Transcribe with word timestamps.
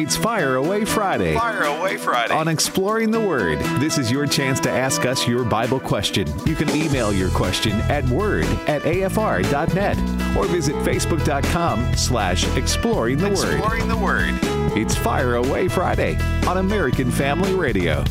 It's 0.00 0.16
Fire 0.16 0.54
Away 0.54 0.86
Friday. 0.86 1.34
Fire 1.34 1.64
Away 1.64 1.98
Friday. 1.98 2.32
On 2.32 2.48
Exploring 2.48 3.10
the 3.10 3.20
Word, 3.20 3.58
this 3.80 3.98
is 3.98 4.10
your 4.10 4.26
chance 4.26 4.58
to 4.60 4.70
ask 4.70 5.04
us 5.04 5.28
your 5.28 5.44
Bible 5.44 5.78
question. 5.78 6.26
You 6.46 6.54
can 6.54 6.70
email 6.70 7.12
your 7.12 7.28
question 7.28 7.72
at 7.82 8.08
word 8.08 8.46
at 8.66 8.80
afr.net 8.80 9.98
or 10.38 10.46
visit 10.46 10.74
facebook.com 10.76 11.94
slash 11.96 12.46
exploring 12.56 13.18
the 13.18 13.28
word. 13.28 13.56
Exploring 13.56 13.88
the 13.88 13.96
Word. 13.98 14.38
It's 14.74 14.94
Fire 14.94 15.34
Away 15.34 15.68
Friday 15.68 16.16
on 16.46 16.56
American 16.56 17.10
Family 17.10 17.52
Radio. 17.52 18.02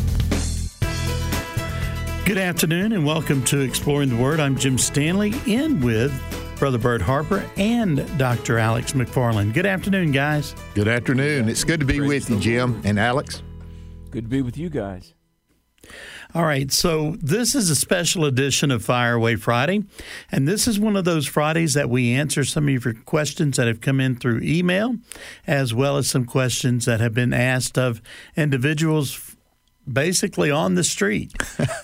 Good 2.24 2.38
afternoon 2.38 2.92
and 2.92 3.04
welcome 3.04 3.44
to 3.46 3.62
Exploring 3.62 4.10
the 4.10 4.18
Word. 4.18 4.40
I'm 4.40 4.56
Jim 4.56 4.78
Stanley 4.78 5.34
in 5.48 5.82
with 5.82 6.14
Brother 6.60 6.78
Bert 6.78 7.02
Harper 7.02 7.50
and 7.56 8.06
Dr. 8.18 8.60
Alex 8.60 8.92
McFarland. 8.92 9.54
Good 9.54 9.66
afternoon, 9.66 10.12
guys. 10.12 10.54
Good 10.76 10.90
afternoon. 10.90 11.48
It's 11.48 11.64
good 11.64 11.80
to 11.80 11.86
be 11.86 12.02
with 12.02 12.30
you, 12.30 12.38
Jim 12.38 12.82
and 12.84 13.00
Alex. 13.00 13.42
Good 14.12 14.26
to 14.26 14.30
be 14.30 14.42
with 14.42 14.58
you 14.58 14.70
guys. 14.70 15.14
All 16.36 16.44
right, 16.44 16.70
so 16.72 17.16
this 17.22 17.56
is 17.56 17.70
a 17.70 17.76
special 17.76 18.26
edition 18.26 18.72
of 18.72 18.84
Fire 18.84 19.14
Away 19.14 19.38
Friday, 19.38 19.86
and 20.32 20.48
this 20.48 20.68
is 20.68 20.80
one 20.80 20.96
of 20.98 21.06
those 21.06 21.26
Fridays 21.26 21.74
that 21.76 21.90
we 21.90 22.12
answer 22.12 22.44
some 22.44 22.68
of 22.68 22.86
your 22.86 22.94
questions 22.94 23.56
that 23.56 23.66
have 23.66 23.80
come 23.80 24.02
in 24.02 24.18
through 24.18 24.42
email, 24.44 24.98
as 25.48 25.74
well 25.74 25.96
as 25.96 26.10
some 26.10 26.26
questions 26.26 26.86
that 26.86 27.00
have 27.00 27.14
been 27.14 27.34
asked 27.34 27.80
of 27.80 28.02
individuals 28.36 29.36
basically 29.92 30.52
on 30.52 30.76
the 30.76 30.84
street. 30.84 31.34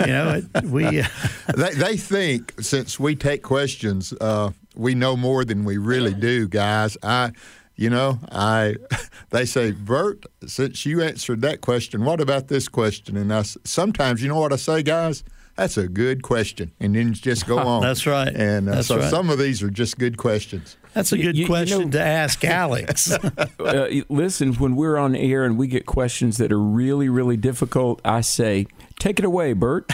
You 0.02 0.08
know, 0.08 0.42
it, 0.54 0.64
we 0.66 0.84
they, 1.56 1.74
they 1.74 1.98
think 1.98 2.54
since 2.62 3.00
we 3.00 3.16
take 3.16 3.42
questions, 3.42 4.14
uh, 4.22 4.52
we 4.76 4.96
know 4.96 5.16
more 5.18 5.46
than 5.46 5.64
we 5.66 5.78
really 5.78 6.14
do, 6.14 6.48
guys. 6.48 6.98
I, 7.04 7.32
you 7.76 7.90
know, 7.90 8.20
I 8.32 8.76
they 9.32 9.46
say, 9.46 9.72
Bert, 9.72 10.26
since 10.48 10.86
you 10.86 11.02
answered 11.02 11.42
that 11.42 11.62
question, 11.62 12.06
what 12.06 12.22
about 12.22 12.48
this 12.48 12.68
question? 12.68 13.18
And 13.18 13.34
I 13.34 13.42
sometimes, 13.42 14.22
you 14.22 14.30
know 14.30 14.40
what 14.40 14.54
I 14.54 14.58
say, 14.58 14.84
guys. 14.84 15.24
That's 15.58 15.78
a 15.78 15.88
good 15.88 16.22
question, 16.22 16.74
and 16.82 16.94
then 16.96 17.14
just 17.14 17.48
go 17.48 17.58
on. 17.72 17.82
That's 17.82 18.06
right. 18.06 18.28
And 18.28 18.68
uh, 18.68 18.76
That's 18.76 18.88
so 18.88 18.98
right. 18.98 19.10
some 19.10 19.30
of 19.30 19.40
these 19.40 19.64
are 19.64 19.70
just 19.70 19.98
good 19.98 20.18
questions. 20.18 20.76
that's 20.94 21.14
a 21.14 21.18
good 21.18 21.38
you- 21.38 21.44
you 21.44 21.48
question 21.48 21.84
know- 21.84 21.92
to 21.92 22.02
ask 22.02 22.44
Alex. 22.64 23.10
Uh, 23.10 23.88
listen, 24.10 24.54
when 24.56 24.76
we're 24.76 24.98
on 24.98 25.16
air 25.16 25.46
and 25.46 25.58
we 25.58 25.68
get 25.68 25.86
questions 25.86 26.38
that 26.40 26.52
are 26.52 26.60
really, 26.60 27.08
really 27.08 27.38
difficult, 27.38 28.02
I 28.04 28.20
say, 28.20 28.68
take 29.00 29.18
it 29.18 29.24
away, 29.24 29.54
Bert. 29.54 29.90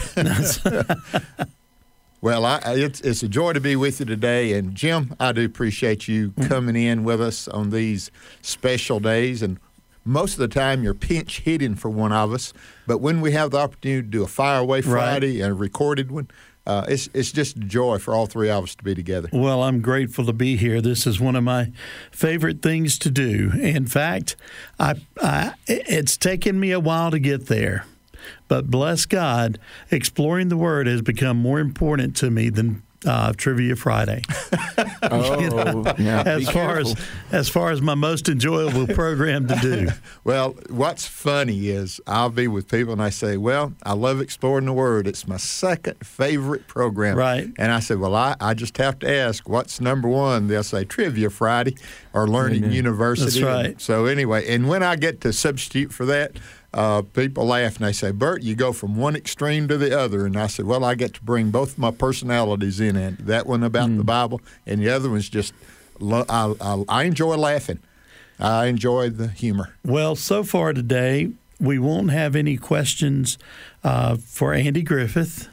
Well, 2.22 2.46
I, 2.46 2.62
it's 2.66 3.02
it's 3.02 3.24
a 3.24 3.28
joy 3.28 3.54
to 3.54 3.60
be 3.60 3.76
with 3.76 4.00
you 4.00 4.06
today, 4.06 4.54
and 4.54 4.76
Jim, 4.76 5.16
I 5.20 5.32
do 5.32 5.44
appreciate 5.44 6.08
you 6.08 6.34
coming 6.44 6.76
in 6.76 7.04
with 7.04 7.20
us 7.20 7.48
on 7.48 7.72
these 7.72 8.12
special 8.44 9.00
days. 9.00 9.42
And 9.42 9.60
most 10.06 10.34
of 10.34 10.40
the 10.40 10.48
time, 10.48 10.84
you're 10.84 10.94
pinch 10.94 11.40
hitting 11.40 11.74
for 11.74 11.90
one 11.90 12.12
of 12.12 12.32
us, 12.32 12.54
but 12.86 13.00
when 13.00 13.22
we 13.22 13.32
have 13.32 13.50
the 13.50 13.58
opportunity 13.58 14.04
to 14.04 14.08
do 14.08 14.24
a 14.24 14.28
Fire 14.28 14.60
Away 14.60 14.82
Friday 14.82 15.42
and 15.42 15.52
a 15.52 15.56
recorded 15.56 16.12
one, 16.12 16.30
uh, 16.68 16.86
it's 16.88 17.10
it's 17.16 17.32
just 17.32 17.58
a 17.58 17.62
joy 17.62 17.98
for 17.98 18.14
all 18.14 18.28
three 18.28 18.52
of 18.52 18.66
us 18.66 18.76
to 18.76 18.84
be 18.84 18.94
together. 18.94 19.28
Well, 19.34 19.64
I'm 19.64 19.82
grateful 19.82 20.26
to 20.28 20.34
be 20.34 20.58
here. 20.58 20.80
This 20.80 21.08
is 21.08 21.20
one 21.20 21.36
of 21.36 21.44
my 21.44 21.72
favorite 22.12 22.62
things 22.62 23.00
to 23.00 23.10
do. 23.10 23.52
In 23.60 23.88
fact, 23.88 24.36
I, 24.80 24.96
I 25.20 25.54
it's 25.66 26.18
taken 26.18 26.60
me 26.60 26.72
a 26.72 26.80
while 26.80 27.10
to 27.10 27.18
get 27.18 27.48
there, 27.48 27.86
but 28.52 28.70
bless 28.70 29.06
God, 29.06 29.60
exploring 29.92 30.50
the 30.50 30.58
Word 30.58 30.86
has 30.86 31.02
become 31.02 31.38
more 31.38 31.62
important 31.62 32.18
to 32.18 32.30
me 32.30 32.50
than 32.50 32.84
uh, 33.06 33.32
Trivia 33.32 33.78
Friday. 33.78 34.24
Oh, 35.04 35.84
yeah. 35.98 36.22
As 36.26 36.46
Be 36.46 36.54
far 36.54 36.78
as 36.78 36.94
careful. 36.94 37.06
as 37.32 37.50
far 37.50 37.72
as 37.72 37.82
my 37.82 37.96
most 37.96 38.30
enjoyable 38.30 38.86
program 38.94 39.48
to 39.48 39.56
do. 39.56 39.88
Well, 40.24 40.56
what's 40.70 41.08
funny 41.08 41.70
is 41.70 42.00
I'll 42.06 42.30
be 42.30 42.48
with 42.48 42.70
people 42.70 42.94
and 42.94 43.02
I 43.02 43.10
say, 43.10 43.36
"Well, 43.36 43.74
I 43.84 43.94
love 43.94 44.22
exploring 44.22 44.66
the 44.66 44.74
Word. 44.74 45.08
It's 45.08 45.28
my 45.28 45.38
second 45.38 46.06
favorite 46.06 46.68
program." 46.68 47.18
Right. 47.18 47.50
And 47.58 47.72
I 47.72 47.80
said, 47.80 47.98
"Well, 47.98 48.16
I, 48.16 48.36
I 48.40 48.54
just 48.54 48.78
have 48.78 49.00
to 49.00 49.12
ask, 49.12 49.50
what's 49.50 49.82
number 49.82 50.08
one?" 50.08 50.48
They'll 50.48 50.64
say 50.64 50.86
Trivia 50.86 51.32
Friday 51.32 51.76
or 52.14 52.28
Learning 52.28 52.64
Amen. 52.64 52.76
University. 52.76 53.42
That's 53.42 53.66
right. 53.68 53.82
So 53.82 54.06
anyway, 54.06 54.48
and 54.48 54.70
when 54.70 54.84
I 54.84 54.96
get 54.96 55.22
to 55.22 55.34
substitute 55.34 55.92
for 55.92 56.06
that, 56.06 56.34
uh, 56.74 57.02
people 57.02 57.46
laugh 57.46 57.78
and 57.78 57.86
they 57.86 57.92
say, 57.94 58.12
"Bert, 58.12 58.42
you 58.44 58.56
go 58.56 58.72
from 58.74 58.96
one 58.96 59.16
extreme 59.16 59.68
to 59.68 59.78
the 59.78 59.98
other." 59.98 60.26
And 60.26 60.38
I 60.38 60.48
said, 60.48 60.66
"Well, 60.66 60.84
I 60.86 60.96
get 60.96 61.14
to 61.16 61.22
bring 61.24 61.52
both 61.52 61.78
my 61.78 61.92
personalities 61.92 62.80
in, 62.80 62.96
and 62.96 63.18
that 63.20 63.46
one 63.48 63.64
about 63.64 63.90
Hmm. 63.90 63.98
the 63.98 64.04
Bible, 64.04 64.42
and 64.66 64.82
the 64.82 64.90
other 64.90 65.10
one's 65.10 65.30
just 65.30 65.54
lo- 66.00 66.26
I, 66.30 66.54
I, 66.62 66.84
I 66.88 67.04
enjoy 67.04 67.36
laughing. 67.36 67.80
I 68.40 68.66
enjoy 68.68 69.10
the 69.10 69.28
humor." 69.28 69.74
Well, 69.86 70.16
so 70.16 70.44
far 70.44 70.74
today, 70.74 71.32
we 71.60 71.78
won't 71.78 72.10
have 72.12 72.36
any 72.36 72.58
questions 72.58 73.38
uh, 73.84 74.16
for 74.18 74.54
Andy 74.54 74.82
Griffith. 74.82 75.50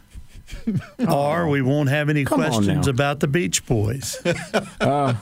or 1.08 1.48
we 1.48 1.62
won't 1.62 1.88
have 1.88 2.08
any 2.08 2.24
Come 2.24 2.40
questions 2.40 2.86
about 2.86 3.20
the 3.20 3.28
Beach 3.28 3.64
Boys. 3.66 4.16
Uh, 4.80 5.14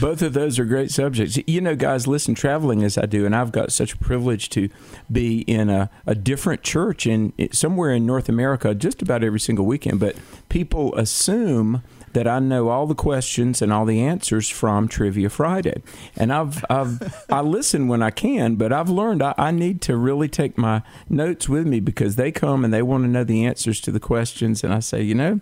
both 0.00 0.22
of 0.22 0.32
those 0.32 0.58
are 0.58 0.64
great 0.64 0.90
subjects. 0.90 1.38
You 1.46 1.60
know, 1.60 1.74
guys, 1.74 2.06
listen, 2.06 2.34
traveling 2.34 2.82
as 2.84 2.96
I 2.96 3.06
do, 3.06 3.26
and 3.26 3.34
I've 3.34 3.50
got 3.52 3.72
such 3.72 3.94
a 3.94 3.96
privilege 3.98 4.48
to 4.50 4.68
be 5.10 5.40
in 5.40 5.68
a, 5.68 5.90
a 6.06 6.14
different 6.14 6.62
church 6.62 7.06
in 7.06 7.32
somewhere 7.52 7.90
in 7.90 8.06
North 8.06 8.28
America 8.28 8.74
just 8.74 9.02
about 9.02 9.24
every 9.24 9.40
single 9.40 9.66
weekend. 9.66 10.00
But 10.00 10.16
people 10.48 10.94
assume 10.94 11.82
that 12.12 12.26
I 12.26 12.38
know 12.38 12.68
all 12.68 12.86
the 12.86 12.94
questions 12.94 13.62
and 13.62 13.72
all 13.72 13.84
the 13.84 14.00
answers 14.00 14.48
from 14.48 14.88
Trivia 14.88 15.30
Friday, 15.30 15.82
and 16.16 16.32
I've, 16.32 16.64
I've 16.68 17.24
I 17.30 17.40
listen 17.40 17.88
when 17.88 18.02
I 18.02 18.10
can, 18.10 18.56
but 18.56 18.72
I've 18.72 18.90
learned 18.90 19.22
I, 19.22 19.34
I 19.38 19.50
need 19.50 19.80
to 19.82 19.96
really 19.96 20.28
take 20.28 20.58
my 20.58 20.82
notes 21.08 21.48
with 21.48 21.66
me 21.66 21.80
because 21.80 22.16
they 22.16 22.32
come 22.32 22.64
and 22.64 22.72
they 22.72 22.82
want 22.82 23.04
to 23.04 23.08
know 23.08 23.24
the 23.24 23.44
answers 23.44 23.80
to 23.82 23.92
the 23.92 24.00
questions, 24.00 24.64
and 24.64 24.72
I 24.72 24.80
say, 24.80 25.02
you 25.02 25.14
know. 25.14 25.40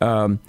Um, 0.00 0.40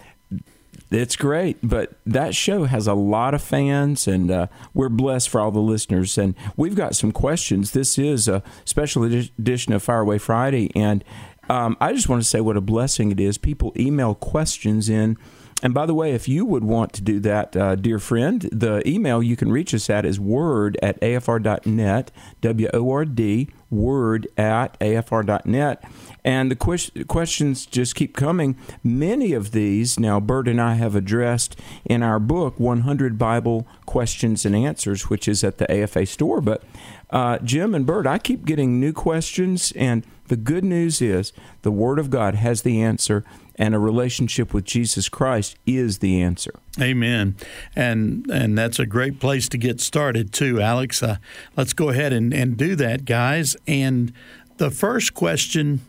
it's 0.91 1.15
great, 1.15 1.57
but 1.63 1.93
that 2.05 2.35
show 2.35 2.65
has 2.65 2.85
a 2.85 2.93
lot 2.93 3.33
of 3.33 3.41
fans, 3.41 4.09
and 4.09 4.29
uh, 4.29 4.47
we're 4.73 4.89
blessed 4.89 5.29
for 5.29 5.39
all 5.39 5.51
the 5.51 5.59
listeners. 5.59 6.17
And 6.17 6.35
we've 6.57 6.75
got 6.75 6.97
some 6.97 7.13
questions. 7.13 7.71
This 7.71 7.97
is 7.97 8.27
a 8.27 8.43
special 8.65 9.05
edition 9.05 9.71
of 9.71 9.81
Fireaway 9.81 10.17
Friday, 10.17 10.69
and 10.75 11.03
um, 11.49 11.77
I 11.79 11.93
just 11.93 12.09
want 12.09 12.21
to 12.21 12.27
say 12.27 12.41
what 12.41 12.57
a 12.57 12.61
blessing 12.61 13.11
it 13.11 13.21
is. 13.21 13.37
People 13.37 13.73
email 13.77 14.15
questions 14.15 14.89
in. 14.89 15.17
And 15.61 15.73
by 15.73 15.85
the 15.85 15.93
way, 15.93 16.13
if 16.13 16.27
you 16.27 16.45
would 16.45 16.63
want 16.63 16.91
to 16.93 17.01
do 17.01 17.19
that, 17.19 17.55
uh, 17.55 17.75
dear 17.75 17.99
friend, 17.99 18.41
the 18.51 18.87
email 18.87 19.21
you 19.21 19.35
can 19.35 19.51
reach 19.51 19.73
us 19.73 19.89
at 19.89 20.05
is 20.05 20.19
word 20.19 20.77
at 20.81 20.99
afr.net, 21.01 22.11
W 22.41 22.69
O 22.73 22.91
R 22.91 23.05
D, 23.05 23.49
word 23.69 24.27
at 24.37 24.79
afr.net. 24.79 25.83
And 26.23 26.51
the 26.51 26.55
ques- 26.55 26.91
questions 27.07 27.65
just 27.65 27.95
keep 27.95 28.15
coming. 28.15 28.57
Many 28.83 29.33
of 29.33 29.51
these, 29.51 29.99
now, 29.99 30.19
Bert 30.19 30.47
and 30.47 30.61
I 30.61 30.75
have 30.75 30.95
addressed 30.95 31.59
in 31.85 32.03
our 32.03 32.19
book, 32.19 32.59
100 32.59 33.17
Bible 33.17 33.67
Questions 33.85 34.45
and 34.45 34.55
Answers, 34.55 35.09
which 35.09 35.27
is 35.27 35.43
at 35.43 35.57
the 35.57 35.71
AFA 35.71 36.05
store. 36.05 36.41
But 36.41 36.63
uh, 37.09 37.39
Jim 37.39 37.73
and 37.75 37.85
Bert, 37.85 38.07
I 38.07 38.17
keep 38.17 38.45
getting 38.45 38.79
new 38.79 38.93
questions. 38.93 39.73
And 39.75 40.05
the 40.31 40.37
good 40.37 40.63
news 40.63 41.01
is 41.01 41.33
the 41.61 41.71
Word 41.71 41.99
of 41.99 42.09
God 42.09 42.35
has 42.35 42.61
the 42.61 42.81
answer, 42.81 43.25
and 43.57 43.75
a 43.75 43.79
relationship 43.79 44.53
with 44.53 44.63
Jesus 44.63 45.09
Christ 45.09 45.57
is 45.65 45.97
the 45.97 46.21
answer. 46.21 46.53
Amen. 46.79 47.35
And 47.75 48.25
and 48.31 48.57
that's 48.57 48.79
a 48.79 48.85
great 48.85 49.19
place 49.19 49.49
to 49.49 49.57
get 49.57 49.81
started 49.81 50.31
too, 50.31 50.61
Alex. 50.61 51.03
Uh, 51.03 51.17
let's 51.57 51.73
go 51.73 51.89
ahead 51.89 52.13
and, 52.13 52.33
and 52.33 52.55
do 52.55 52.77
that, 52.77 53.03
guys. 53.03 53.57
And 53.67 54.13
the 54.55 54.71
first 54.71 55.13
question 55.13 55.81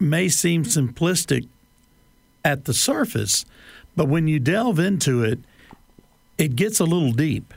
may 0.00 0.28
seem 0.28 0.64
simplistic 0.64 1.46
at 2.44 2.64
the 2.64 2.74
surface, 2.74 3.44
but 3.94 4.08
when 4.08 4.26
you 4.26 4.40
delve 4.40 4.80
into 4.80 5.22
it, 5.22 5.38
it 6.36 6.56
gets 6.56 6.80
a 6.80 6.84
little 6.84 7.12
deep. 7.12 7.54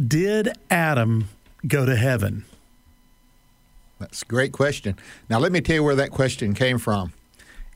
Did 0.00 0.56
Adam 0.70 1.28
go 1.66 1.84
to 1.84 1.96
heaven? 1.96 2.44
That's 4.02 4.22
a 4.22 4.26
great 4.26 4.50
question. 4.50 4.96
Now, 5.30 5.38
let 5.38 5.52
me 5.52 5.60
tell 5.60 5.76
you 5.76 5.84
where 5.84 5.94
that 5.94 6.10
question 6.10 6.54
came 6.54 6.78
from. 6.78 7.12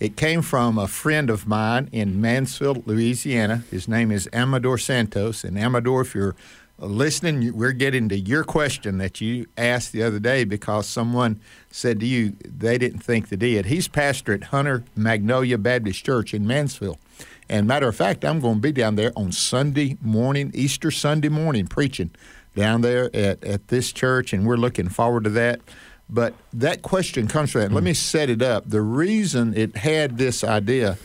It 0.01 0.17
came 0.17 0.43
from 0.43 0.77
a 0.77 0.89
friend 0.89 1.31
of 1.31 1.47
mine 1.47 1.89
in 1.93 2.21
Mansfield, 2.21 2.85
Louisiana. 2.85 3.63
His 3.71 3.87
name 3.87 4.11
is 4.11 4.29
Amador 4.33 4.77
Santos. 4.77 5.45
And 5.45 5.57
Amador, 5.57 6.03
if 6.03 6.17
you're 6.17 6.35
listening, 6.79 7.57
we're 7.57 7.73
getting 7.73 8.09
to 8.09 8.19
your 8.19 8.43
question 8.43 8.99
that 8.99 9.21
you 9.21 9.47
asked 9.57 9.93
the 9.93 10.03
other 10.03 10.19
day 10.19 10.43
because 10.43 10.87
someone 10.89 11.41
said 11.71 12.01
to 12.01 12.07
you 12.07 12.37
they 12.45 12.77
didn't 12.77 13.01
think 13.01 13.29
they 13.29 13.37
did. 13.37 13.67
He's 13.67 13.87
pastor 13.87 14.35
at 14.35 14.45
Hunter 14.45 14.83
Magnolia 14.97 15.59
Baptist 15.59 16.05
Church 16.05 16.35
in 16.35 16.45
Mansfield. 16.45 16.99
And 17.49 17.69
matter 17.69 17.87
of 17.87 17.95
fact, 17.95 18.25
I'm 18.25 18.41
going 18.41 18.57
to 18.57 18.61
be 18.61 18.73
down 18.73 18.97
there 18.97 19.13
on 19.17 19.31
Sunday 19.31 19.97
morning, 20.03 20.51
Easter 20.53 20.91
Sunday 20.91 21.29
morning, 21.29 21.69
preaching 21.69 22.11
down 22.57 22.81
there 22.81 23.15
at, 23.15 23.45
at 23.45 23.69
this 23.69 23.93
church, 23.93 24.33
and 24.33 24.47
we're 24.47 24.57
looking 24.57 24.89
forward 24.89 25.25
to 25.25 25.31
that. 25.31 25.61
But 26.09 26.35
that 26.53 26.83
question 26.83 27.27
comes 27.27 27.51
from 27.51 27.63
that. 27.63 27.73
Let 27.73 27.81
hmm. 27.81 27.87
me 27.87 27.95
set 27.95 28.31
it 28.31 28.43
up. 28.43 28.69
The 28.69 28.81
reason 28.83 29.57
it 29.57 29.77
had 29.77 30.19
this 30.19 30.45
idea 30.45 30.99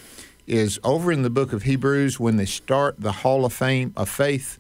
is 0.48 0.80
over 0.84 1.12
in 1.12 1.24
the 1.24 1.30
book 1.30 1.54
of 1.54 1.64
Hebrews 1.64 2.20
when 2.20 2.38
they 2.38 2.46
start 2.46 3.00
the 3.00 3.12
Hall 3.12 3.46
of 3.46 3.54
Fame 3.54 3.94
of 3.96 4.10
Faith. 4.10 4.60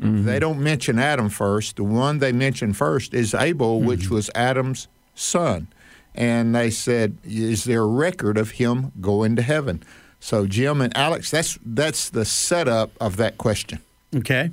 Mm-hmm. 0.00 0.24
They 0.24 0.38
don't 0.38 0.60
mention 0.60 0.98
Adam 0.98 1.28
first. 1.28 1.76
The 1.76 1.84
one 1.84 2.18
they 2.18 2.32
mention 2.32 2.72
first 2.72 3.14
is 3.14 3.34
Abel, 3.34 3.78
mm-hmm. 3.78 3.88
which 3.88 4.10
was 4.10 4.30
Adam's 4.34 4.88
son. 5.14 5.68
And 6.14 6.54
they 6.54 6.70
said, 6.70 7.18
"Is 7.24 7.64
there 7.64 7.82
a 7.82 7.86
record 7.86 8.38
of 8.38 8.52
him 8.52 8.92
going 9.00 9.36
to 9.36 9.42
heaven?" 9.42 9.82
So 10.20 10.46
Jim 10.46 10.80
and 10.80 10.96
Alex, 10.96 11.30
that's 11.30 11.58
that's 11.64 12.10
the 12.10 12.24
setup 12.24 12.90
of 13.00 13.16
that 13.16 13.38
question. 13.38 13.80
Okay. 14.14 14.50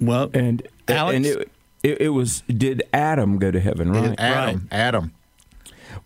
Well, 0.00 0.30
And 0.34 0.66
Alex? 0.88 1.16
and 1.16 1.26
it, 1.26 1.50
it, 1.82 2.00
it 2.00 2.08
was 2.10 2.42
did 2.42 2.82
Adam 2.92 3.38
go 3.38 3.50
to 3.50 3.60
heaven, 3.60 3.92
right? 3.92 4.18
Adam, 4.18 4.68
Adam. 4.70 5.12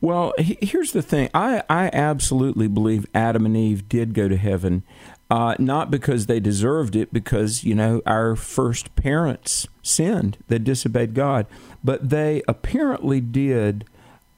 Well, 0.00 0.32
he- 0.38 0.58
here's 0.60 0.92
the 0.92 1.02
thing. 1.02 1.28
I, 1.32 1.62
I 1.70 1.90
absolutely 1.92 2.66
believe 2.68 3.06
Adam 3.14 3.46
and 3.46 3.56
Eve 3.56 3.88
did 3.88 4.14
go 4.14 4.28
to 4.28 4.36
heaven, 4.36 4.82
uh, 5.30 5.54
not 5.58 5.90
because 5.90 6.26
they 6.26 6.40
deserved 6.40 6.96
it, 6.96 7.12
because, 7.12 7.62
you 7.64 7.74
know, 7.74 8.02
our 8.04 8.34
first 8.36 8.94
parents 8.96 9.68
sinned, 9.82 10.38
they 10.48 10.58
disobeyed 10.58 11.14
God, 11.14 11.46
but 11.84 12.10
they 12.10 12.42
apparently 12.48 13.20
did 13.20 13.84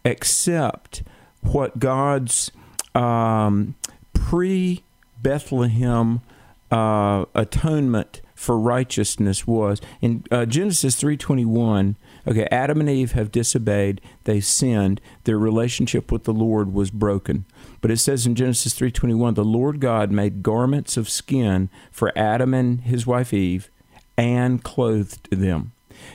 accept 0.05 1.03
what 1.43 1.79
God's 1.79 2.51
um, 2.95 3.75
pre 4.13 4.83
Bethlehem 5.23 6.21
uh, 6.71 7.25
atonement 7.35 8.21
for 8.39 8.57
righteousness 8.57 9.49
was 9.49 9.81
in 10.01 10.23
uh, 10.31 10.47
Genesis 10.47 10.95
three 10.95 11.17
twenty 11.17 11.45
one. 11.45 11.97
Okay, 12.25 12.47
Adam 12.53 12.79
and 12.79 12.89
Eve 12.89 13.13
have 13.13 13.33
disobeyed; 13.33 14.01
they 14.25 14.41
sinned. 14.41 15.01
Their 15.25 15.39
relationship 15.39 16.13
with 16.13 16.23
the 16.23 16.33
Lord 16.33 16.73
was 16.73 16.93
broken. 16.93 17.47
But 17.81 17.91
it 17.91 17.99
says 17.99 18.27
in 18.27 18.37
Genesis 18.37 18.75
three 18.75 18.93
twenty 18.93 19.15
one, 19.15 19.35
the 19.35 19.45
Lord 19.45 19.81
God 19.81 20.13
made 20.13 20.45
garments 20.45 20.97
of 20.97 21.09
skin 21.09 21.69
for 21.91 22.17
Adam 22.17 22.55
and 22.55 22.83
his 22.83 23.09
wife 23.09 23.35
Eve, 23.35 23.71
and 24.17 24.63
clothed 24.63 25.29
them. 25.31 25.73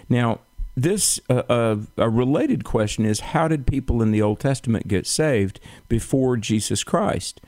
Now, 0.07 0.39
this 0.75 1.19
uh, 1.29 1.43
uh, 1.49 1.77
a 1.97 2.09
related 2.09 2.63
question 2.63 3.05
is 3.05 3.19
how 3.19 3.49
did 3.49 3.67
people 3.67 4.01
in 4.01 4.11
the 4.11 4.21
Old 4.21 4.39
Testament 4.39 4.87
get 4.87 5.05
saved 5.05 5.59
before 5.89 6.37
Jesus 6.37 6.85
Christ? 6.85 7.41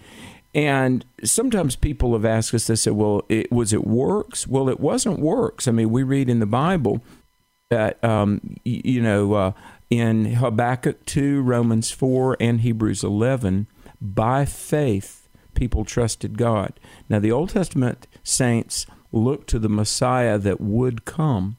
And 0.55 1.05
sometimes 1.21 1.75
people 1.75 2.13
have 2.13 2.23
asked 2.23 2.53
us, 2.53 2.67
they 2.67 2.77
said, 2.77 2.93
well, 2.93 3.23
it, 3.27 3.51
was 3.51 3.73
it 3.73 3.85
works? 3.85 4.47
Well, 4.47 4.69
it 4.69 4.79
wasn't 4.79 5.19
works. 5.19 5.67
I 5.67 5.71
mean, 5.71 5.89
we 5.89 6.01
read 6.01 6.29
in 6.29 6.39
the 6.39 6.45
Bible 6.45 7.03
that, 7.69 8.01
um, 8.01 8.39
y- 8.65 8.81
you 8.85 9.01
know, 9.01 9.33
uh, 9.33 9.51
in 9.89 10.35
Habakkuk 10.35 11.05
2, 11.05 11.41
Romans 11.41 11.91
4, 11.91 12.37
and 12.39 12.61
Hebrews 12.61 13.03
11, 13.03 13.67
by 13.99 14.45
faith, 14.45 15.27
people 15.55 15.83
trusted 15.83 16.37
God. 16.37 16.79
Now, 17.09 17.19
the 17.19 17.33
Old 17.33 17.49
Testament 17.49 18.07
saints 18.23 18.87
looked 19.11 19.49
to 19.49 19.59
the 19.59 19.69
Messiah 19.69 20.37
that 20.37 20.61
would 20.61 21.03
come, 21.03 21.57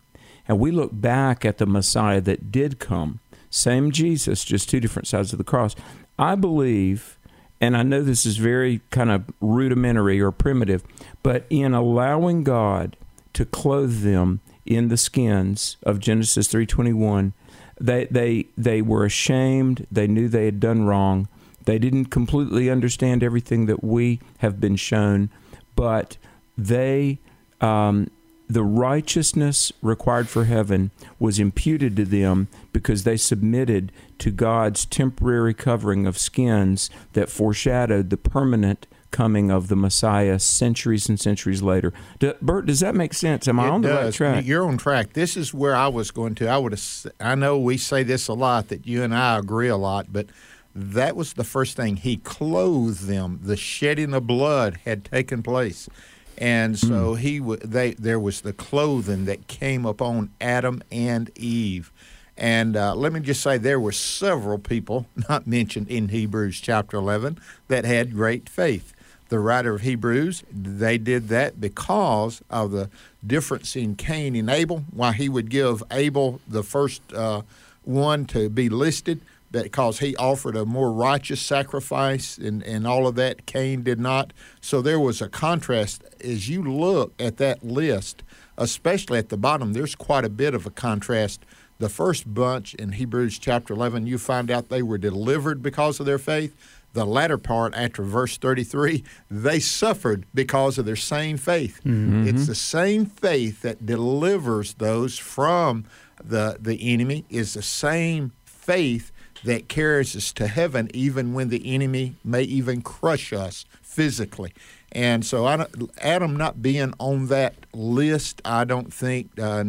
and 0.48 0.58
we 0.58 0.70
look 0.70 0.90
back 0.92 1.44
at 1.44 1.58
the 1.58 1.66
Messiah 1.66 2.22
that 2.22 2.50
did 2.50 2.78
come. 2.78 3.20
Same 3.50 3.90
Jesus, 3.90 4.42
just 4.42 4.70
two 4.70 4.80
different 4.80 5.06
sides 5.06 5.32
of 5.32 5.38
the 5.38 5.44
cross. 5.44 5.76
I 6.18 6.34
believe 6.34 7.15
and 7.60 7.76
I 7.76 7.82
know 7.82 8.02
this 8.02 8.26
is 8.26 8.36
very 8.36 8.80
kind 8.90 9.10
of 9.10 9.24
rudimentary 9.40 10.20
or 10.20 10.30
primitive, 10.30 10.82
but 11.22 11.46
in 11.50 11.74
allowing 11.74 12.44
God 12.44 12.96
to 13.32 13.44
clothe 13.44 14.02
them 14.02 14.40
in 14.64 14.88
the 14.88 14.96
skins 14.96 15.76
of 15.82 16.00
Genesis 16.00 16.48
3:21, 16.48 17.32
they 17.80 18.06
they 18.06 18.46
they 18.56 18.82
were 18.82 19.04
ashamed, 19.04 19.86
they 19.90 20.06
knew 20.06 20.28
they 20.28 20.46
had 20.46 20.60
done 20.60 20.84
wrong. 20.84 21.28
They 21.64 21.78
didn't 21.78 22.06
completely 22.06 22.70
understand 22.70 23.22
everything 23.22 23.66
that 23.66 23.82
we 23.82 24.20
have 24.38 24.60
been 24.60 24.76
shown, 24.76 25.30
but 25.74 26.16
they 26.56 27.18
um, 27.60 28.08
the 28.48 28.62
righteousness 28.62 29.72
required 29.82 30.28
for 30.28 30.44
heaven 30.44 30.90
was 31.18 31.38
imputed 31.38 31.96
to 31.96 32.04
them 32.04 32.48
because 32.72 33.04
they 33.04 33.16
submitted 33.16 33.90
to 34.18 34.30
God's 34.30 34.84
temporary 34.86 35.54
covering 35.54 36.06
of 36.06 36.16
skins 36.16 36.88
that 37.14 37.28
foreshadowed 37.28 38.10
the 38.10 38.16
permanent 38.16 38.86
coming 39.10 39.50
of 39.50 39.68
the 39.68 39.76
Messiah 39.76 40.38
centuries 40.38 41.08
and 41.08 41.18
centuries 41.18 41.62
later. 41.62 41.92
D- 42.18 42.34
Bert, 42.42 42.66
does 42.66 42.80
that 42.80 42.94
make 42.94 43.14
sense? 43.14 43.48
Am 43.48 43.58
I 43.58 43.66
It 43.66 43.70
on 43.70 43.80
the 43.82 43.88
right 43.88 44.12
track? 44.12 44.44
You're 44.46 44.66
on 44.66 44.78
track. 44.78 45.14
This 45.14 45.36
is 45.36 45.54
where 45.54 45.74
I 45.74 45.88
was 45.88 46.10
going 46.10 46.34
to. 46.36 46.48
I 46.48 46.58
would 46.58 46.78
I 47.20 47.34
know 47.34 47.58
we 47.58 47.78
say 47.78 48.02
this 48.02 48.28
a 48.28 48.34
lot 48.34 48.68
that 48.68 48.86
you 48.86 49.02
and 49.02 49.14
I 49.14 49.38
agree 49.38 49.68
a 49.68 49.76
lot, 49.76 50.12
but 50.12 50.26
that 50.74 51.16
was 51.16 51.32
the 51.32 51.44
first 51.44 51.76
thing. 51.76 51.96
He 51.96 52.18
clothed 52.18 53.06
them. 53.06 53.40
The 53.42 53.56
shedding 53.56 54.12
of 54.12 54.26
blood 54.26 54.80
had 54.84 55.04
taken 55.04 55.42
place, 55.42 55.88
and 56.38 56.78
so 56.78 57.14
he 57.14 57.38
w- 57.38 57.60
they 57.64 57.92
there 57.94 58.20
was 58.20 58.42
the 58.42 58.52
clothing 58.52 59.24
that 59.26 59.46
came 59.48 59.84
upon 59.86 60.30
Adam 60.40 60.82
and 60.90 61.30
Eve. 61.36 61.92
And 62.38 62.76
uh, 62.76 62.94
let 62.94 63.14
me 63.14 63.20
just 63.20 63.40
say, 63.40 63.56
there 63.56 63.80
were 63.80 63.92
several 63.92 64.58
people 64.58 65.06
not 65.28 65.46
mentioned 65.46 65.88
in 65.88 66.08
Hebrews 66.08 66.60
chapter 66.60 66.98
11 66.98 67.38
that 67.68 67.86
had 67.86 68.12
great 68.12 68.48
faith 68.50 68.92
the 69.28 69.38
writer 69.38 69.74
of 69.74 69.80
Hebrews, 69.80 70.44
they 70.52 70.98
did 70.98 71.28
that 71.28 71.60
because 71.60 72.42
of 72.48 72.70
the 72.70 72.90
difference 73.26 73.74
in 73.74 73.96
Cain 73.96 74.36
and 74.36 74.48
Abel. 74.48 74.84
Why 74.92 75.12
he 75.12 75.28
would 75.28 75.50
give 75.50 75.82
Abel 75.90 76.40
the 76.46 76.62
first 76.62 77.02
uh, 77.12 77.42
one 77.82 78.26
to 78.26 78.48
be 78.48 78.68
listed, 78.68 79.20
because 79.64 79.98
he 79.98 80.16
offered 80.16 80.56
a 80.56 80.64
more 80.64 80.92
righteous 80.92 81.40
sacrifice 81.40 82.38
and, 82.38 82.62
and 82.62 82.86
all 82.86 83.06
of 83.06 83.14
that. 83.16 83.46
Cain 83.46 83.82
did 83.82 84.00
not. 84.00 84.32
So 84.60 84.82
there 84.82 85.00
was 85.00 85.20
a 85.20 85.28
contrast. 85.28 86.04
As 86.22 86.48
you 86.48 86.62
look 86.62 87.12
at 87.18 87.36
that 87.38 87.64
list, 87.64 88.22
especially 88.58 89.18
at 89.18 89.28
the 89.28 89.36
bottom, 89.36 89.72
there's 89.72 89.94
quite 89.94 90.24
a 90.24 90.30
bit 90.30 90.54
of 90.54 90.66
a 90.66 90.70
contrast. 90.70 91.44
The 91.78 91.88
first 91.88 92.32
bunch 92.32 92.74
in 92.74 92.92
Hebrews 92.92 93.38
chapter 93.38 93.74
11, 93.74 94.06
you 94.06 94.16
find 94.18 94.50
out 94.50 94.70
they 94.70 94.82
were 94.82 94.98
delivered 94.98 95.62
because 95.62 96.00
of 96.00 96.06
their 96.06 96.18
faith 96.18 96.56
the 96.96 97.04
latter 97.04 97.36
part 97.36 97.74
after 97.74 98.02
verse 98.02 98.38
33 98.38 99.04
they 99.30 99.60
suffered 99.60 100.24
because 100.32 100.78
of 100.78 100.86
their 100.86 100.96
same 100.96 101.36
faith 101.36 101.78
mm-hmm. 101.84 102.26
it's 102.26 102.46
the 102.46 102.54
same 102.54 103.04
faith 103.04 103.60
that 103.60 103.84
delivers 103.84 104.72
those 104.74 105.18
from 105.18 105.84
the 106.24 106.56
the 106.58 106.92
enemy 106.92 107.26
is 107.28 107.52
the 107.52 107.62
same 107.62 108.32
faith 108.44 109.12
that 109.44 109.68
carries 109.68 110.16
us 110.16 110.32
to 110.32 110.46
heaven 110.46 110.90
even 110.94 111.34
when 111.34 111.48
the 111.48 111.74
enemy 111.74 112.14
may 112.24 112.42
even 112.42 112.82
crush 112.82 113.32
us 113.32 113.64
physically 113.82 114.52
and 114.92 115.24
so 115.24 115.46
I 115.46 115.56
don't, 115.56 115.90
adam 116.00 116.36
not 116.36 116.62
being 116.62 116.92
on 116.98 117.26
that 117.26 117.54
list 117.72 118.40
i 118.44 118.64
don't 118.64 118.92
think 118.92 119.30
uh, 119.40 119.64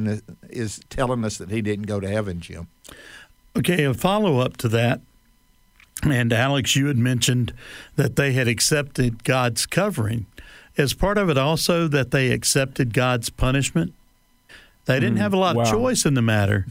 is 0.49 0.79
telling 0.89 1.23
us 1.23 1.37
that 1.37 1.49
he 1.49 1.61
didn't 1.61 1.87
go 1.87 1.99
to 1.99 2.07
heaven 2.07 2.39
jim 2.39 2.67
Okay, 3.57 3.85
a 3.85 3.93
follow 3.93 4.39
up 4.39 4.57
to 4.57 4.67
that. 4.69 5.01
And 6.03 6.31
Alex, 6.31 6.75
you 6.75 6.87
had 6.87 6.97
mentioned 6.97 7.53
that 7.95 8.15
they 8.15 8.33
had 8.33 8.47
accepted 8.47 9.23
God's 9.23 9.65
covering. 9.65 10.27
Is 10.75 10.93
part 10.93 11.17
of 11.17 11.27
it 11.29 11.39
also 11.39 11.87
that 11.87 12.11
they 12.11 12.31
accepted 12.31 12.93
God's 12.93 13.31
punishment? 13.31 13.95
They 14.85 14.99
didn't 14.99 15.17
have 15.17 15.33
a 15.33 15.37
lot 15.37 15.55
wow. 15.55 15.63
of 15.63 15.69
choice 15.69 16.05
in 16.05 16.13
the 16.13 16.21
matter, 16.21 16.67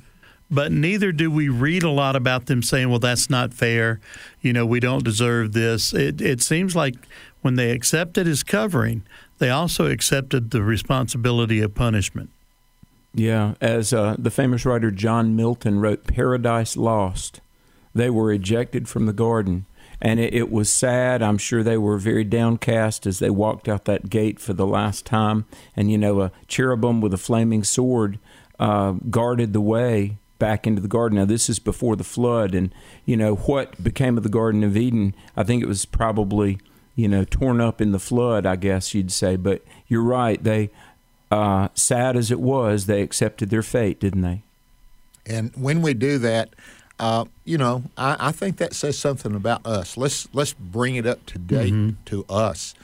but 0.51 0.71
neither 0.73 1.13
do 1.13 1.31
we 1.31 1.49
read 1.49 1.83
a 1.83 1.91
lot 1.91 2.17
about 2.17 2.47
them 2.47 2.63
saying, 2.63 2.89
well, 2.89 2.99
that's 2.99 3.29
not 3.29 3.53
fair. 3.53 4.01
You 4.41 4.53
know, 4.53 4.65
we 4.65 4.81
don't 4.81 5.05
deserve 5.05 5.53
this. 5.53 5.93
It, 5.93 6.21
it 6.21 6.41
seems 6.41 6.77
like 6.77 6.95
when 7.43 7.57
they 7.57 7.71
accepted 7.71 8.27
his 8.27 8.43
covering, 8.43 9.03
they 9.39 9.51
also 9.51 9.87
accepted 9.87 10.51
the 10.51 10.63
responsibility 10.63 11.61
of 11.61 11.75
punishment. 11.75 12.31
Yeah, 13.13 13.55
as 13.61 13.93
uh, 13.93 14.15
the 14.19 14.31
famous 14.31 14.65
writer 14.67 14.91
John 14.91 15.35
Milton 15.35 15.81
wrote, 15.81 16.07
Paradise 16.07 16.77
Lost. 16.77 17.41
They 17.95 18.11
were 18.11 18.31
ejected 18.31 18.89
from 18.89 19.07
the 19.07 19.13
garden. 19.13 19.65
And 20.03 20.21
it, 20.21 20.35
it 20.35 20.51
was 20.53 20.71
sad. 20.71 21.23
I'm 21.23 21.39
sure 21.39 21.63
they 21.63 21.79
were 21.79 21.97
very 21.97 22.25
downcast 22.25 23.07
as 23.07 23.19
they 23.19 23.31
walked 23.31 23.69
out 23.69 23.87
that 23.87 24.11
gate 24.11 24.39
for 24.39 24.53
the 24.53 24.67
last 24.67 25.07
time. 25.07 25.47
And, 25.75 25.91
you 25.91 25.97
know, 25.97 26.21
a 26.21 26.33
cherubim 26.47 27.01
with 27.01 27.15
a 27.15 27.19
flaming 27.19 27.65
sword 27.65 28.19
uh, 28.59 28.93
guarded 29.09 29.55
the 29.55 29.63
way 29.63 30.19
back 30.39 30.67
into 30.67 30.81
the 30.81 30.89
garden. 30.89 31.19
Now, 31.19 31.25
this 31.25 31.49
is 31.49 31.59
before 31.59 31.97
the 31.97 32.05
flood. 32.05 32.55
And, 32.55 32.75
you 33.05 33.17
know, 33.17 33.37
what 33.37 33.83
became 33.83 34.17
of 34.17 34.23
the 34.23 34.29
Garden 34.29 34.65
of 34.65 34.77
Eden, 34.77 35.15
I 35.37 35.43
think 35.43 35.63
it 35.63 35.67
was 35.67 35.85
probably, 35.85 36.59
you 36.95 37.09
know, 37.09 37.25
torn 37.25 37.61
up 37.61 37.81
in 37.81 37.93
the 37.93 37.99
flood, 37.99 38.47
I 38.47 38.57
guess 38.57 38.95
you'd 38.95 39.13
say. 39.13 39.37
But 39.37 39.63
you're 39.89 40.03
right. 40.03 40.43
They 40.43 40.71
uh, 41.31 41.69
sad 41.75 42.17
as 42.17 42.31
it 42.31 42.41
was, 42.41 42.87
they 42.87 43.03
accepted 43.03 43.51
their 43.51 43.63
fate, 43.63 44.01
didn't 44.01 44.23
they? 44.23 44.43
And 45.27 45.53
when 45.57 45.83
we 45.83 45.95
do 45.95 46.19
that, 46.19 46.51
uh, 46.99 47.25
you 47.45 47.59
know, 47.59 47.85
I, 47.97 48.29
I 48.29 48.33
think 48.33 48.57
that 48.59 48.75
says 48.75 48.97
something 48.99 49.35
about 49.35 49.67
us. 49.67 49.97
Let's 49.97 50.29
let's 50.33 50.55
bring 50.55 50.97
it 50.97 51.07
up 51.07 51.27
to 51.27 51.39
date 51.39 51.95
to 52.07 52.25
us. 52.29 52.75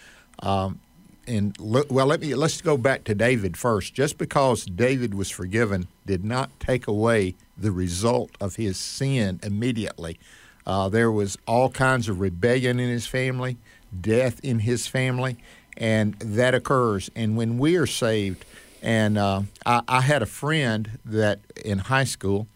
Um, 0.40 0.80
and 1.26 1.56
look, 1.58 1.90
well, 1.90 2.06
let 2.06 2.20
me 2.20 2.34
let's 2.34 2.60
go 2.60 2.76
back 2.76 3.04
to 3.04 3.14
David 3.14 3.56
first. 3.56 3.94
Just 3.94 4.18
because 4.18 4.64
David 4.64 5.14
was 5.14 5.30
forgiven 5.30 5.88
did 6.06 6.24
not 6.24 6.50
take 6.58 6.86
away 6.86 7.34
the 7.56 7.70
result 7.70 8.30
of 8.40 8.56
his 8.56 8.76
sin 8.76 9.40
immediately. 9.42 10.18
Uh, 10.66 10.88
there 10.88 11.10
was 11.10 11.36
all 11.46 11.68
kinds 11.70 12.08
of 12.08 12.20
rebellion 12.20 12.80
in 12.80 12.88
his 12.88 13.06
family, 13.06 13.56
death 14.00 14.40
in 14.42 14.60
his 14.60 14.86
family, 14.86 15.36
and 15.76 16.14
that 16.20 16.54
occurs. 16.54 17.10
And 17.14 17.36
when 17.36 17.58
we 17.58 17.76
are 17.76 17.86
saved, 17.86 18.44
And 18.82 19.16
uh, 19.16 19.42
I, 19.64 19.82
I 19.86 20.00
had 20.00 20.22
a 20.22 20.26
friend 20.26 20.98
that 21.04 21.38
in 21.64 21.78
high 21.78 22.04
school, 22.04 22.48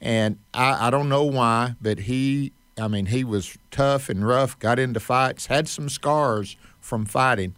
and 0.00 0.38
I, 0.52 0.88
I 0.88 0.90
don't 0.90 1.08
know 1.08 1.24
why, 1.24 1.74
but 1.80 2.00
he, 2.00 2.52
I 2.78 2.86
mean, 2.86 3.06
he 3.06 3.24
was 3.24 3.56
tough 3.70 4.08
and 4.10 4.26
rough, 4.26 4.58
got 4.58 4.78
into 4.78 5.00
fights, 5.00 5.46
had 5.46 5.68
some 5.68 5.88
scars 5.88 6.56
from 6.80 7.06
fighting. 7.06 7.54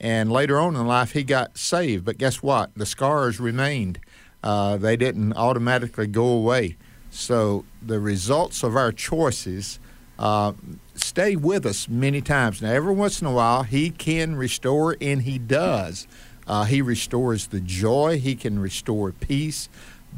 And 0.00 0.30
later 0.30 0.58
on 0.58 0.76
in 0.76 0.86
life, 0.86 1.12
he 1.12 1.24
got 1.24 1.56
saved. 1.56 2.04
But 2.04 2.18
guess 2.18 2.42
what? 2.42 2.70
The 2.74 2.86
scars 2.86 3.40
remained. 3.40 3.98
Uh, 4.42 4.76
they 4.76 4.96
didn't 4.96 5.32
automatically 5.34 6.06
go 6.06 6.26
away. 6.26 6.76
So 7.10 7.64
the 7.80 7.98
results 7.98 8.62
of 8.62 8.76
our 8.76 8.92
choices 8.92 9.80
uh, 10.18 10.52
stay 10.94 11.36
with 11.36 11.64
us 11.66 11.88
many 11.88 12.20
times. 12.20 12.60
Now, 12.62 12.72
every 12.72 12.94
once 12.94 13.20
in 13.20 13.26
a 13.26 13.32
while, 13.32 13.62
he 13.62 13.90
can 13.90 14.36
restore, 14.36 14.96
and 15.00 15.22
he 15.22 15.38
does. 15.38 16.06
Uh, 16.46 16.64
he 16.64 16.80
restores 16.80 17.48
the 17.48 17.60
joy, 17.60 18.18
he 18.18 18.36
can 18.36 18.58
restore 18.58 19.10
peace, 19.12 19.68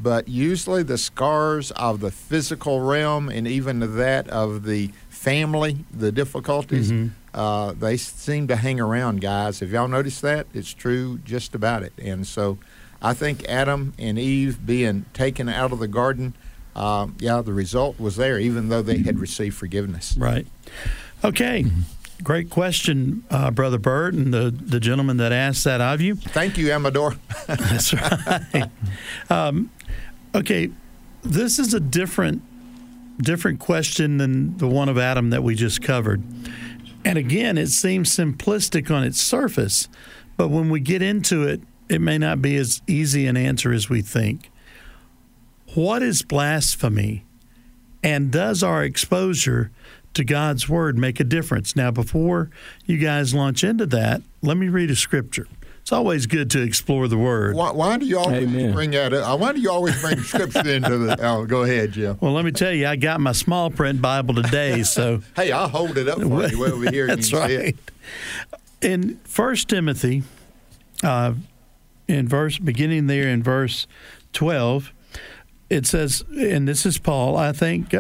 but 0.01 0.29
usually 0.29 0.83
the 0.83 0.99
scars 0.99 1.71
of 1.73 2.01
the 2.01 2.11
physical 2.11 2.81
realm 2.81 3.29
and 3.31 3.49
even 3.49 3.97
that 3.97 4.29
of 4.29 4.65
the 4.65 4.91
family, 5.09 5.85
the 5.91 6.13
difficulties, 6.13 6.93
Mm-hmm. 6.93 7.09
Uh, 7.35 7.73
they 7.73 7.97
seem 7.97 8.49
to 8.49 8.57
hang 8.57 8.81
around, 8.81 9.21
guys. 9.21 9.61
Have 9.61 9.71
y'all 9.71 9.89
noticed 9.89 10.23
that? 10.23 10.47
It's 10.55 10.73
true 10.73 11.19
just 11.19 11.55
about 11.55 11.83
it. 11.83 11.93
And 11.99 12.27
so 12.27 12.59
I 13.01 13.15
think 13.15 13.45
Adam 13.49 13.95
and 13.99 14.19
Eve 14.19 14.65
being 14.65 15.05
taken 15.13 15.49
out 15.49 15.73
of 15.73 15.79
the 15.79 15.89
garden, 15.89 16.35
uh, 16.75 17.09
yeah, 17.19 17.43
the 17.43 17.53
result 17.53 17.99
was 18.01 18.17
there, 18.17 18.39
even 18.39 18.69
though 18.69 18.83
they 18.83 18.99
had 18.99 19.19
received 19.19 19.57
forgiveness. 19.57 20.17
Right. 20.19 20.47
Okay. 21.23 21.67
Great 22.23 22.51
question, 22.51 23.25
uh, 23.31 23.53
Brother 23.53 23.79
Bert, 23.79 24.15
and 24.15 24.35
the, 24.35 24.51
the 24.51 24.81
gentleman 24.81 25.19
that 25.19 25.31
asked 25.31 25.63
that 25.65 25.81
of 25.81 26.01
you. 26.01 26.17
Thank 26.17 26.59
you, 26.59 26.73
Amador. 26.73 27.15
That's 27.47 27.95
right. 27.95 28.71
um, 29.31 29.71
okay, 30.35 30.71
this 31.23 31.61
is 31.61 31.75
a 31.75 31.81
different 31.81 32.43
different 33.19 33.59
question 33.59 34.19
than 34.19 34.57
the 34.59 34.67
one 34.67 34.89
of 34.89 34.97
Adam 34.97 35.31
that 35.31 35.43
we 35.43 35.55
just 35.55 35.83
covered. 35.83 36.23
And 37.05 37.19
again, 37.19 37.57
it 37.57 37.69
seems 37.69 38.15
simplistic 38.15 38.95
on 38.95 39.05
its 39.05 39.21
surface, 39.21 39.89
but 40.37 40.49
when 40.49 40.71
we 40.71 40.81
get 40.81 41.03
into 41.03 41.45
it, 41.45 41.61
it 41.89 42.01
may 42.01 42.19
not 42.19 42.43
be 42.43 42.57
as 42.57 42.83
easy 42.87 43.27
an 43.27 43.37
answer 43.37 43.73
as 43.73 43.89
we 43.89 44.03
think. 44.03 44.51
What 45.75 46.03
is 46.03 46.23
blasphemy? 46.23 47.25
And 48.03 48.31
does 48.31 48.63
our 48.63 48.85
exposure 48.85 49.71
to 50.15 50.25
God's 50.25 50.69
word 50.69 50.97
make 50.99 51.21
a 51.21 51.25
difference? 51.25 51.75
Now, 51.75 51.91
before 51.91 52.51
you 52.87 52.99
guys 52.99 53.35
launch 53.35 53.65
into 53.65 53.87
that, 53.87 54.23
let 54.43 54.57
me 54.57 54.69
read 54.69 54.91
a 54.91 54.97
scripture. 54.97 55.47
It's 55.89 55.93
always 55.95 56.27
good 56.27 56.51
to 56.51 56.61
explore 56.61 57.09
the 57.09 57.17
word. 57.17 57.57
Why, 57.57 57.71
why 57.73 57.97
do 57.97 58.05
you 58.05 58.19
always 58.19 58.43
Amen. 58.47 58.75
bring 58.75 58.91
that 58.91 59.15
up? 59.15 59.41
Why 59.41 59.55
do 59.55 59.61
you 59.63 59.71
always 59.71 59.99
bring 60.03 60.21
scripture 60.21 60.69
into 60.69 60.99
the? 60.99 61.17
Oh, 61.27 61.47
go 61.47 61.63
ahead, 61.63 61.93
Jim. 61.93 62.19
Well, 62.21 62.35
let 62.35 62.45
me 62.45 62.51
tell 62.51 62.73
you, 62.73 62.87
I 62.87 62.97
got 62.97 63.23
my 63.23 63.33
small 63.33 63.71
print 63.71 64.03
Bible 64.03 64.35
today, 64.35 64.83
so 64.83 65.23
Hey, 65.35 65.51
I'll 65.51 65.67
hold 65.67 65.97
it 65.97 66.07
up 66.07 66.21
for 66.21 66.47
you 66.47 66.67
over 66.67 66.91
here. 66.91 67.09
and 67.09 67.17
that's 67.17 67.33
you 67.33 67.39
can 67.39 67.49
see 67.49 67.55
it. 67.55 67.63
right. 67.63 68.61
In 68.83 69.17
First 69.25 69.71
Timothy, 69.71 70.25
uh, 71.03 71.33
in 72.07 72.29
verse 72.29 72.59
beginning 72.59 73.07
there 73.07 73.27
in 73.27 73.43
verse 73.43 73.87
twelve, 74.35 74.93
it 75.71 75.87
says, 75.87 76.25
and 76.31 76.67
this 76.67 76.87
is 76.87 76.99
Paul. 76.99 77.37
I 77.37 77.53
thank 77.53 77.95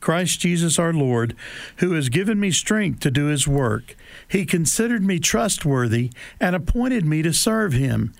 Christ 0.00 0.40
Jesus 0.40 0.78
our 0.78 0.92
Lord, 0.92 1.34
who 1.76 1.92
has 1.92 2.08
given 2.08 2.38
me 2.38 2.50
strength 2.50 3.00
to 3.00 3.10
do 3.10 3.26
His 3.26 3.48
work. 3.48 3.96
He 4.28 4.44
considered 4.44 5.02
me 5.02 5.18
trustworthy 5.18 6.12
and 6.38 6.54
appointed 6.54 7.06
me 7.06 7.22
to 7.22 7.32
serve 7.32 7.72
Him, 7.72 8.12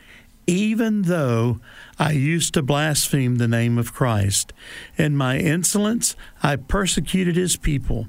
even 0.46 1.02
though 1.02 1.60
I 1.98 2.12
used 2.12 2.54
to 2.54 2.62
blaspheme 2.62 3.36
the 3.36 3.48
name 3.48 3.76
of 3.76 3.92
Christ. 3.92 4.52
In 4.96 5.14
my 5.14 5.36
insolence, 5.38 6.16
I 6.42 6.56
persecuted 6.56 7.36
His 7.36 7.56
people. 7.56 8.08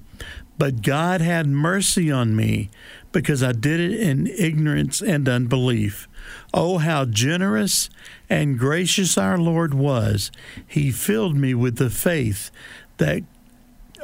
But 0.58 0.84
God 0.84 1.22
had 1.22 1.48
mercy 1.48 2.12
on 2.12 2.36
me 2.36 2.70
because 3.12 3.42
I 3.42 3.51
did 3.51 3.80
it 3.80 4.00
in 4.00 4.28
ignorance 4.28 5.01
and 5.01 5.28
unbelief. 5.28 6.08
Oh, 6.54 6.78
how 6.78 7.06
generous 7.06 7.90
and 8.32 8.58
gracious 8.58 9.18
our 9.18 9.38
Lord 9.38 9.74
was. 9.74 10.32
He 10.66 10.90
filled 10.90 11.36
me 11.36 11.54
with 11.54 11.76
the 11.76 11.90
faith 11.90 12.50
that 12.96 13.24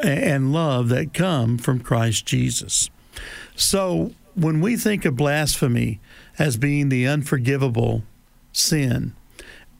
and 0.03 0.51
love 0.51 0.89
that 0.89 1.13
come 1.13 1.57
from 1.57 1.79
Christ 1.79 2.25
Jesus. 2.25 2.89
So, 3.55 4.11
when 4.35 4.59
we 4.59 4.75
think 4.75 5.05
of 5.05 5.15
blasphemy 5.15 6.01
as 6.37 6.57
being 6.57 6.89
the 6.89 7.07
unforgivable 7.07 8.03
sin, 8.51 9.15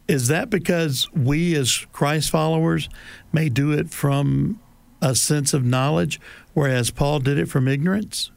is 0.08 0.30
that 0.30 0.50
because 0.50 1.12
we 1.12 1.54
as 1.54 1.86
Christ 1.92 2.32
followers 2.32 2.88
may 3.34 3.50
do 3.50 3.74
it 3.74 3.92
from 3.92 4.60
a 5.01 5.13
sense 5.13 5.54
of 5.54 5.66
knowledge, 5.66 6.22
whereas 6.54 6.89
Paul 6.89 7.20
did 7.20 7.38
it 7.38 7.50
from 7.50 7.68
ignorance? 7.68 8.32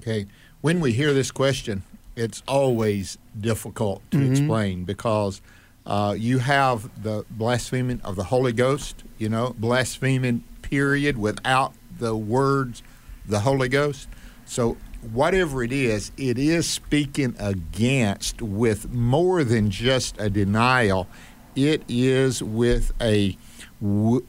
Okay. 0.00 0.26
When 0.62 0.80
we 0.80 0.92
hear 0.92 1.12
this 1.12 1.30
question, 1.30 1.82
it's 2.16 2.42
always 2.46 3.18
difficult 3.38 4.02
to 4.10 4.30
explain 4.30 4.84
because 4.84 5.40
uh, 5.86 6.14
you 6.16 6.38
have 6.38 7.02
the 7.02 7.24
blaspheming 7.30 8.00
of 8.02 8.16
the 8.16 8.24
Holy 8.24 8.52
Ghost, 8.52 9.02
you 9.18 9.28
know, 9.28 9.54
blaspheming, 9.58 10.44
period, 10.62 11.18
without 11.18 11.72
the 11.98 12.16
words, 12.16 12.82
the 13.26 13.40
Holy 13.40 13.68
Ghost. 13.68 14.08
So, 14.44 14.76
whatever 15.12 15.64
it 15.64 15.72
is, 15.72 16.12
it 16.16 16.38
is 16.38 16.68
speaking 16.68 17.34
against 17.38 18.42
with 18.42 18.92
more 18.92 19.42
than 19.42 19.70
just 19.70 20.20
a 20.20 20.30
denial. 20.30 21.08
It 21.56 21.82
is 21.88 22.42
with 22.42 22.92
a 23.00 23.36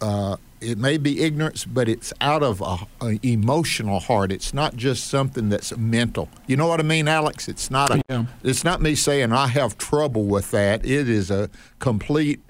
uh, 0.02 0.38
it 0.64 0.78
may 0.78 0.98
be 0.98 1.22
ignorance, 1.22 1.66
but 1.66 1.90
it's 1.90 2.14
out 2.22 2.44
of 2.44 2.62
a, 2.62 3.06
a 3.06 3.20
emotional 3.24 4.00
heart. 4.00 4.32
It's 4.32 4.54
not 4.54 4.76
just 4.76 5.08
something 5.08 5.50
that's 5.50 5.76
mental. 5.78 6.30
You 6.48 6.58
know 6.58 6.68
what 6.68 6.80
I 6.80 6.84
mean, 6.84 7.08
Alex? 7.08 7.48
It's 7.48 7.70
not 7.70 7.92
a. 7.92 8.02
Yeah. 8.10 8.26
It's 8.44 8.64
not 8.64 8.82
me 8.82 8.96
saying 8.96 9.32
I 9.32 9.48
have 9.48 9.78
trouble 9.78 10.26
with 10.26 10.52
that. 10.52 10.86
It 10.86 11.10
is 11.10 11.30
a 11.30 11.50
complete 11.80 12.42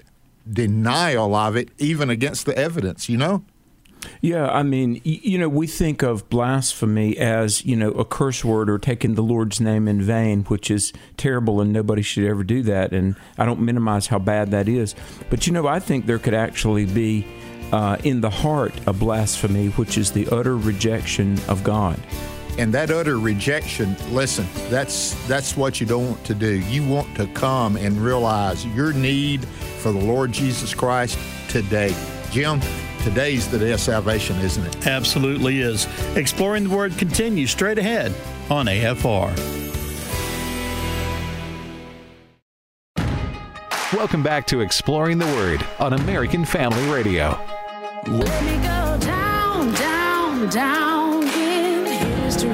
denial 0.50 1.34
of 1.34 1.56
it, 1.56 1.70
even 1.78 2.10
against 2.10 2.46
the 2.46 2.56
evidence. 2.56 3.08
You 3.08 3.18
know. 3.18 3.44
Yeah, 4.20 4.48
I 4.48 4.62
mean, 4.62 5.00
you 5.04 5.38
know, 5.38 5.48
we 5.48 5.66
think 5.66 6.02
of 6.02 6.28
blasphemy 6.28 7.16
as, 7.16 7.64
you 7.64 7.76
know, 7.76 7.90
a 7.92 8.04
curse 8.04 8.44
word 8.44 8.68
or 8.68 8.78
taking 8.78 9.14
the 9.14 9.22
Lord's 9.22 9.60
name 9.60 9.88
in 9.88 10.02
vain, 10.02 10.44
which 10.44 10.70
is 10.70 10.92
terrible 11.16 11.60
and 11.60 11.72
nobody 11.72 12.02
should 12.02 12.24
ever 12.24 12.44
do 12.44 12.62
that. 12.62 12.92
And 12.92 13.16
I 13.38 13.44
don't 13.46 13.60
minimize 13.60 14.08
how 14.08 14.18
bad 14.18 14.50
that 14.50 14.68
is. 14.68 14.94
But, 15.30 15.46
you 15.46 15.52
know, 15.52 15.66
I 15.66 15.80
think 15.80 16.06
there 16.06 16.18
could 16.18 16.34
actually 16.34 16.86
be 16.86 17.26
uh, 17.74 17.96
in 18.04 18.20
the 18.20 18.30
heart 18.30 18.72
a 18.86 18.92
blasphemy, 18.92 19.66
which 19.70 19.98
is 19.98 20.12
the 20.12 20.26
utter 20.30 20.56
rejection 20.56 21.36
of 21.48 21.62
God. 21.64 21.98
and 22.56 22.72
that 22.72 22.88
utter 22.90 23.18
rejection 23.18 23.96
listen 24.14 24.46
that's 24.70 25.14
that's 25.26 25.56
what 25.56 25.80
you 25.80 25.86
don't 25.86 26.06
want 26.10 26.24
to 26.24 26.34
do 26.34 26.52
you 26.70 26.86
want 26.88 27.08
to 27.16 27.26
come 27.34 27.76
and 27.76 27.92
realize 28.00 28.64
your 28.66 28.92
need 28.92 29.44
for 29.82 29.90
the 29.90 29.98
lord 29.98 30.30
jesus 30.30 30.72
christ 30.72 31.18
today 31.48 31.92
jim 32.30 32.60
today's 33.02 33.48
the 33.50 33.58
day 33.58 33.72
of 33.72 33.80
salvation 33.80 34.36
isn't 34.38 34.64
it 34.66 34.86
Absolutely 34.86 35.60
is. 35.62 35.88
Exploring 36.16 36.68
the 36.68 36.76
Word 36.76 36.96
continues 36.96 37.50
straight 37.50 37.78
ahead 37.78 38.14
on 38.50 38.66
AFR. 38.66 39.32
Welcome 43.92 44.22
back 44.22 44.46
to 44.48 44.60
Exploring 44.60 45.18
the 45.18 45.26
Word 45.26 45.64
on 45.78 45.92
American 45.92 46.44
Family 46.44 46.84
Radio. 46.90 47.38
Let 48.06 48.44
me 48.44 48.56
go 48.58 48.98
down, 49.00 49.72
down, 49.74 50.50
down 50.50 51.22
in 51.24 51.86
history 51.86 52.50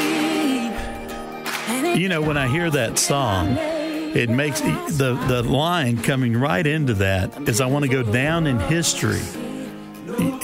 You 1.98 2.08
know, 2.10 2.20
when 2.20 2.36
I 2.36 2.48
hear 2.48 2.70
that 2.70 2.98
song, 2.98 3.56
it 3.56 4.28
makes 4.28 4.60
the, 4.60 5.18
the 5.26 5.42
line 5.42 6.02
coming 6.02 6.36
right 6.36 6.66
into 6.66 6.92
that 6.94 7.48
is 7.48 7.62
I 7.62 7.66
want 7.66 7.86
to 7.86 7.90
go 7.90 8.02
down 8.02 8.46
in 8.46 8.58
history 8.58 9.22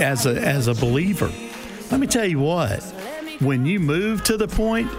as 0.00 0.24
a, 0.24 0.40
as 0.40 0.68
a 0.68 0.74
believer. 0.74 1.30
Let 1.90 2.00
me 2.00 2.06
tell 2.06 2.24
you 2.24 2.38
what, 2.38 2.82
when 3.40 3.66
you 3.66 3.78
move 3.78 4.24
to 4.24 4.38
the 4.38 4.48
point 4.48 4.90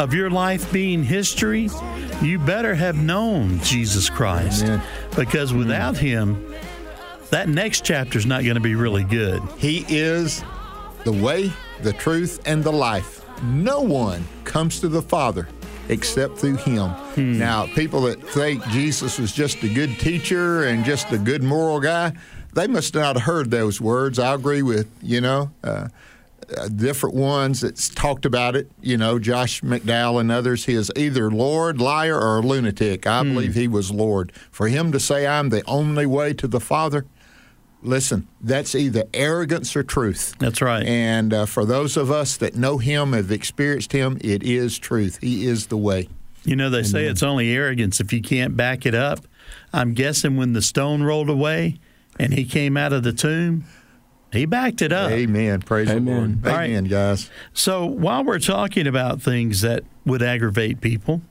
of 0.00 0.14
your 0.14 0.30
life 0.30 0.72
being 0.72 1.04
history, 1.04 1.68
you 2.22 2.38
better 2.38 2.74
have 2.74 2.96
known 2.96 3.60
Jesus 3.60 4.08
Christ. 4.10 4.64
Amen. 4.64 4.82
Because 5.14 5.52
without 5.52 5.96
him, 5.96 6.52
that 7.30 7.48
next 7.48 7.84
chapter 7.84 8.18
is 8.18 8.26
not 8.26 8.42
going 8.42 8.54
to 8.54 8.60
be 8.60 8.74
really 8.74 9.04
good. 9.04 9.40
he 9.58 9.84
is 9.88 10.42
the 11.04 11.12
way 11.12 11.52
the 11.82 11.92
truth 11.92 12.40
and 12.44 12.64
the 12.64 12.72
life 12.72 13.24
no 13.44 13.80
one 13.80 14.22
comes 14.44 14.80
to 14.80 14.88
the 14.88 15.00
father 15.00 15.48
except 15.88 16.36
through 16.38 16.56
him 16.56 16.92
now 17.38 17.64
people 17.74 18.02
that 18.02 18.20
think 18.22 18.62
jesus 18.68 19.18
was 19.18 19.32
just 19.32 19.62
a 19.62 19.68
good 19.72 19.98
teacher 19.98 20.64
and 20.64 20.84
just 20.84 21.10
a 21.12 21.16
good 21.18 21.42
moral 21.42 21.80
guy 21.80 22.12
they 22.52 22.66
must 22.66 22.94
not 22.94 23.16
have 23.16 23.22
heard 23.24 23.50
those 23.50 23.80
words 23.80 24.18
i 24.18 24.34
agree 24.34 24.60
with 24.60 24.86
you 25.00 25.22
know 25.22 25.50
uh, 25.64 25.88
different 26.74 27.14
ones 27.14 27.60
that's 27.60 27.88
talked 27.88 28.24
about 28.24 28.56
it. 28.56 28.70
You 28.80 28.96
know, 28.96 29.18
Josh 29.18 29.60
McDowell 29.60 30.20
and 30.20 30.30
others. 30.30 30.64
He 30.64 30.74
is 30.74 30.90
either 30.96 31.30
Lord, 31.30 31.80
liar, 31.80 32.18
or 32.18 32.38
a 32.38 32.42
lunatic. 32.42 33.06
I 33.06 33.22
believe 33.22 33.54
he 33.54 33.68
was 33.68 33.90
Lord. 33.90 34.32
For 34.50 34.68
him 34.68 34.92
to 34.92 35.00
say, 35.00 35.26
"I'm 35.26 35.50
the 35.50 35.64
only 35.66 36.06
way 36.06 36.32
to 36.34 36.48
the 36.48 36.60
Father," 36.60 37.06
listen, 37.82 38.28
that's 38.40 38.74
either 38.74 39.04
arrogance 39.14 39.74
or 39.76 39.82
truth. 39.82 40.34
That's 40.38 40.60
right. 40.60 40.84
And 40.84 41.32
uh, 41.32 41.46
for 41.46 41.64
those 41.64 41.96
of 41.96 42.10
us 42.10 42.36
that 42.38 42.56
know 42.56 42.78
him, 42.78 43.12
have 43.12 43.30
experienced 43.30 43.92
him, 43.92 44.18
it 44.20 44.42
is 44.42 44.78
truth. 44.78 45.18
He 45.20 45.46
is 45.46 45.66
the 45.66 45.76
way. 45.76 46.08
You 46.44 46.56
know, 46.56 46.70
they 46.70 46.82
say 46.82 47.04
it's 47.04 47.22
only 47.22 47.52
arrogance 47.52 48.00
if 48.00 48.12
you 48.12 48.22
can't 48.22 48.56
back 48.56 48.86
it 48.86 48.94
up. 48.94 49.20
I'm 49.72 49.92
guessing 49.92 50.36
when 50.36 50.52
the 50.52 50.62
stone 50.62 51.02
rolled 51.02 51.28
away 51.28 51.78
and 52.18 52.32
he 52.32 52.44
came 52.44 52.76
out 52.76 52.92
of 52.92 53.02
the 53.02 53.12
tomb, 53.12 53.64
he 54.32 54.46
backed 54.46 54.82
it 54.82 54.92
up. 54.92 55.10
Amen. 55.10 55.60
Praise 55.62 55.90
Amen. 55.90 56.04
the 56.04 56.10
Lord. 56.12 56.46
All 56.46 56.52
right. 56.52 56.70
Amen, 56.70 56.84
guys. 56.84 57.30
So 57.52 57.84
while 57.86 58.24
we're 58.24 58.38
talking 58.38 58.86
about 58.86 59.20
things 59.20 59.60
that 59.62 59.84
would 60.04 60.22
aggravate 60.22 60.80
people, 60.80 61.22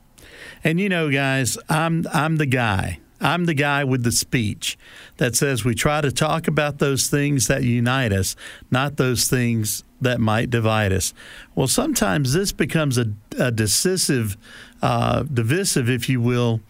and 0.63 0.79
you 0.79 0.89
know, 0.89 1.09
guys, 1.09 1.57
I'm 1.69 2.05
I'm 2.13 2.37
the 2.37 2.45
guy. 2.45 2.99
I'm 3.21 3.45
the 3.45 3.53
guy 3.53 3.83
with 3.83 4.03
the 4.03 4.13
speech 4.13 4.77
that 5.17 5.35
says 5.35 5.65
we 5.65 5.75
try 5.75 5.99
to 5.99 6.11
talk 6.11 6.47
about 6.47 6.79
those 6.79 7.09
things 7.09 7.47
that 7.47 7.63
unite 7.63 8.13
us, 8.13 8.37
not 8.71 8.95
those 8.95 9.27
things 9.27 9.83
that 9.99 10.21
might 10.21 10.49
divide 10.49 10.93
us. 10.93 11.13
Well, 11.53 11.67
sometimes 11.67 12.31
this 12.31 12.53
becomes 12.53 12.97
a, 12.97 13.11
a 13.37 13.51
decisive, 13.51 14.37
uh, 14.81 15.23
divisive, 15.23 15.89
if 15.89 16.07
you 16.07 16.21
will, 16.21 16.61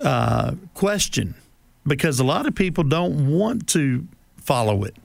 uh, 0.00 0.54
question 0.72 1.34
because 1.86 2.20
a 2.20 2.24
lot 2.24 2.46
of 2.46 2.54
people 2.54 2.84
don't 2.84 3.30
want 3.30 3.68
to 3.68 4.06
follow 4.36 4.84
it. 4.84 4.96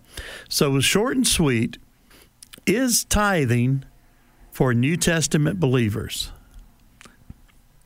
So, 0.50 0.67
it 0.67 0.74
was 0.74 0.86
short 0.86 1.15
and 1.17 1.27
sweet, 1.27 1.77
is 2.65 3.03
tithing 3.05 3.86
for 4.51 4.74
New 4.74 4.97
Testament 4.97 5.59
believers? 5.59 6.31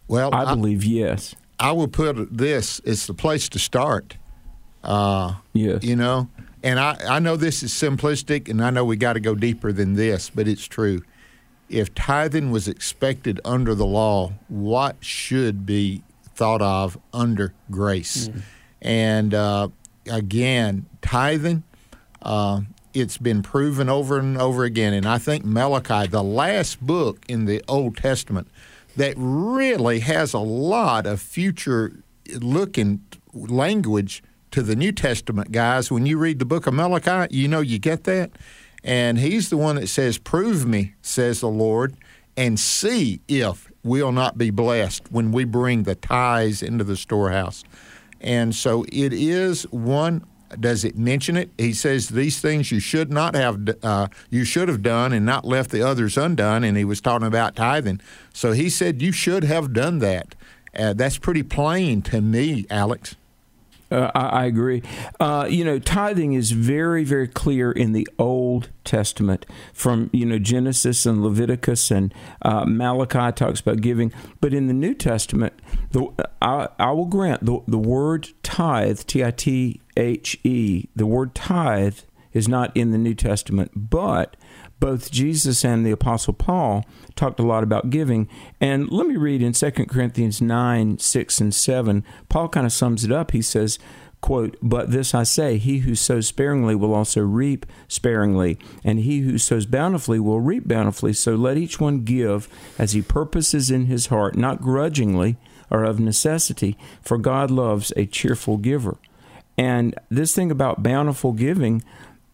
Well, 0.08 0.34
I 0.34 0.54
believe 0.54 0.84
yes. 0.84 1.36
I 1.60 1.72
will 1.72 1.88
put 1.88 2.36
this: 2.38 2.82
it's 2.84 3.06
the 3.08 3.14
place 3.14 3.48
to 3.50 3.60
start. 3.60 4.18
Uh, 4.84 5.36
Yes. 5.54 5.84
you 5.84 5.96
know, 5.96 6.28
and 6.64 6.80
I, 6.80 6.98
I 7.08 7.20
know 7.20 7.36
this 7.38 7.62
is 7.62 7.72
simplistic, 7.72 8.50
and 8.50 8.64
I 8.64 8.72
know 8.72 8.84
we 8.84 8.96
got 8.98 9.14
to 9.14 9.20
go 9.20 9.36
deeper 9.36 9.72
than 9.72 9.94
this, 9.94 10.30
but 10.32 10.48
it's 10.48 10.66
true. 10.66 11.02
If 11.70 11.94
tithing 11.94 12.52
was 12.52 12.68
expected 12.68 13.40
under 13.46 13.76
the 13.76 13.86
law, 13.86 14.34
what 14.50 14.98
should 15.02 15.66
be 15.66 16.04
thought 16.34 16.62
of 16.62 16.98
under 17.14 17.54
grace? 17.70 18.30
And 18.82 19.34
uh, 19.34 19.70
again, 20.10 20.88
tithing, 21.02 21.64
uh, 22.22 22.62
it's 22.94 23.18
been 23.18 23.42
proven 23.42 23.90
over 23.90 24.18
and 24.18 24.38
over 24.38 24.64
again. 24.64 24.94
And 24.94 25.06
I 25.06 25.18
think 25.18 25.46
Malachi, 25.46 26.08
the 26.08 26.24
last 26.24 26.86
book 26.86 27.20
in 27.28 27.46
the 27.46 27.64
Old 27.68 27.98
Testament, 27.98 28.48
that 28.96 29.14
really 29.18 30.00
has 30.00 30.34
a 30.34 30.40
lot 30.40 31.06
of 31.06 31.22
future 31.22 32.04
looking 32.40 33.02
language 33.34 34.24
to 34.52 34.62
the 34.62 34.76
New 34.76 34.92
Testament, 34.92 35.52
guys. 35.52 35.92
When 35.92 36.06
you 36.06 36.18
read 36.18 36.40
the 36.40 36.46
book 36.46 36.68
of 36.68 36.74
Malachi, 36.74 37.34
you 37.34 37.48
know 37.48 37.62
you 37.62 37.80
get 37.80 38.04
that. 38.04 38.32
And 38.84 39.20
he's 39.20 39.50
the 39.50 39.58
one 39.58 39.76
that 39.76 39.88
says, 39.88 40.18
Prove 40.18 40.66
me, 40.66 40.96
says 41.02 41.40
the 41.40 41.50
Lord, 41.50 41.96
and 42.36 42.60
see 42.60 43.22
if 43.28 43.72
we'll 43.84 44.12
not 44.12 44.38
be 44.38 44.50
blessed 44.50 45.12
when 45.12 45.32
we 45.32 45.44
bring 45.44 45.84
the 45.84 45.96
tithes 45.96 46.62
into 46.62 46.84
the 46.84 46.98
storehouse. 46.98 47.64
And 48.20 48.54
so 48.56 48.86
it 48.92 49.14
is 49.14 49.64
one. 49.72 50.26
Does 50.60 50.84
it 50.84 50.98
mention 50.98 51.38
it? 51.38 51.50
He 51.58 51.74
says 51.74 52.10
these 52.10 52.40
things 52.40 52.72
you 52.72 52.80
should 52.80 53.12
not 53.12 53.36
have, 53.36 53.60
uh, 53.84 54.08
you 54.30 54.44
should 54.44 54.68
have 54.68 54.82
done, 54.82 55.14
and 55.14 55.26
not 55.26 55.46
left 55.46 55.72
the 55.72 55.82
others 55.82 56.18
undone. 56.18 56.64
And 56.64 56.78
he 56.78 56.86
was 56.86 57.02
talking 57.02 57.28
about 57.28 57.56
tithing. 57.56 58.02
So 58.34 58.52
he 58.52 58.70
said 58.70 59.02
you 59.02 59.12
should 59.12 59.44
have 59.44 59.74
done 59.74 60.00
that. 60.00 60.36
Uh, 60.78 60.94
that's 60.94 61.18
pretty 61.18 61.44
plain 61.44 62.02
to 62.04 62.22
me, 62.22 62.66
Alex. 62.70 63.16
Uh, 63.92 64.10
I, 64.16 64.22
I 64.22 64.46
agree. 64.46 64.82
Uh, 65.20 65.48
you 65.50 65.66
know, 65.66 65.78
tithing 65.80 66.34
is 66.34 66.52
very, 66.52 67.04
very 67.04 67.28
clear 67.28 67.72
in 67.72 67.92
the 67.92 68.08
Old 68.18 68.70
Testament, 68.84 69.46
from 69.74 70.10
you 70.14 70.26
know 70.26 70.40
Genesis 70.40 71.06
and 71.06 71.24
Leviticus 71.24 71.92
and 71.92 72.14
uh, 72.42 72.66
Malachi 72.66 73.32
talks 73.34 73.60
about 73.60 73.82
giving. 73.82 74.14
But 74.40 74.54
in 74.54 74.68
the 74.68 74.74
New 74.74 74.94
Testament, 74.94 75.54
the 75.92 76.08
I, 76.42 76.70
I 76.80 76.92
will 76.92 77.06
grant 77.06 77.46
the 77.46 77.60
the 77.68 77.78
word 77.78 78.30
tithe, 78.44 79.02
T 79.02 79.24
I 79.24 79.32
T 79.32 79.82
H 79.98 80.40
E, 80.44 80.88
the 80.96 81.06
word 81.06 81.36
tithe 81.36 82.00
is 82.34 82.48
not 82.48 82.76
in 82.76 82.92
the 82.92 82.98
New 82.98 83.14
Testament, 83.14 83.72
but 83.76 84.38
both 84.82 85.12
Jesus 85.12 85.64
and 85.64 85.86
the 85.86 85.92
Apostle 85.92 86.34
Paul 86.34 86.84
talked 87.16 87.40
a 87.40 87.46
lot 87.46 87.64
about 87.64 87.90
giving. 87.90 88.28
And 88.60 88.92
let 88.92 89.08
me 89.08 89.16
read 89.16 89.42
in 89.42 89.54
2 89.54 89.72
Corinthians 89.72 90.42
9, 90.42 91.00
6, 91.00 91.40
and 91.40 91.56
7. 91.56 92.04
Paul 92.28 92.50
kind 92.50 92.66
of 92.66 92.74
sums 92.74 93.06
it 93.06 93.12
up. 93.12 93.32
He 93.32 93.42
says, 93.42 93.80
quote, 94.20 94.58
But 94.62 94.92
this 94.92 95.14
I 95.14 95.24
say, 95.24 95.58
he 95.58 95.80
who 95.80 95.96
sows 95.96 96.28
sparingly 96.28 96.76
will 96.76 96.94
also 96.94 97.22
reap 97.22 97.66
sparingly, 97.88 98.58
and 98.84 99.00
he 99.00 99.20
who 99.20 99.38
sows 99.38 99.66
bountifully 99.66 100.20
will 100.20 100.42
reap 100.42 100.68
bountifully. 100.68 101.14
So 101.14 101.36
let 101.36 101.58
each 101.58 101.80
one 101.80 102.04
give 102.04 102.50
as 102.78 102.94
he 102.94 103.02
purposes 103.02 103.70
in 103.70 103.86
his 103.86 104.08
heart, 104.08 104.36
not 104.36 104.62
grudgingly 104.62 105.38
or 105.70 105.84
of 105.84 106.00
necessity, 106.00 106.76
for 107.02 107.18
God 107.18 107.52
loves 107.52 107.94
a 107.96 108.06
cheerful 108.06 108.58
giver. 108.58 108.98
And 109.58 109.94
this 110.10 110.34
thing 110.34 110.50
about 110.50 110.82
bountiful 110.82 111.34
giving, 111.34 111.84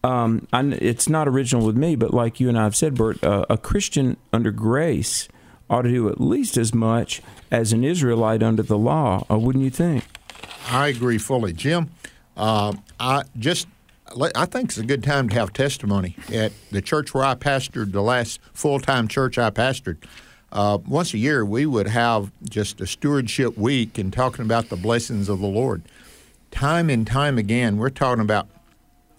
um, 0.08 0.48
I, 0.54 0.62
it's 0.62 1.08
not 1.08 1.28
original 1.28 1.66
with 1.66 1.76
me, 1.76 1.94
but 1.94 2.14
like 2.14 2.40
you 2.40 2.48
and 2.48 2.58
I 2.58 2.64
have 2.64 2.74
said, 2.74 2.94
Bert, 2.94 3.22
uh, 3.22 3.44
a 3.50 3.58
Christian 3.58 4.16
under 4.32 4.50
grace 4.50 5.28
ought 5.68 5.82
to 5.82 5.90
do 5.90 6.08
at 6.08 6.18
least 6.18 6.56
as 6.56 6.72
much 6.72 7.20
as 7.50 7.74
an 7.74 7.84
Israelite 7.84 8.42
under 8.42 8.62
the 8.62 8.78
law. 8.78 9.26
Uh, 9.30 9.38
wouldn't 9.38 9.64
you 9.64 9.70
think? 9.70 10.04
I 10.70 10.88
agree 10.88 11.18
fully, 11.18 11.52
Jim. 11.52 11.90
Uh, 12.38 12.72
I 12.98 13.24
just 13.38 13.68
I 14.34 14.46
think 14.46 14.70
it's 14.70 14.78
a 14.78 14.86
good 14.86 15.04
time 15.04 15.28
to 15.28 15.34
have 15.34 15.52
testimony 15.52 16.16
at 16.32 16.52
the 16.70 16.80
church 16.80 17.12
where 17.12 17.24
I 17.24 17.34
pastored, 17.34 17.92
the 17.92 18.00
last 18.00 18.40
full 18.54 18.80
time 18.80 19.08
church 19.08 19.36
I 19.36 19.50
pastored. 19.50 19.98
Uh, 20.50 20.78
once 20.86 21.12
a 21.12 21.18
year, 21.18 21.44
we 21.44 21.66
would 21.66 21.88
have 21.88 22.32
just 22.48 22.80
a 22.80 22.86
stewardship 22.86 23.58
week 23.58 23.98
and 23.98 24.10
talking 24.10 24.46
about 24.46 24.70
the 24.70 24.76
blessings 24.76 25.28
of 25.28 25.40
the 25.40 25.46
Lord. 25.46 25.82
Time 26.50 26.88
and 26.88 27.06
time 27.06 27.36
again, 27.36 27.76
we're 27.76 27.90
talking 27.90 28.22
about 28.22 28.48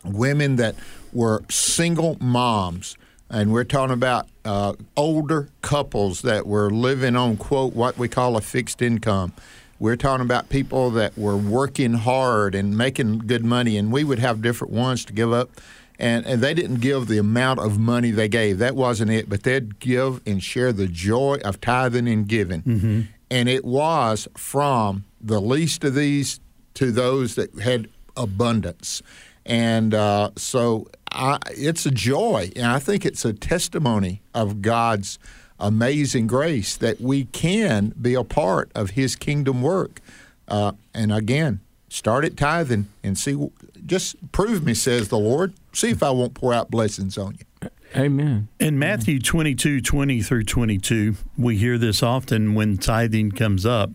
women 0.04 0.56
that 0.58 0.76
were 1.14 1.44
single 1.50 2.18
moms, 2.20 2.96
and 3.30 3.52
we're 3.52 3.64
talking 3.64 3.94
about 3.94 4.28
uh, 4.46 4.74
older 4.98 5.50
couples 5.62 6.22
that 6.24 6.48
were 6.48 6.70
living 6.70 7.16
on 7.16 7.38
quote 7.38 7.74
what 7.74 7.98
we 7.98 8.08
call 8.08 8.38
a 8.38 8.42
fixed 8.42 8.82
income. 8.82 9.34
We're 9.80 9.96
talking 9.96 10.26
about 10.26 10.50
people 10.50 10.90
that 10.92 11.18
were 11.18 11.38
working 11.38 11.94
hard 11.94 12.54
and 12.56 12.78
making 12.78 13.20
good 13.20 13.46
money, 13.46 13.78
and 13.78 13.92
we 13.92 14.04
would 14.04 14.20
have 14.20 14.42
different 14.42 14.74
ones 14.74 15.06
to 15.06 15.14
give 15.14 15.32
up. 15.32 15.50
And, 15.98 16.26
and 16.26 16.42
they 16.42 16.54
didn't 16.54 16.80
give 16.80 17.08
the 17.08 17.18
amount 17.18 17.60
of 17.60 17.78
money 17.78 18.12
they 18.12 18.30
gave. 18.30 18.58
That 18.60 18.76
wasn't 18.76 19.12
it, 19.12 19.28
but 19.30 19.44
they'd 19.44 19.80
give 19.80 20.22
and 20.26 20.42
share 20.42 20.72
the 20.72 20.88
joy 20.88 21.40
of 21.44 21.60
tithing 21.60 22.08
and 22.08 22.26
giving. 22.26 23.08
And 23.30 23.50
it 23.50 23.66
was 23.66 24.28
from 24.38 25.04
the 25.20 25.42
least 25.42 25.84
of 25.84 25.96
these 25.96 26.40
to 26.76 26.92
those 26.92 27.36
that 27.36 27.54
had 27.60 27.90
abundance. 28.16 29.02
And 29.46 29.94
uh, 29.94 30.32
so 30.36 30.88
I, 31.12 31.40
it's 31.52 31.86
a 31.86 31.92
joy, 31.92 32.52
and 32.56 32.66
I 32.66 32.80
think 32.80 33.06
it's 33.06 33.26
a 33.26 33.34
testimony 33.34 34.22
of 34.34 34.62
God's 34.62 35.20
amazing 35.60 36.28
grace 36.28 36.78
that 36.78 37.02
we 37.02 37.26
can 37.26 37.94
be 38.00 38.14
a 38.14 38.24
part 38.24 38.72
of 38.76 38.92
His 38.92 39.16
kingdom 39.16 39.62
work. 39.62 40.02
Uh, 40.48 40.74
and 40.94 41.12
again, 41.12 41.60
start 41.90 42.26
at 42.26 42.38
tithing 42.38 42.88
and 43.04 43.18
see, 43.18 43.38
just 43.86 44.32
prove 44.32 44.64
me, 44.64 44.74
says 44.74 45.10
the 45.10 45.18
Lord. 45.18 45.54
See 45.74 45.90
if 45.90 46.04
I 46.04 46.12
won't 46.12 46.34
pour 46.34 46.54
out 46.54 46.72
blessings 46.72 47.18
on 47.18 47.38
you. 47.40 47.70
Amen. 47.96 48.48
In 48.60 48.78
Matthew 48.78 49.20
22, 49.20 49.82
20 49.82 50.22
through 50.22 50.44
22, 50.44 51.16
we 51.38 51.58
hear 51.58 51.78
this 51.78 52.04
often 52.04 52.54
when 52.54 52.78
tithing 52.78 53.32
comes 53.32 53.66
up. 53.66 53.90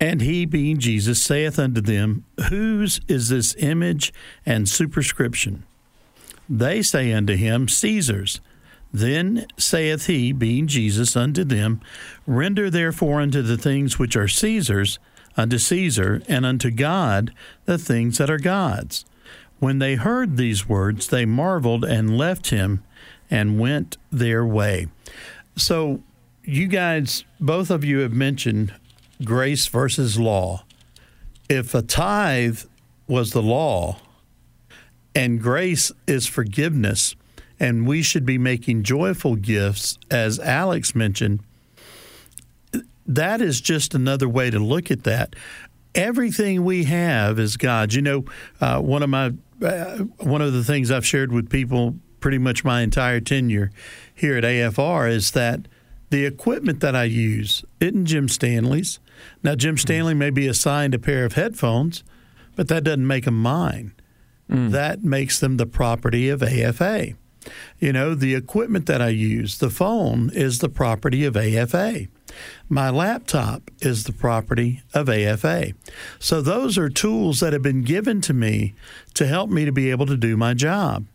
And 0.00 0.20
he, 0.20 0.46
being 0.46 0.78
Jesus, 0.78 1.22
saith 1.22 1.58
unto 1.58 1.80
them, 1.80 2.24
Whose 2.48 3.00
is 3.08 3.28
this 3.28 3.54
image 3.58 4.12
and 4.46 4.68
superscription? 4.68 5.64
They 6.48 6.82
say 6.82 7.12
unto 7.12 7.36
him, 7.36 7.68
Caesar's. 7.68 8.40
Then 8.92 9.46
saith 9.58 10.06
he, 10.06 10.32
being 10.32 10.66
Jesus, 10.66 11.16
unto 11.16 11.44
them, 11.44 11.80
Render 12.26 12.70
therefore 12.70 13.20
unto 13.20 13.42
the 13.42 13.58
things 13.58 13.98
which 13.98 14.16
are 14.16 14.28
Caesar's, 14.28 14.98
unto 15.36 15.58
Caesar, 15.58 16.22
and 16.28 16.46
unto 16.46 16.70
God 16.70 17.34
the 17.66 17.76
things 17.76 18.18
that 18.18 18.30
are 18.30 18.38
God's. 18.38 19.04
When 19.58 19.78
they 19.78 19.96
heard 19.96 20.36
these 20.36 20.68
words, 20.68 21.08
they 21.08 21.26
marveled 21.26 21.84
and 21.84 22.16
left 22.16 22.50
him 22.50 22.82
and 23.30 23.58
went 23.58 23.98
their 24.10 24.46
way. 24.46 24.86
So, 25.56 26.02
you 26.44 26.66
guys, 26.68 27.24
both 27.40 27.70
of 27.70 27.84
you 27.84 27.98
have 27.98 28.12
mentioned 28.12 28.72
grace 29.24 29.66
versus 29.66 30.18
law. 30.18 30.64
If 31.48 31.74
a 31.74 31.82
tithe 31.82 32.60
was 33.06 33.32
the 33.32 33.42
law 33.42 33.98
and 35.14 35.40
grace 35.40 35.90
is 36.06 36.26
forgiveness, 36.26 37.16
and 37.60 37.86
we 37.86 38.02
should 38.02 38.24
be 38.24 38.38
making 38.38 38.82
joyful 38.82 39.36
gifts, 39.36 39.98
as 40.10 40.38
Alex 40.38 40.94
mentioned. 40.94 41.40
That 43.06 43.40
is 43.40 43.60
just 43.60 43.94
another 43.94 44.28
way 44.28 44.50
to 44.50 44.58
look 44.58 44.90
at 44.90 45.04
that. 45.04 45.34
Everything 45.94 46.64
we 46.64 46.84
have 46.84 47.38
is 47.38 47.56
God's. 47.56 47.96
You 47.96 48.02
know, 48.02 48.24
uh, 48.60 48.80
one 48.80 49.02
of 49.02 49.10
my 49.10 49.32
uh, 49.62 49.98
one 50.18 50.42
of 50.42 50.52
the 50.52 50.62
things 50.62 50.90
I've 50.90 51.06
shared 51.06 51.32
with 51.32 51.50
people 51.50 51.96
pretty 52.20 52.38
much 52.38 52.64
my 52.64 52.82
entire 52.82 53.20
tenure 53.20 53.70
here 54.14 54.36
at 54.36 54.44
AFR 54.44 55.10
is 55.10 55.32
that 55.32 55.66
the 56.10 56.26
equipment 56.26 56.80
that 56.80 56.94
I 56.94 57.04
use 57.04 57.64
isn't 57.80 58.06
Jim 58.06 58.28
Stanley's. 58.28 59.00
Now, 59.42 59.54
Jim 59.54 59.76
Stanley 59.76 60.14
may 60.14 60.30
be 60.30 60.46
assigned 60.46 60.94
a 60.94 60.98
pair 60.98 61.24
of 61.24 61.34
headphones, 61.34 62.04
but 62.56 62.68
that 62.68 62.84
doesn't 62.84 63.06
make 63.06 63.24
them 63.24 63.40
mine. 63.40 63.92
Mm. 64.50 64.70
That 64.70 65.04
makes 65.04 65.38
them 65.38 65.56
the 65.56 65.66
property 65.66 66.28
of 66.28 66.42
AFA. 66.42 67.14
You 67.78 67.92
know, 67.92 68.14
the 68.14 68.34
equipment 68.34 68.86
that 68.86 69.00
I 69.00 69.08
use, 69.08 69.58
the 69.58 69.70
phone, 69.70 70.30
is 70.34 70.58
the 70.58 70.68
property 70.68 71.24
of 71.24 71.36
AFA. 71.36 72.08
My 72.68 72.90
laptop 72.90 73.70
is 73.80 74.04
the 74.04 74.12
property 74.12 74.82
of 74.92 75.08
AFA. 75.08 75.72
So 76.18 76.40
those 76.42 76.76
are 76.76 76.88
tools 76.88 77.40
that 77.40 77.52
have 77.52 77.62
been 77.62 77.82
given 77.82 78.20
to 78.22 78.34
me 78.34 78.74
to 79.14 79.26
help 79.26 79.50
me 79.50 79.64
to 79.64 79.72
be 79.72 79.90
able 79.90 80.06
to 80.06 80.16
do 80.16 80.36
my 80.36 80.54
job. 80.54 81.06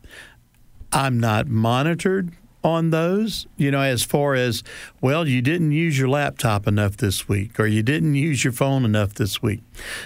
I'm 0.91 1.19
not 1.19 1.47
monitored 1.47 2.33
on 2.63 2.91
those, 2.91 3.45
you 3.57 3.71
know, 3.71 3.81
as 3.81 4.03
far 4.03 4.35
as, 4.35 4.63
well, 5.01 5.27
you 5.27 5.41
didn't 5.41 5.71
use 5.71 5.99
your 5.99 6.07
laptop 6.07 6.67
enough 6.67 6.97
this 6.97 7.27
week 7.27 7.59
or 7.59 7.67
you 7.67 7.83
didn't 7.83 8.15
use 8.15 8.43
your 8.43 8.53
phone 8.53 8.85
enough 8.85 9.13
this 9.15 9.41
week. 9.41 9.61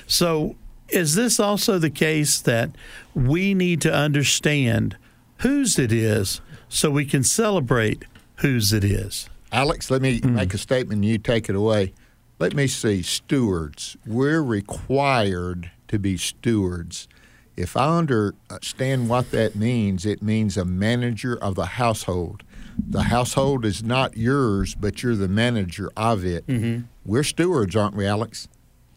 So, 0.07 0.55
is 0.89 1.15
this 1.15 1.39
also 1.39 1.77
the 1.77 1.89
case 1.89 2.39
that 2.39 2.71
we 3.13 3.53
need 3.53 3.81
to 3.81 3.93
understand 3.93 4.95
whose 5.39 5.77
it 5.77 5.91
is 5.91 6.41
so 6.69 6.89
we 6.89 7.05
can 7.05 7.23
celebrate 7.23 8.05
whose 8.37 8.71
it 8.71 8.83
is? 8.83 9.29
Alex, 9.51 9.91
let 9.91 10.01
me 10.01 10.19
mm. 10.19 10.31
make 10.31 10.53
a 10.53 10.57
statement 10.57 10.99
and 10.99 11.05
you 11.05 11.17
take 11.17 11.49
it 11.49 11.55
away. 11.55 11.93
Let 12.39 12.53
me 12.53 12.67
see, 12.67 13.01
stewards. 13.01 13.97
We're 14.05 14.43
required 14.43 15.71
to 15.87 15.99
be 15.99 16.17
stewards. 16.17 17.07
If 17.55 17.75
I 17.75 17.97
understand 17.97 19.09
what 19.09 19.31
that 19.31 19.55
means, 19.55 20.05
it 20.05 20.21
means 20.21 20.57
a 20.57 20.65
manager 20.65 21.35
of 21.35 21.55
the 21.55 21.65
household 21.65 22.43
the 22.77 23.03
household 23.03 23.65
is 23.65 23.83
not 23.83 24.17
yours, 24.17 24.75
but 24.75 25.03
you're 25.03 25.15
the 25.15 25.27
manager 25.27 25.91
of 25.97 26.25
it. 26.25 26.45
Mm-hmm. 26.47 26.85
We're 27.05 27.23
stewards, 27.23 27.75
aren't 27.75 27.95
we, 27.95 28.05
Alex? 28.05 28.47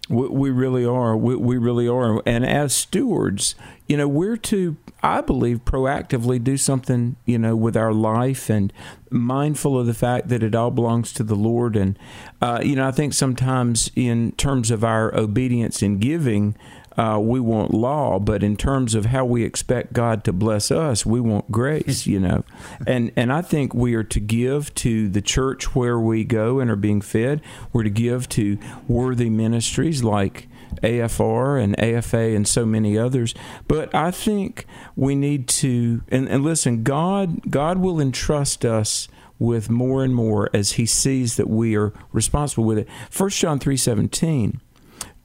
We, 0.09 0.29
we 0.29 0.51
really 0.51 0.85
are. 0.85 1.17
We, 1.17 1.37
we, 1.37 1.57
really 1.57 1.87
are. 1.87 2.21
And 2.27 2.45
as 2.45 2.75
stewards, 2.75 3.55
you 3.87 3.97
know, 3.97 4.09
we're 4.09 4.37
to, 4.39 4.77
I 5.03 5.21
believe, 5.21 5.65
proactively 5.65 6.43
do 6.43 6.57
something, 6.57 7.17
you 7.27 7.39
know, 7.39 7.55
with 7.55 7.77
our 7.77 7.93
life 7.93 8.51
and 8.51 8.73
mindful 9.09 9.79
of 9.79 9.87
the 9.87 9.95
fact 9.95 10.29
that 10.29 10.43
it 10.43 10.55
all 10.55 10.73
belongs 10.73 11.13
to 11.15 11.23
the 11.23 11.37
Lord. 11.37 11.77
And, 11.77 11.97
uh, 12.43 12.61
you 12.63 12.75
know, 12.75 12.89
I 12.89 12.91
think 12.91 13.15
sometimes 13.15 13.91
in 13.95 14.33
terms 14.33 14.73
of 14.73 14.83
our 14.83 15.15
obedience 15.15 15.81
in 15.81 15.99
giving, 15.99 16.57
uh, 16.97 17.19
we 17.21 17.41
want 17.41 17.73
law, 17.73 18.19
but 18.19 18.43
in 18.43 18.57
terms 18.57 18.95
of 18.95 19.07
how 19.07 19.25
we 19.25 19.45
expect 19.45 19.93
God 19.93 20.25
to 20.25 20.33
bless 20.33 20.71
us, 20.71 21.07
we 21.07 21.21
want 21.21 21.51
grace, 21.51 22.07
you 22.07 22.19
know. 22.19 22.45
And 22.87 23.13
and 23.17 23.33
I 23.33 23.43
think 23.43 23.75
we 23.75 23.95
are 23.95 24.05
to 24.05 24.21
give 24.21 24.75
to 24.77 25.09
the 25.09 25.23
church 25.23 25.75
where 25.75 25.99
we 25.99 26.25
go 26.25 26.59
and 26.59 26.71
are 26.71 26.77
being 26.77 27.01
fed. 27.01 27.41
We're 27.73 27.85
to 27.85 27.91
give 27.91 28.29
to 28.31 28.59
worthy 28.89 29.31
ministries 29.31 30.03
like 30.03 30.49
AFR 30.83 31.63
and 31.63 31.79
AFA 31.81 32.35
and 32.35 32.47
so 32.47 32.67
many 32.67 32.99
others. 32.99 33.35
But 33.69 33.95
I 33.95 34.11
think 34.11 34.67
we 34.97 35.15
need 35.15 35.49
to 35.49 36.03
and, 36.09 36.29
and 36.29 36.43
listen, 36.43 36.83
God 36.83 37.51
God 37.51 37.79
will 37.79 38.01
entrust 38.01 38.65
us 38.65 39.09
with 39.39 39.71
more 39.71 40.05
and 40.05 40.15
more 40.15 40.51
as 40.53 40.73
he 40.73 40.87
sees 40.87 41.37
that 41.37 41.49
we 41.49 41.77
are 41.77 41.93
responsible 42.13 42.65
with 42.65 42.79
it. 42.79 42.89
First 43.09 43.39
John 43.39 43.59
3:17 43.59 44.61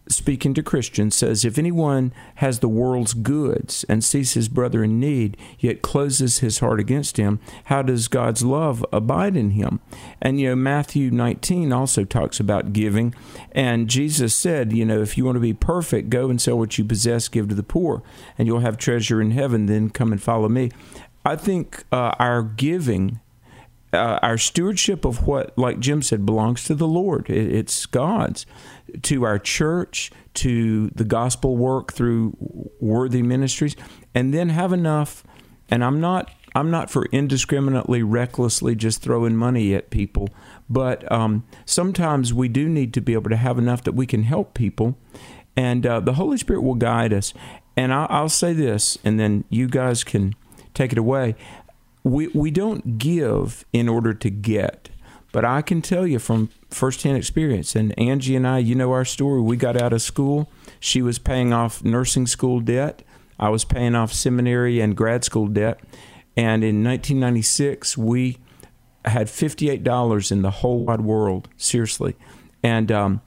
speaking 0.07 0.53
to 0.53 0.63
Christians, 0.63 1.15
says, 1.15 1.43
If 1.45 1.57
anyone 1.57 2.13
has 2.35 2.59
the 2.59 2.69
world's 2.69 3.13
goods 3.13 3.83
and 3.89 4.03
sees 4.03 4.33
his 4.33 4.47
brother 4.47 4.83
in 4.83 4.99
need, 4.99 5.37
yet 5.59 5.81
closes 5.81 6.39
his 6.39 6.59
heart 6.59 6.79
against 6.79 7.17
him, 7.17 7.39
how 7.65 7.81
does 7.81 8.07
God's 8.07 8.43
love 8.43 8.85
abide 8.91 9.35
in 9.35 9.51
him? 9.51 9.79
And, 10.21 10.39
you 10.39 10.49
know, 10.49 10.55
Matthew 10.55 11.11
19 11.11 11.71
also 11.73 12.03
talks 12.03 12.39
about 12.39 12.73
giving. 12.73 13.15
And 13.51 13.89
Jesus 13.89 14.35
said, 14.35 14.71
you 14.71 14.85
know, 14.85 15.01
if 15.01 15.17
you 15.17 15.25
want 15.25 15.37
to 15.37 15.41
be 15.41 15.53
perfect, 15.53 16.09
go 16.09 16.29
and 16.29 16.41
sell 16.41 16.57
what 16.57 16.77
you 16.77 16.85
possess, 16.85 17.27
give 17.27 17.49
to 17.49 17.55
the 17.55 17.63
poor, 17.63 18.03
and 18.37 18.47
you'll 18.47 18.59
have 18.59 18.77
treasure 18.77 19.21
in 19.21 19.31
heaven. 19.31 19.65
Then 19.65 19.89
come 19.89 20.11
and 20.11 20.21
follow 20.21 20.49
me. 20.49 20.71
I 21.23 21.35
think 21.35 21.83
uh, 21.91 22.13
our 22.19 22.43
giving 22.43 23.19
uh, 23.95 24.19
our 24.21 24.37
stewardship 24.37 25.05
of 25.05 25.25
what, 25.25 25.57
like 25.57 25.79
Jim 25.79 26.01
said, 26.01 26.25
belongs 26.25 26.63
to 26.65 26.75
the 26.75 26.87
Lord. 26.87 27.29
It, 27.29 27.51
it's 27.53 27.85
God's 27.85 28.45
to 29.03 29.23
our 29.23 29.39
church, 29.39 30.11
to 30.35 30.89
the 30.89 31.03
gospel 31.03 31.57
work 31.57 31.93
through 31.93 32.35
worthy 32.79 33.21
ministries, 33.21 33.75
and 34.13 34.33
then 34.33 34.49
have 34.49 34.73
enough. 34.73 35.23
And 35.69 35.83
I'm 35.83 35.99
not 35.99 36.29
I'm 36.55 36.71
not 36.71 36.89
for 36.89 37.05
indiscriminately, 37.11 38.01
recklessly 38.01 38.75
just 38.75 39.01
throwing 39.01 39.35
money 39.35 39.75
at 39.75 39.89
people, 39.89 40.29
but 40.69 41.09
um, 41.11 41.45
sometimes 41.65 42.33
we 42.33 42.47
do 42.47 42.69
need 42.69 42.93
to 42.93 43.01
be 43.01 43.13
able 43.13 43.29
to 43.29 43.35
have 43.35 43.57
enough 43.57 43.83
that 43.83 43.91
we 43.91 44.05
can 44.05 44.23
help 44.23 44.53
people, 44.53 44.97
and 45.57 45.85
uh, 45.85 45.99
the 45.99 46.13
Holy 46.13 46.37
Spirit 46.37 46.61
will 46.61 46.75
guide 46.75 47.11
us. 47.13 47.33
And 47.77 47.93
I'll, 47.93 48.07
I'll 48.09 48.29
say 48.29 48.53
this, 48.53 48.97
and 49.03 49.19
then 49.19 49.43
you 49.49 49.67
guys 49.67 50.05
can 50.05 50.33
take 50.73 50.93
it 50.93 50.97
away. 50.97 51.35
We 52.03 52.27
we 52.27 52.51
don't 52.51 52.97
give 52.97 53.65
in 53.73 53.89
order 53.89 54.13
to 54.13 54.29
get. 54.29 54.89
But 55.33 55.43
I 55.43 55.61
can 55.61 55.81
tell 55.81 56.07
you 56.07 56.19
from 56.19 56.49
firsthand 56.75 57.17
experience, 57.17 57.75
and 57.75 57.97
Angie 57.97 58.35
and 58.35 58.45
I, 58.45 58.59
you 58.59 58.75
know 58.75 58.91
our 58.91 59.05
story. 59.05 59.41
We 59.41 59.57
got 59.57 59.81
out 59.81 59.93
of 59.93 60.01
school. 60.01 60.51
She 60.79 61.01
was 61.01 61.17
paying 61.17 61.53
off 61.53 61.83
nursing 61.83 62.27
school 62.27 62.59
debt. 62.59 63.01
I 63.39 63.49
was 63.49 63.65
paying 63.65 63.95
off 63.95 64.13
seminary 64.13 64.79
and 64.79 64.95
grad 64.95 65.23
school 65.23 65.47
debt. 65.47 65.79
And 66.37 66.63
in 66.63 66.83
1996, 66.83 67.97
we 67.97 68.37
had 69.05 69.27
$58 69.27 70.31
in 70.31 70.41
the 70.41 70.51
whole 70.51 70.85
wide 70.85 71.01
world, 71.01 71.47
seriously. 71.57 72.15
And 72.61 72.91
um, 72.91 73.21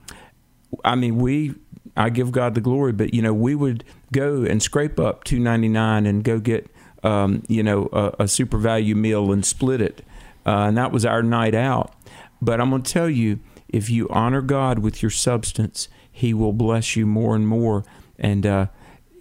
I 0.85 0.95
mean, 0.95 1.17
we, 1.17 1.55
I 1.97 2.09
give 2.09 2.31
God 2.31 2.55
the 2.55 2.61
glory, 2.61 2.91
but 2.91 3.13
you 3.13 3.21
know, 3.21 3.33
we 3.33 3.55
would 3.55 3.83
go 4.11 4.43
and 4.43 4.61
scrape 4.61 4.99
up 4.99 5.23
299 5.23 6.05
and 6.05 6.23
go 6.23 6.39
get, 6.39 6.69
um, 7.03 7.43
you 7.47 7.63
know, 7.63 7.89
a, 7.91 8.23
a 8.23 8.27
super 8.27 8.57
value 8.57 8.95
meal 8.95 9.31
and 9.31 9.45
split 9.45 9.81
it. 9.81 10.03
Uh, 10.45 10.67
and 10.67 10.77
that 10.77 10.91
was 10.91 11.05
our 11.05 11.23
night 11.23 11.55
out. 11.55 11.93
But 12.41 12.61
I'm 12.61 12.69
going 12.69 12.83
to 12.83 12.91
tell 12.91 13.09
you, 13.09 13.39
if 13.67 13.89
you 13.89 14.07
honor 14.09 14.41
God 14.41 14.79
with 14.79 15.01
your 15.01 15.11
substance, 15.11 15.87
He 16.11 16.33
will 16.33 16.53
bless 16.53 16.95
you 16.95 17.05
more 17.05 17.35
and 17.35 17.47
more, 17.47 17.83
and 18.17 18.45
uh, 18.45 18.67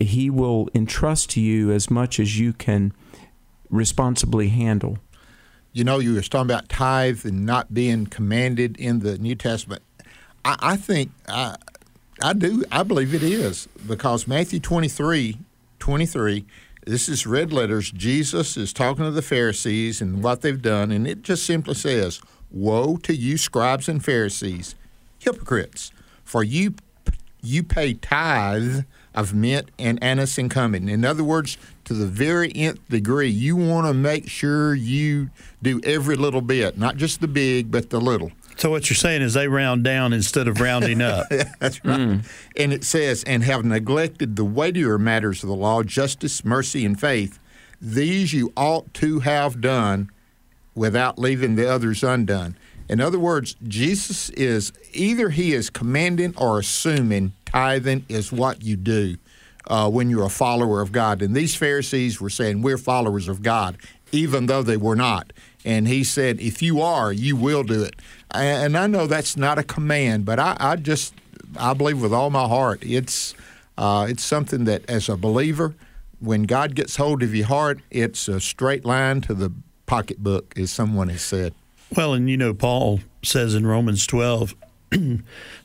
He 0.01 0.31
will 0.31 0.69
entrust 0.75 1.31
to 1.31 1.41
you 1.41 1.71
as 1.71 1.91
much 1.91 2.21
as 2.21 2.39
you 2.39 2.53
can 2.53 2.93
responsibly 3.71 4.49
handle. 4.49 4.99
You 5.73 5.85
know, 5.85 5.99
you 5.99 6.15
were 6.15 6.23
talking 6.23 6.51
about 6.51 6.69
tithe 6.69 7.25
and 7.25 7.45
not 7.45 7.75
being 7.75 8.07
commanded 8.07 8.77
in 8.79 9.01
the 9.01 9.19
New 9.19 9.35
Testament. 9.35 9.83
I, 10.45 10.57
I 10.61 10.77
think 10.77 11.11
I, 11.29 11.57
I 12.23 12.33
do. 12.33 12.65
I 12.73 12.83
believe 12.83 13.15
it 13.15 13.23
is 13.23 13.69
because 13.87 14.27
Matthew 14.27 14.61
23, 14.61 15.39
23 15.79 16.47
this 16.89 17.07
is 17.07 17.27
red 17.27 17.53
letters. 17.53 17.91
Jesus 17.91 18.57
is 18.57 18.73
talking 18.73 19.05
to 19.05 19.11
the 19.11 19.21
Pharisees 19.21 20.01
and 20.01 20.23
what 20.23 20.41
they've 20.41 20.63
done, 20.63 20.91
and 20.91 21.07
it 21.07 21.21
just 21.21 21.45
simply 21.45 21.75
says, 21.75 22.19
Woe 22.51 22.97
to 22.99 23.15
you, 23.15 23.37
scribes 23.37 23.89
and 23.89 24.05
Pharisees, 24.05 24.75
hypocrites, 25.19 25.93
for 26.25 26.43
you 26.43 26.75
you 27.43 27.63
pay 27.63 27.95
tithe 27.95 28.85
of 29.15 29.35
mint 29.35 29.71
and 29.79 30.03
anise 30.03 30.39
and 30.39 30.51
cumin. 30.51 30.89
In 30.89 31.05
other 31.05 31.25
words, 31.25 31.57
to 31.85 31.95
the 31.95 32.07
very 32.07 32.53
nth 32.55 32.87
degree, 32.89 33.29
you 33.29 33.57
want 33.57 33.87
to 33.87 33.95
make 33.95 34.29
sure 34.29 34.75
you 34.75 35.31
do 35.63 35.81
every 35.85 36.17
little 36.17 36.41
bit, 36.41 36.79
not 36.79 36.97
just 36.97 37.21
the 37.21 37.29
big, 37.29 37.71
but 37.71 37.91
the 37.91 38.01
little. 38.01 38.33
So 38.57 38.71
what 38.71 38.91
you're 38.91 38.97
saying 38.97 39.23
is 39.23 39.35
they 39.35 39.47
round 39.47 39.85
down 39.85 40.13
instead 40.13 40.49
of 40.49 40.61
rounding 40.61 41.01
up. 41.01 41.29
That's 41.61 41.85
right. 41.85 41.99
Mm. 41.99 42.29
And 42.57 42.73
it 42.73 42.83
says, 42.83 43.23
and 43.25 43.45
have 43.45 43.65
neglected 43.65 44.35
the 44.35 44.45
weightier 44.45 44.99
matters 44.99 45.45
of 45.45 45.49
the 45.49 45.55
law, 45.55 45.85
justice, 45.85 46.45
mercy, 46.45 46.85
and 46.85 46.99
faith. 46.99 47.39
These 47.81 48.33
you 48.33 48.53
ought 48.57 48.93
to 48.95 49.21
have 49.21 49.61
done 49.61 50.11
without 50.79 51.19
leaving 51.19 51.57
the 51.57 51.71
others 51.71 52.03
undone. 52.03 52.57
In 52.89 53.01
other 53.01 53.19
words, 53.19 53.55
Jesus 53.67 54.31
is 54.31 54.73
either 54.95 55.29
he 55.29 55.53
is 55.53 55.69
commanding 55.69 56.35
or 56.37 56.59
assuming 56.59 57.33
tithing 57.45 58.07
is 58.09 58.33
what 58.33 58.63
you 58.63 58.77
do 58.77 59.17
uh, 59.67 59.91
when 59.91 60.09
you're 60.09 60.25
a 60.25 60.31
follower 60.31 60.81
of 60.81 60.91
God. 60.91 61.21
And 61.21 61.35
these 61.35 61.55
Pharisees 61.55 62.21
were 62.21 62.31
saying, 62.31 62.63
We're 62.63 62.79
followers 62.79 63.29
of 63.29 63.43
God, 63.43 63.77
even 64.13 64.47
though 64.47 64.63
they 64.63 64.79
were 64.79 64.97
not. 64.97 65.33
And 65.65 65.87
he 65.87 66.03
said, 66.03 66.41
If 66.41 66.63
you 66.63 66.81
are, 66.81 67.13
you 67.13 67.37
will 67.37 67.63
do 67.63 67.83
it. 67.83 67.97
And 68.31 68.77
I 68.77 68.87
know 68.87 69.07
that's 69.07 69.37
not 69.37 69.59
a 69.59 69.63
command, 69.63 70.25
but 70.25 70.39
I, 70.39 70.57
I 70.59 70.77
just, 70.77 71.15
I 71.59 71.75
believe 71.75 72.01
with 72.01 72.13
all 72.13 72.31
my 72.31 72.47
heart, 72.47 72.83
it's, 72.83 73.35
uh, 73.77 74.07
it's 74.09 74.25
something 74.25 74.65
that 74.65 74.89
as 74.89 75.11
a 75.11 75.17
believer, 75.17 75.75
when 76.21 76.45
God 76.45 76.75
gets 76.75 76.97
hold 76.97 77.23
of 77.23 77.35
your 77.35 77.47
heart, 77.47 77.81
it's 77.91 78.29
a 78.29 78.41
straight 78.41 78.85
line 78.85 79.21
to 79.23 79.35
the 79.35 79.53
pocketbook, 79.89 80.57
as 80.57 80.71
someone 80.71 81.09
has 81.09 81.23
said. 81.23 81.53
Well, 81.97 82.15
and 82.15 82.31
you 82.31 82.37
know, 82.37 82.55
Paul 82.55 83.01
says 83.23 83.55
in 83.55 83.67
Romans 83.67 84.07
12 84.07 84.55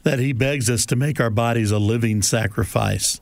that 0.04 0.20
he 0.20 0.34
begs 0.34 0.70
us 0.70 0.86
to 0.88 0.96
make 0.96 1.20
our 1.20 1.30
bodies 1.30 1.70
a 1.70 1.78
living 1.78 2.22
sacrifice. 2.24 3.20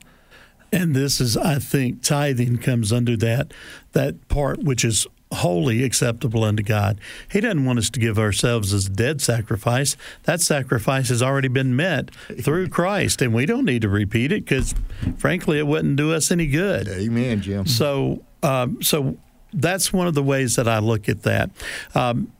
And 0.72 0.94
this 0.96 1.20
is, 1.20 1.36
I 1.36 1.58
think, 1.58 2.02
tithing 2.02 2.58
comes 2.58 2.92
under 2.92 3.16
that 3.18 3.52
that 3.92 4.26
part 4.28 4.60
which 4.60 4.84
is 4.86 5.06
wholly 5.32 5.82
acceptable 5.82 6.44
unto 6.44 6.62
God. 6.62 6.98
He 7.30 7.40
doesn't 7.40 7.64
want 7.64 7.78
us 7.78 7.90
to 7.90 8.00
give 8.00 8.18
ourselves 8.18 8.72
as 8.72 8.86
a 8.86 8.90
dead 8.90 9.20
sacrifice. 9.20 9.96
That 10.24 10.40
sacrifice 10.40 11.08
has 11.08 11.22
already 11.22 11.48
been 11.48 11.74
met 11.74 12.14
through 12.40 12.68
Christ, 12.70 13.20
and 13.22 13.34
we 13.34 13.46
don't 13.46 13.64
need 13.64 13.82
to 13.82 13.88
repeat 13.88 14.32
it 14.32 14.44
because, 14.44 14.74
frankly, 15.18 15.58
it 15.58 15.66
wouldn't 15.66 15.96
do 15.96 16.12
us 16.12 16.30
any 16.30 16.46
good. 16.46 16.88
Amen, 16.88 17.40
Jim. 17.40 17.66
So, 17.66 18.22
um, 18.42 18.82
so 18.82 19.16
that's 19.52 19.92
one 19.92 20.06
of 20.06 20.14
the 20.14 20.22
ways 20.22 20.56
that 20.56 20.68
I 20.68 20.78
look 20.78 21.08
at 21.08 21.22
that. 21.22 21.50
Um, 21.94 22.32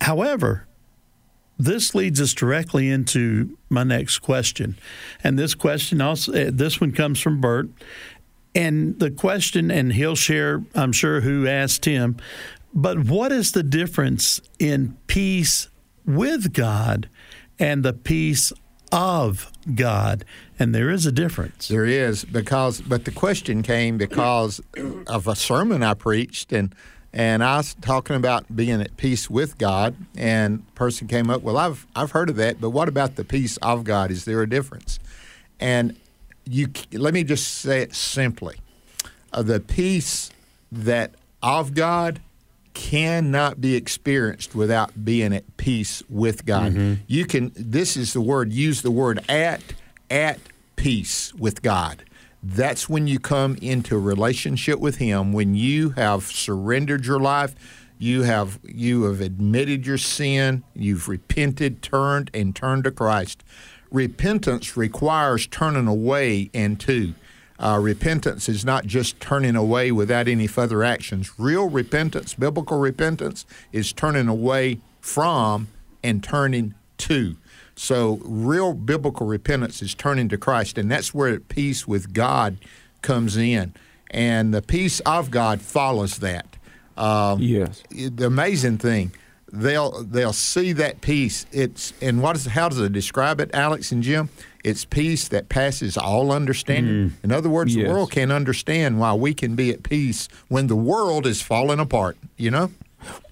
however, 0.00 0.66
this 1.58 1.94
leads 1.94 2.20
us 2.20 2.34
directly 2.34 2.88
into 2.88 3.56
my 3.68 3.82
next 3.82 4.18
question, 4.18 4.76
and 5.24 5.38
this 5.38 5.54
question 5.54 6.00
also 6.00 6.32
uh, 6.32 6.50
this 6.52 6.80
one 6.80 6.92
comes 6.92 7.20
from 7.20 7.40
Bert, 7.40 7.68
and 8.54 8.98
the 8.98 9.10
question, 9.10 9.70
and 9.70 9.92
he'll 9.92 10.16
share, 10.16 10.62
I'm 10.74 10.92
sure, 10.92 11.20
who 11.20 11.46
asked 11.46 11.84
him, 11.84 12.16
but 12.72 13.04
what 13.04 13.32
is 13.32 13.52
the 13.52 13.62
difference 13.62 14.40
in 14.58 14.96
peace 15.06 15.68
with 16.06 16.52
God 16.52 17.08
and 17.58 17.84
the 17.84 17.92
peace 17.92 18.52
of 18.92 19.50
God? 19.74 20.24
And 20.58 20.74
there 20.74 20.90
is 20.90 21.06
a 21.06 21.12
difference. 21.12 21.68
There 21.68 21.86
is 21.86 22.24
because, 22.24 22.80
but 22.80 23.04
the 23.04 23.10
question 23.10 23.62
came 23.62 23.98
because 23.98 24.60
of 25.06 25.26
a 25.26 25.36
sermon 25.36 25.82
I 25.82 25.94
preached, 25.94 26.52
and 26.52 26.74
and 27.12 27.42
I 27.42 27.56
was 27.56 27.74
talking 27.80 28.16
about 28.16 28.54
being 28.54 28.80
at 28.80 28.96
peace 28.96 29.30
with 29.30 29.56
God, 29.56 29.96
and 30.16 30.62
person 30.74 31.08
came 31.08 31.30
up, 31.30 31.42
well, 31.42 31.56
I've 31.56 31.86
I've 31.94 32.10
heard 32.10 32.30
of 32.30 32.36
that, 32.36 32.60
but 32.60 32.70
what 32.70 32.88
about 32.88 33.16
the 33.16 33.24
peace 33.24 33.56
of 33.58 33.84
God? 33.84 34.10
Is 34.10 34.24
there 34.24 34.42
a 34.42 34.48
difference? 34.48 34.98
And 35.60 35.96
you 36.44 36.68
let 36.92 37.14
me 37.14 37.24
just 37.24 37.46
say 37.58 37.82
it 37.82 37.94
simply: 37.94 38.56
uh, 39.32 39.42
the 39.42 39.60
peace 39.60 40.30
that 40.70 41.14
of 41.42 41.74
God 41.74 42.20
cannot 42.78 43.60
be 43.60 43.74
experienced 43.74 44.54
without 44.54 45.04
being 45.04 45.34
at 45.34 45.56
peace 45.56 46.00
with 46.08 46.46
God. 46.46 46.72
Mm-hmm. 46.72 47.02
You 47.08 47.26
can. 47.26 47.50
This 47.56 47.96
is 47.96 48.12
the 48.12 48.20
word. 48.20 48.52
Use 48.52 48.82
the 48.82 48.92
word 48.92 49.20
at 49.28 49.60
at 50.08 50.38
peace 50.76 51.34
with 51.34 51.60
God. 51.60 52.04
That's 52.40 52.88
when 52.88 53.08
you 53.08 53.18
come 53.18 53.56
into 53.60 53.96
a 53.96 53.98
relationship 53.98 54.78
with 54.78 54.98
Him. 54.98 55.32
When 55.32 55.56
you 55.56 55.90
have 55.90 56.22
surrendered 56.26 57.04
your 57.04 57.18
life, 57.18 57.56
you 57.98 58.22
have 58.22 58.60
you 58.62 59.02
have 59.04 59.20
admitted 59.20 59.84
your 59.84 59.98
sin, 59.98 60.62
you've 60.72 61.08
repented, 61.08 61.82
turned, 61.82 62.30
and 62.32 62.54
turned 62.54 62.84
to 62.84 62.92
Christ. 62.92 63.42
Repentance 63.90 64.76
requires 64.76 65.48
turning 65.48 65.88
away 65.88 66.48
and 66.54 66.78
to. 66.80 67.14
Uh, 67.60 67.78
repentance 67.80 68.48
is 68.48 68.64
not 68.64 68.86
just 68.86 69.18
turning 69.20 69.56
away 69.56 69.90
without 69.90 70.28
any 70.28 70.46
further 70.46 70.84
actions. 70.84 71.32
Real 71.38 71.68
repentance, 71.68 72.34
biblical 72.34 72.78
repentance, 72.78 73.44
is 73.72 73.92
turning 73.92 74.28
away 74.28 74.78
from 75.00 75.68
and 76.04 76.22
turning 76.22 76.74
to. 76.98 77.36
So, 77.74 78.20
real 78.24 78.74
biblical 78.74 79.26
repentance 79.26 79.82
is 79.82 79.94
turning 79.94 80.28
to 80.30 80.38
Christ, 80.38 80.78
and 80.78 80.90
that's 80.90 81.12
where 81.14 81.38
peace 81.40 81.86
with 81.86 82.12
God 82.12 82.58
comes 83.02 83.36
in. 83.36 83.72
And 84.10 84.54
the 84.54 84.62
peace 84.62 85.00
of 85.00 85.30
God 85.30 85.60
follows 85.60 86.18
that. 86.18 86.46
Um, 86.96 87.40
Yes. 87.40 87.82
the 87.90 88.26
amazing 88.26 88.78
thing 88.78 89.12
they'll 89.52 90.02
they'll 90.04 90.32
see 90.32 90.72
that 90.74 91.00
peace 91.00 91.46
it's 91.52 91.94
and 92.02 92.20
what 92.20 92.36
is 92.36 92.44
how 92.46 92.68
does 92.68 92.78
it 92.80 92.92
describe 92.92 93.40
it 93.40 93.48
alex 93.54 93.90
and 93.92 94.02
jim 94.02 94.28
it's 94.64 94.84
peace 94.84 95.28
that 95.28 95.48
passes 95.48 95.96
all 95.96 96.32
understanding 96.32 97.14
in 97.22 97.32
other 97.32 97.48
words 97.48 97.74
Yes. 97.74 97.86
the 97.86 97.92
world 97.92 98.10
can't 98.10 98.32
understand 98.32 98.98
why 98.98 99.14
we 99.14 99.32
can 99.34 99.54
be 99.54 99.70
at 99.70 99.82
peace 99.82 100.28
when 100.48 100.66
the 100.66 100.76
world 100.76 101.26
is 101.26 101.40
falling 101.42 101.78
apart 101.80 102.16
you 102.36 102.50
know 102.50 102.70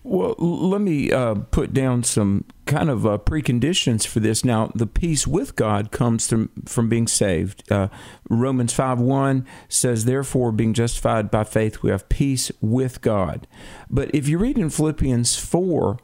Well, 0.05 0.37
let 0.39 0.81
me 0.81 1.11
uh, 1.11 1.35
put 1.51 1.75
down 1.75 2.05
some 2.05 2.45
kind 2.67 2.89
of 2.89 3.05
uh, 3.05 3.19
preconditions 3.19 4.07
for 4.07 4.21
this. 4.21 4.45
Now, 4.45 4.71
the 4.77 4.87
peace 4.87 5.27
with 5.27 5.57
God 5.57 5.91
comes 5.91 6.29
from, 6.29 6.51
from 6.65 6.89
being 6.89 7.09
saved. 7.09 7.71
Uh, 7.73 7.89
Romans 8.31 8.73
5 8.73 9.01
1 9.01 9.45
says, 9.69 10.05
Therefore, 10.05 10.53
being 10.53 10.73
justified 10.75 11.29
by 11.33 11.43
faith, 11.43 11.83
we 11.83 11.91
have 11.91 12.09
peace 12.09 12.53
with 12.61 13.01
God. 13.01 13.49
But 13.91 14.15
if 14.15 14.29
you 14.29 14.39
read 14.39 14.57
in 14.59 14.71
Philippians 14.71 15.35
4, 15.35 15.99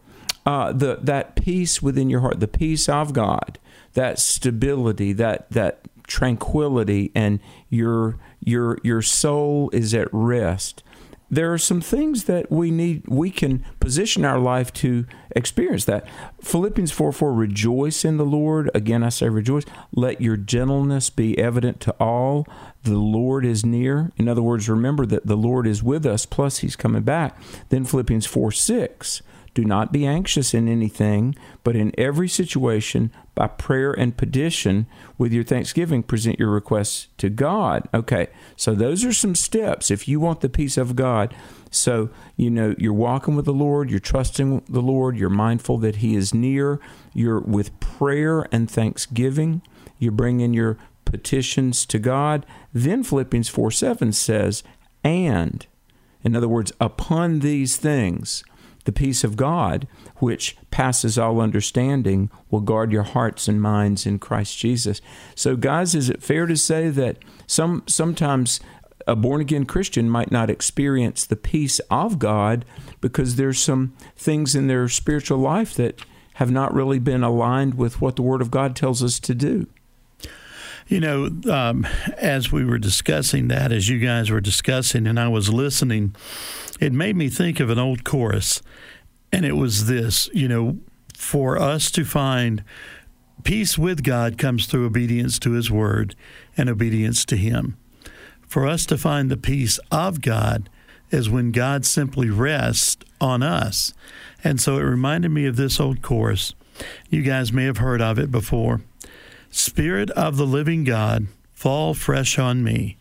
uh, 0.44 0.72
the, 0.72 0.98
that 1.00 1.37
peace 1.37 1.80
within 1.80 2.11
your 2.11 2.20
heart, 2.22 2.40
the 2.40 2.48
peace 2.48 2.88
of 2.88 3.12
God, 3.12 3.61
that 3.94 4.18
stability, 4.18 5.12
that, 5.14 5.50
that 5.50 5.81
tranquility, 6.07 7.11
and 7.14 7.40
your, 7.68 8.18
your, 8.40 8.78
your 8.83 9.02
soul 9.02 9.70
is 9.72 9.94
at 9.94 10.09
rest. 10.12 10.83
There 11.33 11.50
are 11.50 11.59
some 11.59 11.81
things 11.81 12.24
that 12.24 12.52
we 12.52 12.70
need 12.70 13.09
we 13.09 13.31
can 13.31 13.64
position 13.81 14.22
our 14.22 14.38
life 14.38 14.70
to 14.74 15.07
experience 15.35 15.87
that. 15.87 16.07
Philippians 16.42 16.92
4 16.92 17.11
4 17.11 17.33
rejoice 17.33 18.05
in 18.05 18.18
the 18.18 18.26
lord. 18.26 18.70
Again 18.74 19.02
i 19.02 19.09
say 19.09 19.31
rejoice. 19.31 19.64
Let 19.94 20.20
your 20.20 20.37
gentleness 20.37 21.09
be 21.09 21.38
evident 21.38 21.81
to 21.81 21.92
all. 21.92 22.46
The 22.83 22.98
lord 22.98 23.46
is 23.46 23.64
near. 23.64 24.12
In 24.18 24.28
other 24.28 24.42
words 24.42 24.68
remember 24.68 25.07
that 25.07 25.26
the 25.26 25.37
lord 25.37 25.66
is 25.66 25.83
with 25.83 26.05
us 26.05 26.26
plus 26.26 26.59
he's 26.59 26.76
coming 26.76 27.02
back. 27.02 27.40
Then 27.70 27.87
philippians 27.87 28.26
4 28.26 28.52
6 28.52 29.22
do 29.55 29.65
not 29.65 29.93
be 29.93 30.07
anxious 30.07 30.55
in 30.55 30.69
anything, 30.69 31.35
but 31.62 31.77
in 31.77 31.93
every 31.99 32.29
situation, 32.29 33.12
by 33.35 33.47
prayer 33.47 33.93
and 33.93 34.17
petition, 34.17 34.87
with 35.19 35.33
your 35.33 35.45
thanksgiving, 35.45 36.03
present 36.03 36.38
your 36.38 36.51
requests 36.51 37.09
to 37.19 37.29
God. 37.29 37.88
Okay, 37.93 38.29
so 38.57 38.75
those 38.75 39.05
are 39.05 39.12
some 39.12 39.35
steps 39.35 39.91
if 39.91 40.09
you 40.09 40.21
want 40.21 40.41
the 40.41 40.49
peace 40.49 40.77
of 40.77 40.97
God. 40.97 41.35
So, 41.71 42.11
you 42.37 42.51
know, 42.51 42.75
you're 42.79 42.93
walking 42.93 43.35
with 43.35 43.45
the 43.45 43.53
Lord, 43.53 43.91
you're 43.91 44.01
trusting 44.01 44.62
the 44.69 44.83
Lord, 44.83 45.17
you're 45.17 45.31
mindful 45.31 45.79
that 45.79 45.97
He 45.97 46.15
is 46.15 46.35
near, 46.35 46.81
you're 47.12 47.41
with 47.41 47.79
prayer 47.81 48.47
and 48.53 48.71
thanksgiving, 48.71 49.62
you're 49.99 50.12
bringing 50.12 50.55
your 50.55 50.79
petitions 51.05 51.85
to 51.87 51.99
God. 51.99 52.47
Then 52.73 53.03
Philippians 53.03 53.49
4 53.49 53.71
7 53.71 54.12
says, 54.12 54.62
and, 55.05 55.67
in 56.23 56.37
other 56.37 56.49
words, 56.49 56.73
upon 56.81 57.41
these 57.41 57.77
things, 57.77 58.45
the 58.85 58.92
peace 58.92 59.25
of 59.25 59.37
God, 59.37 59.87
which 60.16 60.57
passes 60.71 61.18
all 61.18 61.40
understanding, 61.40 62.31
will 62.51 62.61
guard 62.61 62.92
your 62.92 63.03
hearts 63.03 63.49
and 63.49 63.61
minds 63.61 64.07
in 64.07 64.18
Christ 64.18 64.59
Jesus. 64.59 65.01
So, 65.35 65.57
guys, 65.57 65.95
is 65.95 66.11
it 66.11 66.23
fair 66.23 66.47
to 66.47 66.57
say 66.57 66.88
that 66.90 67.18
some 67.47 67.85
sometimes 67.87 68.61
a 69.07 69.16
born 69.16 69.40
again 69.40 69.66
Christian 69.66 70.09
might 70.09 70.31
not 70.31 70.51
experience 70.51 71.27
the 71.27 71.37
peace 71.37 71.81
of 71.90 72.18
God 72.18 72.64
because 73.01 73.37
there's 73.37 73.61
some 73.61 73.95
things 74.16 74.55
in 74.55 74.68
their 74.68 74.88
spiritual 74.88 75.38
life 75.38 75.75
that 75.75 76.01
have 76.35 76.51
not 76.51 76.75
really 76.75 76.99
been 76.99 77.23
aligned 77.23 77.75
with 77.75 78.01
what 78.01 78.16
the 78.16 78.23
Word 78.23 78.40
of 78.40 78.51
God 78.51 78.75
tells 78.75 79.03
us 79.03 79.21
to 79.21 79.35
do? 79.35 79.66
You 80.88 81.01
know, 81.01 81.31
um, 81.51 81.87
as 82.18 82.51
we 82.53 82.64
were 82.64 82.79
discussing 82.79 83.49
that, 83.49 83.73
as 83.73 83.88
you 83.88 83.99
guys 83.99 84.31
were 84.31 84.40
discussing, 84.40 85.07
and 85.07 85.18
I 85.18 85.29
was 85.29 85.53
listening, 85.53 86.14
it 86.81 86.92
made 86.92 87.16
me 87.16 87.29
think 87.29 87.61
of 87.61 87.71
an 87.71 87.79
old 87.79 88.05
chorus. 88.05 88.62
And 89.33 89.47
it 89.47 89.53
was 89.53 89.87
this 89.87 90.29
you 90.35 90.49
know, 90.49 90.79
for 91.16 91.59
us 91.59 91.90
to 91.92 92.05
find 92.05 92.64
peace 93.45 93.79
with 93.79 94.03
God 94.03 94.38
comes 94.38 94.66
through 94.66 94.87
obedience 94.87 95.38
to 95.40 95.53
His 95.53 95.71
Word 95.71 96.14
and 96.57 96.68
obedience 96.68 97.25
to 97.27 97.37
Him. 97.37 97.77
For 98.47 98.66
us 98.66 98.85
to 98.87 98.99
find 98.99 99.31
the 99.31 99.37
peace 99.37 99.79
of 99.90 100.21
God 100.21 100.68
is 101.11 101.31
when 101.31 101.53
God 101.53 101.87
simply 101.87 102.29
rests 102.29 103.05
on 103.21 103.42
us. 103.42 103.95
And 104.45 104.61
so 104.61 104.79
it 104.79 104.83
reminded 104.83 105.31
me 105.31 105.47
of 105.47 105.57
this 105.57 105.79
old 105.79 106.03
chorus. 106.03 106.55
You 107.09 107.23
guys 107.23 107.53
may 107.53 107.64
have 107.64 107.79
heard 107.79 108.03
of 108.03 108.18
it 108.18 108.31
before. 108.31 108.81
Spirit 109.53 110.11
of 110.12 110.38
the 110.38 110.47
living 110.47 110.83
God, 110.83 111.27
fall 111.53 111.93
fresh 111.93 112.38
on 112.38 112.65
me. 112.65 112.97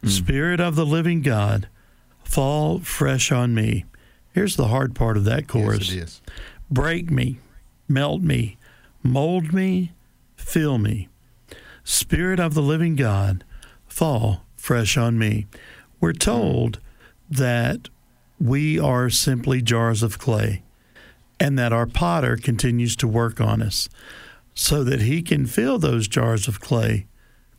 Hmm. 0.00 0.08
Spirit 0.08 0.58
of 0.58 0.74
the 0.74 0.86
living 0.86 1.20
God, 1.20 1.68
fall 2.24 2.78
fresh 2.78 3.30
on 3.30 3.54
me. 3.54 3.84
Here's 4.32 4.56
the 4.56 4.68
hard 4.68 4.94
part 4.94 5.18
of 5.18 5.24
that 5.24 5.46
chorus 5.46 5.92
yes 5.92 6.22
break 6.70 7.10
me, 7.10 7.38
melt 7.88 8.22
me, 8.22 8.56
mold 9.02 9.52
me, 9.52 9.92
fill 10.34 10.78
me. 10.78 11.08
Spirit 11.84 12.40
of 12.40 12.54
the 12.54 12.62
living 12.62 12.96
God, 12.96 13.44
fall 13.86 14.44
fresh 14.56 14.96
on 14.96 15.18
me. 15.18 15.46
We're 16.00 16.12
hmm. 16.12 16.18
told 16.18 16.80
that 17.30 17.90
we 18.40 18.78
are 18.78 19.10
simply 19.10 19.60
jars 19.60 20.02
of 20.02 20.18
clay 20.18 20.62
and 21.38 21.58
that 21.58 21.72
our 21.72 21.86
potter 21.86 22.38
continues 22.38 22.96
to 22.96 23.06
work 23.06 23.42
on 23.42 23.60
us 23.60 23.90
so 24.54 24.84
that 24.84 25.00
he 25.02 25.22
can 25.22 25.46
fill 25.46 25.78
those 25.78 26.08
jars 26.08 26.48
of 26.48 26.60
clay 26.60 27.06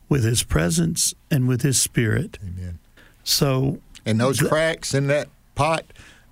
with 0.08 0.24
his 0.24 0.42
presence 0.42 1.14
and 1.30 1.48
with 1.48 1.62
his 1.62 1.80
spirit. 1.80 2.38
amen 2.42 2.78
So 3.24 3.78
And 4.06 4.20
those 4.20 4.40
cracks 4.40 4.94
in 4.94 5.06
that 5.08 5.28
pot, 5.54 5.84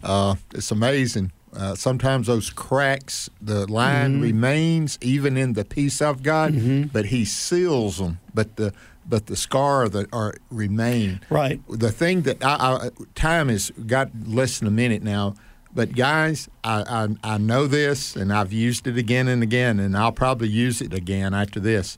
uh, 0.02 0.34
it's 0.54 0.70
amazing. 0.70 1.32
Uh, 1.54 1.74
sometimes 1.74 2.26
those 2.28 2.48
cracks, 2.50 3.28
the 3.40 3.70
line 3.70 4.14
Mm-hmm. 4.14 4.22
remains 4.22 4.98
even 5.02 5.36
in 5.36 5.52
the 5.52 5.64
peace 5.64 6.00
of 6.00 6.22
God, 6.22 6.54
but 6.92 7.06
He 7.06 7.24
seals 7.26 7.98
them. 7.98 8.18
But 8.34 8.56
the 8.56 8.72
but 9.06 9.26
the 9.26 9.36
scar 9.36 9.88
that 9.88 10.06
are 10.14 10.34
remain. 10.48 11.20
Right. 11.28 11.60
The 11.68 11.90
thing 11.90 12.22
that 12.22 12.42
I, 12.44 12.54
I 12.86 12.90
time 13.14 13.48
has 13.48 13.70
got 13.86 14.08
less 14.26 14.60
than 14.60 14.68
a 14.68 14.70
minute 14.70 15.02
now. 15.02 15.34
But 15.74 15.94
guys, 15.94 16.48
I, 16.62 17.08
I 17.24 17.34
I 17.34 17.38
know 17.38 17.66
this, 17.66 18.14
and 18.14 18.32
I've 18.32 18.52
used 18.52 18.86
it 18.86 18.98
again 18.98 19.28
and 19.28 19.42
again, 19.42 19.80
and 19.80 19.96
I'll 19.96 20.12
probably 20.12 20.48
use 20.48 20.80
it 20.80 20.92
again 20.92 21.32
after 21.34 21.60
this 21.60 21.96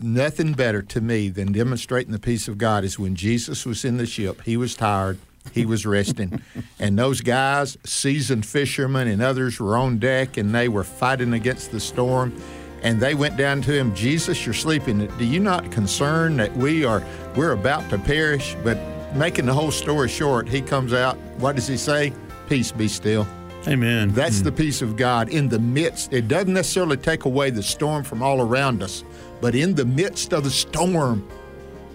nothing 0.00 0.52
better 0.52 0.82
to 0.82 1.00
me 1.00 1.28
than 1.28 1.52
demonstrating 1.52 2.12
the 2.12 2.18
peace 2.18 2.48
of 2.48 2.58
God 2.58 2.84
is 2.84 2.98
when 2.98 3.14
Jesus 3.14 3.64
was 3.64 3.84
in 3.84 3.96
the 3.96 4.06
ship. 4.06 4.42
He 4.42 4.56
was 4.56 4.74
tired. 4.74 5.18
He 5.52 5.64
was 5.64 5.86
resting. 5.86 6.42
and 6.78 6.98
those 6.98 7.20
guys, 7.20 7.78
seasoned 7.84 8.44
fishermen 8.44 9.08
and 9.08 9.22
others, 9.22 9.60
were 9.60 9.76
on 9.76 9.98
deck 9.98 10.36
and 10.36 10.54
they 10.54 10.68
were 10.68 10.84
fighting 10.84 11.32
against 11.32 11.70
the 11.70 11.80
storm. 11.80 12.34
And 12.82 13.00
they 13.00 13.14
went 13.14 13.36
down 13.36 13.62
to 13.62 13.72
him, 13.72 13.94
Jesus, 13.94 14.44
you're 14.44 14.54
sleeping. 14.54 15.06
Do 15.18 15.24
you 15.24 15.40
not 15.40 15.72
concern 15.72 16.36
that 16.36 16.54
we 16.56 16.84
are 16.84 17.02
we're 17.34 17.52
about 17.52 17.88
to 17.90 17.98
perish? 17.98 18.54
But 18.62 18.78
making 19.14 19.46
the 19.46 19.54
whole 19.54 19.70
story 19.70 20.08
short, 20.08 20.48
he 20.48 20.60
comes 20.60 20.92
out. 20.92 21.16
What 21.38 21.56
does 21.56 21.66
he 21.66 21.76
say? 21.76 22.12
Peace 22.48 22.72
be 22.72 22.88
still. 22.88 23.26
Amen. 23.66 24.12
That's 24.12 24.38
hmm. 24.38 24.44
the 24.44 24.52
peace 24.52 24.82
of 24.82 24.96
God 24.96 25.28
in 25.28 25.48
the 25.48 25.58
midst. 25.58 26.12
It 26.12 26.28
doesn't 26.28 26.52
necessarily 26.52 26.96
take 26.96 27.24
away 27.24 27.50
the 27.50 27.62
storm 27.62 28.04
from 28.04 28.22
all 28.22 28.40
around 28.40 28.82
us, 28.82 29.04
but 29.40 29.54
in 29.54 29.74
the 29.74 29.84
midst 29.84 30.32
of 30.32 30.44
the 30.44 30.50
storm, 30.50 31.26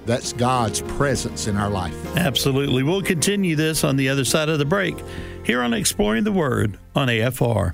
that's 0.06 0.34
God's 0.34 0.82
presence 0.82 1.48
in 1.48 1.56
our 1.56 1.70
life. 1.70 1.96
Absolutely. 2.18 2.84
We'll 2.84 3.02
continue 3.02 3.56
this 3.56 3.84
on 3.84 3.96
the 3.96 4.10
other 4.10 4.26
side 4.26 4.50
of 4.50 4.60
the 4.60 4.66
break 4.66 4.98
here 5.46 5.62
on 5.62 5.74
Exploring 5.74 6.24
the 6.24 6.32
Word 6.32 6.78
on 6.96 7.08
AFR. 7.08 7.74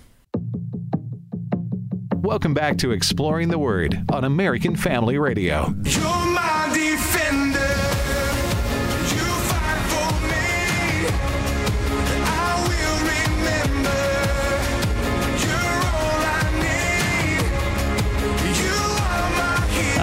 Welcome 2.16 2.54
back 2.54 2.78
to 2.80 2.92
Exploring 2.92 3.50
the 3.50 3.58
Word 3.58 4.04
on 4.12 4.26
American 4.26 4.76
Family 4.76 5.18
Radio. 5.18 5.74
You're 5.84 6.04
my 6.04 6.70
defender. 6.74 7.67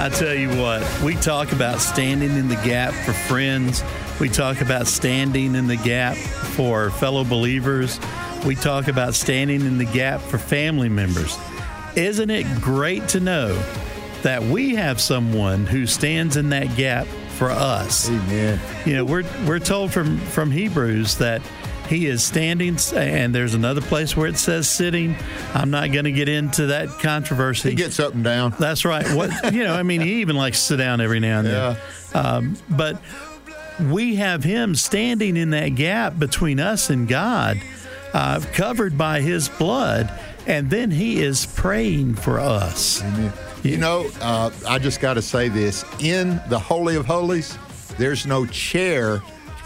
I 0.05 0.11
tell 0.11 0.35
you 0.35 0.51
what, 0.61 1.01
we 1.03 1.15
talk 1.15 1.53
about 1.53 1.81
standing 1.81 2.33
in 2.33 2.49
the 2.49 2.57
gap 2.57 2.93
for 2.93 3.15
friends. 3.15 3.83
We 4.21 4.29
talk 4.29 4.61
about 4.61 4.87
standing 4.87 5.55
in 5.55 5.67
the 5.67 5.79
gap 5.79 6.19
for 6.19 6.91
fellow 6.91 7.25
believers. 7.25 7.99
We 8.45 8.55
talk 8.55 8.89
about 8.89 9.15
standing 9.15 9.63
in 9.63 9.79
the 9.79 9.87
gap 9.87 10.21
for 10.21 10.37
family 10.37 10.91
members. 10.91 11.39
Isn't 11.97 12.29
it 12.29 12.45
great 12.61 13.09
to 13.09 13.21
know 13.21 13.55
that 14.21 14.43
we 14.43 14.75
have 14.75 15.01
someone 15.01 15.65
who 15.65 15.87
stands 15.87 16.37
in 16.37 16.51
that 16.51 16.77
gap 16.77 17.07
for 17.39 17.51
us? 17.51 18.11
Amen. 18.11 18.61
You 18.85 18.97
know, 18.97 19.07
we're 19.07 19.25
we're 19.47 19.59
told 19.59 19.91
from 19.91 20.19
from 20.19 20.51
Hebrews 20.51 21.17
that 21.17 21.41
he 21.87 22.07
is 22.07 22.23
standing, 22.23 22.77
and 22.95 23.35
there's 23.35 23.55
another 23.55 23.81
place 23.81 24.17
where 24.17 24.27
it 24.27 24.39
says 24.39 24.69
sitting. 24.69 25.17
I'm 25.53 25.71
not 25.71 25.93
going 25.93 26.05
to 26.05 26.13
get 26.13 26.29
into 26.29 26.67
that 26.67 26.89
controversy. 27.01 27.71
He 27.71 27.77
gets 27.77 28.01
up 28.01 28.15
and 28.15 28.25
down. 28.25 28.55
That's 28.59 28.85
right. 28.85 29.07
What 29.15 29.53
you 29.53 29.65
know, 29.65 29.75
I 29.75 29.83
mean, 29.83 30.01
he 30.01 30.21
even 30.21 30.37
likes 30.37 30.59
to 30.59 30.65
sit 30.65 30.77
down 30.77 31.01
every 31.01 31.21
now 31.21 31.41
and 31.41 31.49
then. 31.49 31.77
Um, 32.15 32.57
but 32.71 33.01
we 33.91 34.17
have 34.17 34.45
him 34.45 34.75
standing 34.75 35.37
in 35.37 35.51
that 35.51 35.71
gap 35.71 36.19
between 36.19 36.61
us 36.61 36.91
and 36.91 37.09
God, 37.09 37.61
uh, 38.13 38.41
covered 38.53 38.97
by 38.97 39.21
His 39.21 39.49
blood, 39.49 40.13
and 40.47 40.71
then 40.71 40.91
He 40.91 41.23
is 41.23 41.47
praying 41.47 42.15
for 42.15 42.39
us. 42.41 43.03
Amen. 43.03 43.33
You 43.63 43.79
know, 43.79 44.11
uh, 44.21 44.51
I 44.69 44.79
just 44.79 45.01
got 45.01 45.15
to 45.15 45.23
say 45.23 45.49
this. 45.49 45.85
In 46.01 46.41
the 46.49 46.59
Holy 46.59 46.97
of 46.97 47.07
Holies, 47.07 47.59
there's 47.99 48.27
no 48.27 48.47
chair 48.47 49.23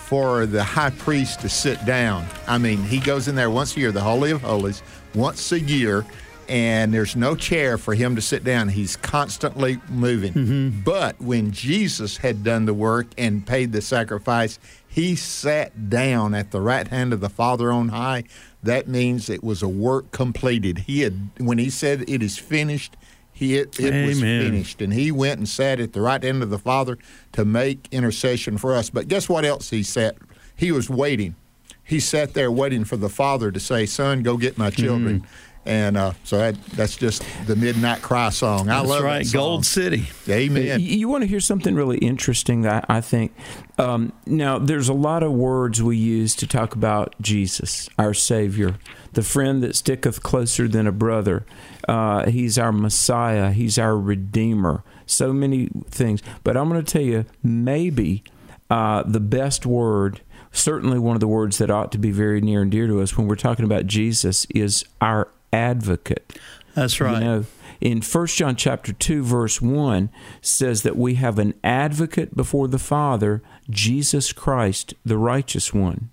for 0.09 0.47
the 0.47 0.65
high 0.65 0.91
priest 0.91 1.41
to 1.41 1.49
sit 1.51 1.85
down. 1.85 2.27
I 2.47 2.57
mean, 2.57 2.83
he 2.83 2.99
goes 2.99 3.29
in 3.29 3.35
there 3.35 3.51
once 3.51 3.77
a 3.77 3.81
year, 3.81 3.93
the 3.93 4.01
Holy 4.01 4.31
of 4.31 4.41
Holies, 4.41 4.83
once 5.15 5.53
a 5.53 5.61
year, 5.61 6.07
and 6.49 6.95
there's 6.95 7.15
no 7.15 7.37
chair 7.37 7.77
for 7.77 7.95
him 7.95 8.17
to 8.17 8.23
sit 8.23 8.43
down. 8.43 8.71
He's 8.71 8.97
constantly 8.97 9.79
moving. 9.91 10.33
Mm-hmm. 10.33 10.81
But 10.81 11.21
when 11.21 11.51
Jesus 11.51 12.17
had 12.17 12.43
done 12.43 12.65
the 12.65 12.73
work 12.73 13.09
and 13.19 13.47
paid 13.47 13.73
the 13.73 13.83
sacrifice, 13.83 14.59
he 14.89 15.15
sat 15.15 15.91
down 15.91 16.35
at 16.35 16.53
the 16.53 16.63
right 16.63 16.89
hand 16.89 17.13
of 17.13 17.21
the 17.21 17.29
Father 17.29 17.71
on 17.71 17.91
high. 17.91 18.25
That 18.63 18.89
means 18.89 19.29
it 19.29 19.45
was 19.45 19.63
a 19.63 19.69
work 19.69 20.11
completed. 20.11 20.79
He 20.79 21.03
had 21.03 21.31
when 21.37 21.59
he 21.59 21.69
said 21.69 22.09
it 22.09 22.23
is 22.23 22.39
finished, 22.39 22.97
he 23.39 23.57
it, 23.57 23.79
it 23.79 24.05
was 24.05 24.21
finished, 24.21 24.83
and 24.83 24.93
he 24.93 25.13
went 25.13 25.39
and 25.39 25.49
sat 25.49 25.79
at 25.79 25.93
the 25.93 26.01
right 26.01 26.21
hand 26.21 26.43
of 26.43 26.51
the 26.51 26.59
Father 26.59 26.99
to 27.31 27.45
make 27.45 27.87
intercession 27.93 28.59
for 28.59 28.75
us. 28.75 28.91
But 28.91 29.07
guess 29.07 29.29
what 29.29 29.45
else 29.45 29.71
he 29.71 29.85
sat? 29.85 30.17
He 30.57 30.73
was 30.73 30.91
waiting. 30.91 31.37
He 31.85 32.01
sat 32.01 32.35
there 32.35 32.51
waiting 32.51 32.83
for 32.83 32.97
the 32.97 33.09
Father 33.09 33.53
to 33.53 33.61
say, 33.61 33.87
"Son, 33.87 34.25
go 34.25 34.39
get 34.39 34.59
my 34.59 34.71
hmm. 34.71 34.83
children." 34.83 35.27
And 35.67 35.99
uh, 35.99 36.13
so 36.25 36.39
that, 36.39 36.63
that's 36.69 36.97
just 36.97 37.23
the 37.47 37.55
midnight 37.55 38.01
cry 38.01 38.31
song. 38.31 38.71
I 38.71 38.77
That's 38.79 38.89
love 38.89 39.03
right, 39.03 39.19
that 39.19 39.27
song. 39.27 39.39
Gold 39.39 39.67
City. 39.67 40.07
Amen. 40.29 40.81
You, 40.81 40.87
you 40.99 41.09
want 41.09 41.23
to 41.23 41.29
hear 41.29 41.41
something 41.41 41.75
really 41.75 41.99
interesting? 41.99 42.67
I, 42.67 42.83
I 42.89 43.03
think. 43.03 43.35
Um, 43.77 44.13
now, 44.25 44.59
there's 44.59 44.89
a 44.89 44.95
lot 44.95 45.23
of 45.23 45.33
words 45.33 45.83
we 45.83 45.99
use 45.99 46.35
to 46.37 46.47
talk 46.47 46.75
about 46.75 47.15
Jesus, 47.21 47.89
our 47.99 48.15
Savior, 48.15 48.79
the 49.13 49.23
friend 49.23 49.63
that 49.63 49.77
sticketh 49.77 50.23
closer 50.23 50.69
than 50.69 50.87
a 50.87 50.93
brother. 50.93 51.45
Uh, 51.87 52.31
he's 52.31 52.59
our 52.59 52.73
Messiah. 52.73 53.53
He's 53.53 53.79
our 53.79 53.97
Redeemer. 53.97 54.85
So 55.05 55.35
many 55.35 55.69
things. 55.91 56.23
But 56.45 56.57
I'm 56.57 56.71
going 56.71 56.83
to 56.83 56.93
tell 56.93 57.03
you, 57.03 57.27
maybe 57.43 58.25
uh, 58.71 59.03
the 59.05 59.21
best 59.21 59.67
word, 59.67 60.23
certainly 60.51 60.99
one 60.99 61.15
of 61.15 61.21
the 61.21 61.29
words 61.29 61.59
that 61.59 61.71
ought 61.71 61.93
to 61.93 61.99
be 61.99 62.11
very 62.11 62.41
near 62.41 62.63
and 62.63 62.71
dear 62.71 62.87
to 62.87 63.03
us 63.03 63.19
when 63.19 63.27
we're 63.27 63.37
talking 63.37 63.67
about 63.67 63.87
Jesus, 63.87 64.47
is 64.47 64.85
our 65.03 65.29
advocate. 65.53 66.39
That's 66.75 67.01
right. 67.01 67.15
You 67.15 67.25
know, 67.25 67.45
in 67.81 68.03
1 68.03 68.27
John 68.29 68.57
chapter 68.57 68.93
2 68.93 69.23
verse 69.23 69.63
1 69.63 70.11
says 70.41 70.83
that 70.83 70.97
we 70.97 71.15
have 71.15 71.39
an 71.39 71.55
advocate 71.63 72.37
before 72.37 72.69
the 72.69 72.79
Father, 72.79 73.43
Jesus 73.71 74.33
Christ, 74.33 74.95
the 75.05 75.19
righteous 75.19 75.73
one. 75.73 76.11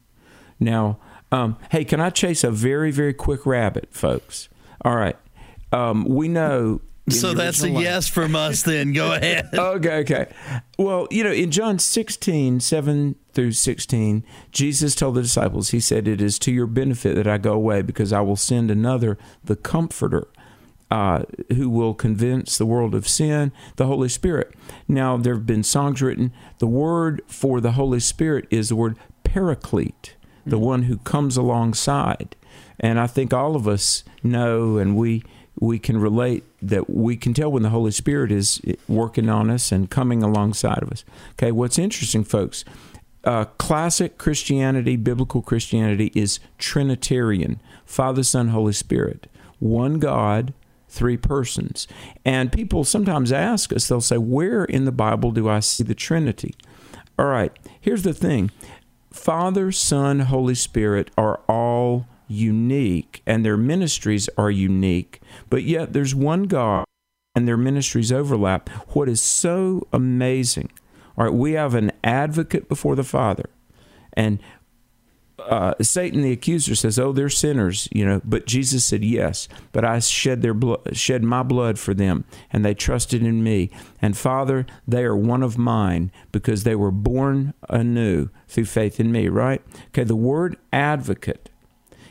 Now, 0.60 0.98
um, 1.32 1.58
hey, 1.72 1.84
can 1.84 2.00
I 2.00 2.10
chase 2.12 2.44
a 2.44 2.52
very 2.52 2.92
very 2.92 3.14
quick 3.14 3.46
rabbit, 3.46 3.90
folks? 3.92 4.48
All 4.84 4.96
right. 4.96 5.18
Um, 5.72 6.06
we 6.06 6.28
know 6.28 6.82
so 7.10 7.34
that's 7.34 7.62
a 7.64 7.70
yes 7.70 8.08
from 8.08 8.36
us. 8.36 8.64
Then 8.64 8.94
go 8.94 9.14
ahead. 9.16 9.50
okay, 9.54 9.98
okay. 9.98 10.34
Well, 10.78 11.08
you 11.12 11.24
know, 11.24 11.32
in 11.32 11.52
John 11.52 11.80
16, 11.80 12.60
7 12.60 13.16
through 13.34 13.52
16, 13.52 14.24
Jesus 14.52 14.96
told 14.96 15.16
the 15.16 15.22
disciples, 15.22 15.70
He 15.70 15.80
said, 15.80 16.08
It 16.08 16.22
is 16.22 16.40
to 16.40 16.52
your 16.52 16.68
benefit 16.68 17.16
that 17.16 17.28
I 17.28 17.38
go 17.38 17.54
away 17.54 17.82
because 17.82 18.12
I 18.12 18.22
will 18.22 18.36
send 18.36 18.72
another, 18.72 19.18
the 19.44 19.56
Comforter, 19.56 20.28
uh, 20.90 21.24
who 21.56 21.70
will 21.70 21.94
convince 21.94 22.58
the 22.58 22.66
world 22.66 22.96
of 22.96 23.08
sin, 23.08 23.52
the 23.76 23.86
Holy 23.86 24.10
Spirit. 24.10 24.54
Now, 24.88 25.18
there 25.18 25.36
have 25.36 25.46
been 25.46 25.64
songs 25.64 26.02
written. 26.02 26.32
The 26.60 26.68
word 26.68 27.22
for 27.28 27.62
the 27.62 27.74
Holy 27.74 28.00
Spirit 28.00 28.48
is 28.50 28.70
the 28.70 28.76
word 28.76 28.98
paraclete, 29.24 30.16
the 30.46 30.60
one 30.60 30.84
who 30.84 30.98
comes 30.98 31.38
alongside. 31.38 32.36
And 32.80 33.00
I 33.00 33.08
think 33.08 33.34
all 33.34 33.56
of 33.56 33.68
us 33.68 34.04
know 34.24 34.78
and 34.78 34.96
we 34.96 35.24
we 35.60 35.80
can 35.80 35.98
relate 35.98 36.44
that 36.62 36.90
we 36.90 37.16
can 37.16 37.34
tell 37.34 37.52
when 37.52 37.64
the 37.64 37.70
Holy 37.70 37.92
Spirit 37.92 38.32
is 38.32 38.62
working 38.88 39.30
on 39.30 39.50
us 39.50 39.72
and 39.72 39.90
coming 39.90 40.22
alongside 40.22 40.84
of 40.84 40.92
us. 40.92 41.06
Okay, 41.34 41.52
what's 41.52 41.80
interesting, 41.80 42.24
folks, 42.24 42.66
uh, 43.24 43.46
classic 43.58 44.18
Christianity, 44.18 44.96
biblical 44.96 45.42
Christianity, 45.42 46.12
is 46.14 46.40
Trinitarian 46.58 47.60
Father, 47.86 48.24
Son, 48.24 48.50
Holy 48.50 48.74
Spirit. 48.74 49.28
One 49.60 50.00
God, 50.00 50.54
three 50.90 51.18
persons. 51.18 51.88
And 52.24 52.52
people 52.52 52.84
sometimes 52.84 53.32
ask 53.32 53.74
us, 53.74 53.88
they'll 53.88 54.02
say, 54.02 54.18
Where 54.18 54.66
in 54.66 54.86
the 54.86 54.92
Bible 54.92 55.32
do 55.32 55.50
I 55.50 55.60
see 55.60 55.84
the 55.84 55.96
Trinity? 55.96 56.56
All 57.18 57.26
right, 57.26 57.52
here's 57.80 58.04
the 58.04 58.14
thing 58.14 58.52
Father, 59.12 59.72
Son, 59.72 60.22
Holy 60.22 60.56
Spirit 60.56 61.10
are 61.18 61.40
all 61.48 62.06
unique 62.28 63.22
and 63.26 63.46
their 63.46 63.58
ministries 63.58 64.30
are 64.38 64.52
unique, 64.52 65.22
but 65.50 65.64
yet 65.64 65.94
there's 65.94 66.16
one 66.16 66.44
God 66.44 66.86
and 67.36 67.48
their 67.48 67.58
ministries 67.58 68.12
overlap. 68.12 68.70
What 68.94 69.10
is 69.10 69.22
so 69.22 69.88
amazing, 69.92 70.72
all 71.18 71.26
right, 71.26 71.34
we 71.34 71.54
have 71.54 71.76
an 71.76 71.92
advocate 72.04 72.70
before 72.70 72.96
the 72.96 73.04
Father, 73.04 73.50
and 74.14 74.40
uh, 75.40 75.74
Satan, 75.82 76.22
the 76.22 76.32
accuser, 76.32 76.76
says, 76.76 76.98
"Oh, 76.98 77.12
they're 77.12 77.30
sinners," 77.30 77.90
you 77.92 78.06
know. 78.06 78.22
But 78.24 78.46
Jesus 78.46 78.86
said, 78.86 79.04
"Yes, 79.04 79.48
but 79.72 79.84
I 79.84 80.00
shed 80.00 80.42
their 80.42 80.54
blood, 80.54 80.96
shed 80.96 81.24
my 81.24 81.44
blood 81.44 81.78
for 81.78 81.94
them, 81.94 82.26
and 82.52 82.64
they 82.64 82.74
trusted 82.74 83.22
in 83.22 83.44
me. 83.44 83.70
And 84.02 84.18
Father, 84.18 84.66
they 84.88 85.04
are 85.04 85.16
one 85.16 85.44
of 85.44 85.58
mine 85.58 86.12
because 86.32 86.64
they 86.64 86.76
were 86.76 86.92
born 86.92 87.54
anew 87.70 88.30
through 88.48 88.66
faith 88.66 89.00
in 89.00 89.12
me." 89.12 89.28
Right? 89.28 89.62
Okay. 89.90 90.04
The 90.04 90.16
word 90.16 90.58
advocate 90.72 91.50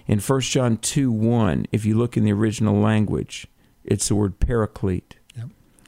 in 0.07 0.21
1 0.21 0.41
John 0.43 0.77
two 0.77 1.11
one, 1.11 1.67
if 1.73 1.85
you 1.85 1.97
look 1.97 2.17
in 2.17 2.25
the 2.25 2.33
original 2.33 2.79
language, 2.79 3.47
it's 3.85 4.09
the 4.09 4.15
word 4.15 4.41
paraclete. 4.41 5.17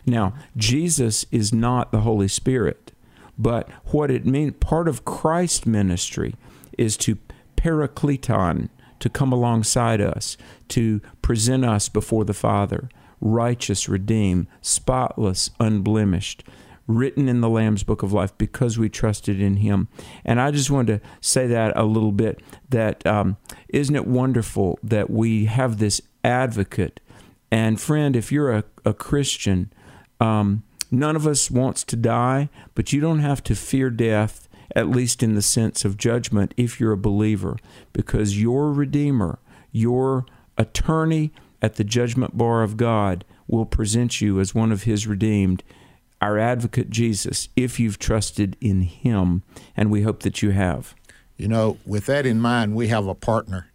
Now, 0.09 0.35
Jesus 0.57 1.27
is 1.33 1.53
not 1.53 1.91
the 1.91 2.03
Holy 2.03 2.29
Spirit, 2.29 2.93
but 3.37 3.69
what 3.87 4.09
it 4.11 4.25
means, 4.25 4.55
part 4.61 4.87
of 4.87 5.05
Christ's 5.05 5.67
ministry 5.67 6.37
is 6.79 6.97
to 6.99 7.19
parakleton, 7.57 8.69
to 9.01 9.09
come 9.09 9.33
alongside 9.33 10.01
us, 10.01 10.37
to 10.69 11.01
present 11.23 11.65
us 11.65 11.89
before 11.89 12.25
the 12.25 12.33
Father, 12.33 12.89
righteous, 13.21 13.89
redeemed, 13.89 14.47
spotless, 14.63 15.51
unblemished, 15.59 16.45
written 16.87 17.29
in 17.29 17.41
the 17.41 17.49
Lamb's 17.49 17.83
Book 17.83 18.03
of 18.03 18.13
Life 18.13 18.37
because 18.39 18.79
we 18.79 18.89
trusted 18.89 19.41
in 19.41 19.57
Him. 19.57 19.89
And 20.25 20.41
I 20.41 20.51
just 20.51 20.71
wanted 20.71 21.03
to 21.03 21.09
say 21.21 21.47
that 21.49 21.77
a 21.77 21.85
little 21.85 22.13
bit. 22.13 22.41
That 22.69 23.07
um, 23.07 23.37
not 23.69 23.97
it 23.97 24.07
wonderful 24.07 24.79
that 24.83 25.11
we 25.11 25.47
have 25.47 25.79
this 25.79 26.01
advocate? 26.25 27.01
And 27.51 27.81
friend, 27.81 28.17
if 28.17 28.33
you're 28.33 28.53
a, 28.53 28.65
a 28.85 28.93
Christian, 28.93 29.73
um, 30.21 30.65
none 30.91 31.17
of 31.17 31.27
us 31.27 31.51
wants 31.51 31.85
to 31.85 31.97
die, 31.97 32.49
but 32.75 32.93
you 32.93 33.01
don't 33.01 33.21
have 33.21 33.43
to 33.45 33.55
fear 33.55 33.91
death, 33.91 34.49
at 34.75 34.89
least 34.89 35.23
in 35.23 35.35
the 35.35 35.43
sense 35.43 35.85
of 35.85 35.97
judgment, 35.97 36.53
if 36.57 36.81
you're 36.81 36.93
a 36.93 36.97
believer, 36.97 37.57
because 37.93 38.41
your 38.41 38.73
Redeemer, 38.73 39.39
your 39.73 40.27
attorney 40.59 41.33
at 41.63 41.77
the 41.77 41.85
judgment 41.85 42.37
bar 42.37 42.63
of 42.63 42.77
God, 42.77 43.25
will 43.47 43.67
present 43.67 44.21
you 44.21 44.41
as 44.41 44.55
one 44.55 44.73
of 44.73 44.83
His 44.83 45.07
redeemed, 45.07 45.63
our 46.21 46.39
advocate 46.39 46.91
Jesus, 46.91 47.49
if 47.57 47.79
you've 47.79 47.99
trusted 47.99 48.57
in 48.61 48.83
Him, 48.83 49.43
and 49.77 49.91
we 49.91 50.03
hope 50.03 50.21
that 50.23 50.43
you 50.43 50.51
have. 50.51 50.95
You 51.37 51.49
know, 51.49 51.79
with 51.85 52.07
that 52.07 52.25
in 52.25 52.41
mind, 52.41 52.75
we 52.75 52.89
have 52.89 53.07
a 53.07 53.15
partner. 53.15 53.71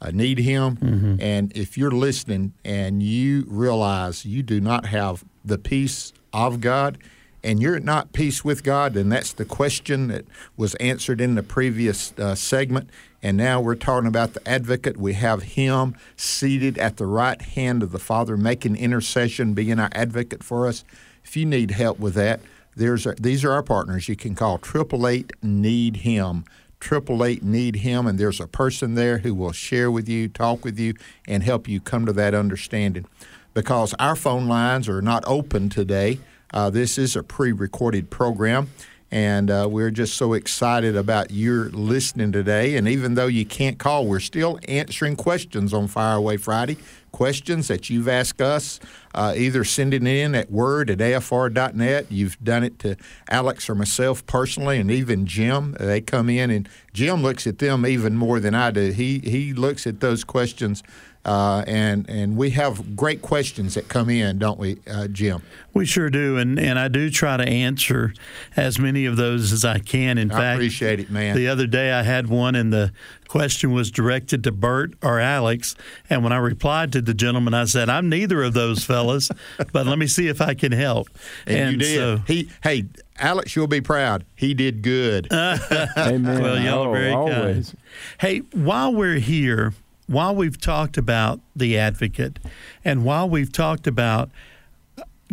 I 0.00 0.10
need 0.10 0.38
him. 0.38 0.76
And 1.20 1.56
if 1.56 1.78
you're 1.78 1.90
listening 1.90 2.52
and 2.64 3.02
you 3.02 3.44
realize 3.48 4.26
you 4.26 4.42
do 4.42 4.60
not 4.60 4.86
have 4.86 5.24
the 5.44 5.56
peace 5.56 6.12
of 6.32 6.60
God 6.60 6.98
and 7.42 7.62
you're 7.62 7.80
not 7.80 8.12
peace 8.12 8.44
with 8.44 8.62
God, 8.62 8.94
then 8.94 9.08
that's 9.08 9.32
the 9.32 9.44
question 9.46 10.08
that 10.08 10.26
was 10.56 10.74
answered 10.74 11.20
in 11.20 11.34
the 11.34 11.42
previous 11.42 12.12
uh, 12.18 12.34
segment. 12.34 12.90
And 13.22 13.36
now 13.38 13.60
we're 13.60 13.74
talking 13.74 14.06
about 14.06 14.34
the 14.34 14.46
advocate. 14.46 14.98
We 14.98 15.14
have 15.14 15.42
him 15.42 15.96
seated 16.16 16.76
at 16.76 16.98
the 16.98 17.06
right 17.06 17.40
hand 17.40 17.82
of 17.82 17.90
the 17.90 17.98
Father, 17.98 18.36
making 18.36 18.76
intercession, 18.76 19.54
being 19.54 19.80
our 19.80 19.90
advocate 19.92 20.44
for 20.44 20.66
us. 20.68 20.84
If 21.26 21.36
you 21.36 21.44
need 21.44 21.72
help 21.72 21.98
with 21.98 22.14
that, 22.14 22.38
there's 22.76 23.04
a, 23.04 23.14
these 23.14 23.44
are 23.44 23.50
our 23.50 23.62
partners. 23.64 24.08
You 24.08 24.14
can 24.14 24.36
call 24.36 24.58
triple 24.58 25.08
eight 25.08 25.32
need 25.42 25.96
him. 25.98 26.44
Triple 26.78 27.24
eight 27.24 27.42
need 27.42 27.76
him, 27.76 28.06
and 28.06 28.16
there's 28.16 28.38
a 28.38 28.46
person 28.46 28.94
there 28.94 29.18
who 29.18 29.34
will 29.34 29.50
share 29.50 29.90
with 29.90 30.08
you, 30.08 30.28
talk 30.28 30.64
with 30.64 30.78
you, 30.78 30.94
and 31.26 31.42
help 31.42 31.66
you 31.66 31.80
come 31.80 32.06
to 32.06 32.12
that 32.12 32.32
understanding. 32.32 33.06
Because 33.54 33.92
our 33.98 34.14
phone 34.14 34.46
lines 34.46 34.88
are 34.88 35.02
not 35.02 35.24
open 35.26 35.68
today. 35.68 36.20
Uh, 36.54 36.70
this 36.70 36.96
is 36.96 37.16
a 37.16 37.24
pre-recorded 37.24 38.08
program, 38.08 38.70
and 39.16 39.50
uh, 39.50 39.66
we're 39.66 39.90
just 39.90 40.14
so 40.18 40.34
excited 40.34 40.94
about 40.94 41.30
your 41.30 41.70
listening 41.70 42.32
today. 42.32 42.76
And 42.76 42.86
even 42.86 43.14
though 43.14 43.28
you 43.28 43.46
can't 43.46 43.78
call, 43.78 44.06
we're 44.06 44.20
still 44.20 44.58
answering 44.68 45.16
questions 45.16 45.72
on 45.72 45.88
Fire 45.88 46.16
Away 46.16 46.36
Friday. 46.36 46.76
Questions 47.12 47.66
that 47.68 47.88
you've 47.88 48.08
asked 48.08 48.42
us, 48.42 48.78
uh, 49.14 49.32
either 49.34 49.64
sending 49.64 50.06
in 50.06 50.34
at 50.34 50.50
word 50.50 50.90
at 50.90 50.98
afr.net. 50.98 52.12
You've 52.12 52.38
done 52.44 52.62
it 52.62 52.78
to 52.80 52.96
Alex 53.30 53.70
or 53.70 53.74
myself 53.74 54.26
personally, 54.26 54.78
and 54.78 54.90
even 54.90 55.24
Jim. 55.24 55.74
They 55.80 56.02
come 56.02 56.28
in, 56.28 56.50
and 56.50 56.68
Jim 56.92 57.22
looks 57.22 57.46
at 57.46 57.58
them 57.58 57.86
even 57.86 58.16
more 58.16 58.38
than 58.38 58.54
I 58.54 58.70
do. 58.70 58.90
He 58.90 59.20
he 59.20 59.54
looks 59.54 59.86
at 59.86 60.00
those 60.00 60.24
questions, 60.24 60.82
uh, 61.26 61.64
and 61.66 62.08
and 62.08 62.36
we 62.36 62.50
have 62.50 62.94
great 62.94 63.20
questions 63.20 63.74
that 63.74 63.88
come 63.88 64.08
in, 64.08 64.38
don't 64.38 64.60
we, 64.60 64.78
uh, 64.88 65.08
Jim? 65.08 65.42
We 65.74 65.84
sure 65.84 66.08
do, 66.08 66.38
and 66.38 66.56
and 66.56 66.78
I 66.78 66.86
do 66.86 67.10
try 67.10 67.36
to 67.36 67.42
answer 67.42 68.14
as 68.56 68.78
many 68.78 69.06
of 69.06 69.16
those 69.16 69.52
as 69.52 69.64
I 69.64 69.80
can. 69.80 70.18
In 70.18 70.30
I 70.30 70.34
fact, 70.34 70.56
appreciate 70.56 71.00
it, 71.00 71.10
man. 71.10 71.34
The 71.34 71.48
other 71.48 71.66
day 71.66 71.90
I 71.90 72.04
had 72.04 72.28
one, 72.28 72.54
and 72.54 72.72
the 72.72 72.92
question 73.26 73.72
was 73.72 73.90
directed 73.90 74.44
to 74.44 74.52
Bert 74.52 74.94
or 75.02 75.18
Alex. 75.18 75.74
And 76.08 76.22
when 76.22 76.32
I 76.32 76.36
replied 76.36 76.92
to 76.92 77.02
the 77.02 77.12
gentleman, 77.12 77.54
I 77.54 77.64
said, 77.64 77.88
"I'm 77.88 78.08
neither 78.08 78.44
of 78.44 78.54
those 78.54 78.84
fellas, 78.84 79.28
but 79.72 79.84
let 79.84 79.98
me 79.98 80.06
see 80.06 80.28
if 80.28 80.40
I 80.40 80.54
can 80.54 80.70
help." 80.70 81.08
And, 81.44 81.72
you 81.72 81.76
did. 81.78 81.94
so, 81.96 82.22
he 82.28 82.50
hey, 82.62 82.84
Alex, 83.18 83.56
you'll 83.56 83.66
be 83.66 83.80
proud. 83.80 84.24
He 84.36 84.54
did 84.54 84.80
good. 84.80 85.26
Amen. 85.32 86.24
well, 86.40 86.56
y'all 86.60 86.84
are 86.84 86.92
very 86.92 87.12
always. 87.12 87.70
kind. 87.70 87.82
Hey, 88.20 88.38
while 88.52 88.94
we're 88.94 89.18
here, 89.18 89.74
while 90.06 90.34
we've 90.34 90.60
talked 90.60 90.96
about 90.96 91.40
the 91.54 91.76
advocate, 91.76 92.38
and 92.84 93.04
while 93.04 93.28
we've 93.28 93.52
talked 93.52 93.86
about 93.86 94.30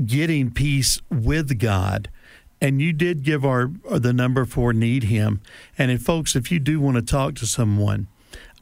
getting 0.06 0.52
peace 0.52 1.00
with 1.10 1.60
God, 1.60 2.10
and 2.60 2.82
you 2.82 2.94
did 2.94 3.24
give 3.24 3.46
our 3.46 3.72
the 3.90 4.14
number 4.14 4.46
for 4.46 4.74
need 4.74 5.04
him. 5.04 5.42
And 5.78 5.92
if 5.92 6.02
folks, 6.02 6.36
if 6.36 6.52
you 6.52 6.60
do 6.60 6.80
want 6.80 6.96
to 6.96 7.02
talk 7.02 7.36
to 7.36 7.46
someone, 7.46 8.08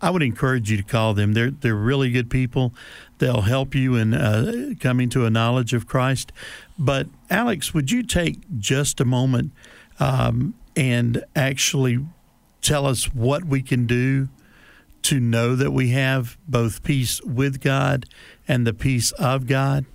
I 0.02 0.10
would 0.10 0.24
encourage 0.24 0.72
you 0.72 0.78
to 0.78 0.84
call 0.84 1.14
them. 1.14 1.34
They're 1.34 1.52
they're 1.52 1.76
really 1.76 2.12
good 2.12 2.30
people. 2.30 2.74
They'll 3.20 3.42
help 3.42 3.76
you 3.76 3.96
in 3.96 4.14
uh, 4.14 4.74
coming 4.80 5.10
to 5.10 5.26
a 5.26 5.30
knowledge 5.30 5.74
of 5.74 5.88
Christ. 5.88 6.32
But 6.78 7.08
Alex, 7.30 7.74
would 7.74 7.92
you 7.92 8.02
take 8.02 8.40
just 8.58 9.00
a 9.00 9.06
moment 9.06 9.52
um, 10.00 10.56
and 10.76 11.24
actually 11.36 12.00
tell 12.62 12.88
us 12.88 13.14
what 13.14 13.46
we 13.46 13.62
can 13.62 13.86
do 13.86 14.30
to 15.04 15.20
know 15.20 15.56
that 15.56 15.72
we 15.72 15.90
have 15.90 16.38
both 16.48 16.84
peace 16.84 17.22
with 17.24 17.62
God 17.62 18.06
and 18.48 18.66
the 18.66 18.74
peace 18.74 19.12
of 19.14 19.48
God? 19.48 19.86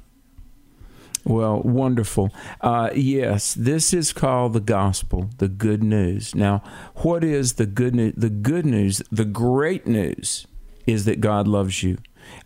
Well, 1.25 1.61
wonderful. 1.63 2.31
Uh, 2.61 2.91
yes, 2.95 3.53
this 3.55 3.93
is 3.93 4.13
called 4.13 4.53
the 4.53 4.61
gospel, 4.61 5.31
the 5.39 5.49
good 5.49 5.83
news. 5.83 6.37
Now, 6.37 6.63
what 6.97 7.25
is 7.25 7.55
the 7.55 7.67
good 7.67 7.97
news? 7.97 8.15
The 8.17 8.31
good 8.31 8.65
news, 8.65 9.03
the 9.11 9.25
great 9.25 9.89
news, 9.89 10.47
is 10.87 11.05
that 11.05 11.21
God 11.21 11.49
loves 11.49 11.83
you. 11.83 11.99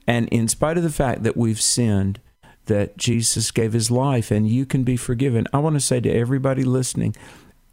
And 0.07 0.29
in 0.29 0.49
spite 0.49 0.79
of 0.79 0.83
the 0.83 0.91
fact 0.91 1.25
that 1.25 1.37
we've 1.37 1.61
sinned, 1.61 2.21
that 2.67 2.97
Jesus 2.97 3.51
gave 3.51 3.75
his 3.75 3.91
life 3.91 4.31
and 4.31 4.49
you 4.49 4.65
can 4.65 4.83
be 4.83 4.97
forgiven, 4.97 5.47
I 5.53 5.59
want 5.59 5.75
to 5.75 5.81
say 5.81 6.01
to 6.01 6.11
everybody 6.11 6.65
listening, 6.65 7.15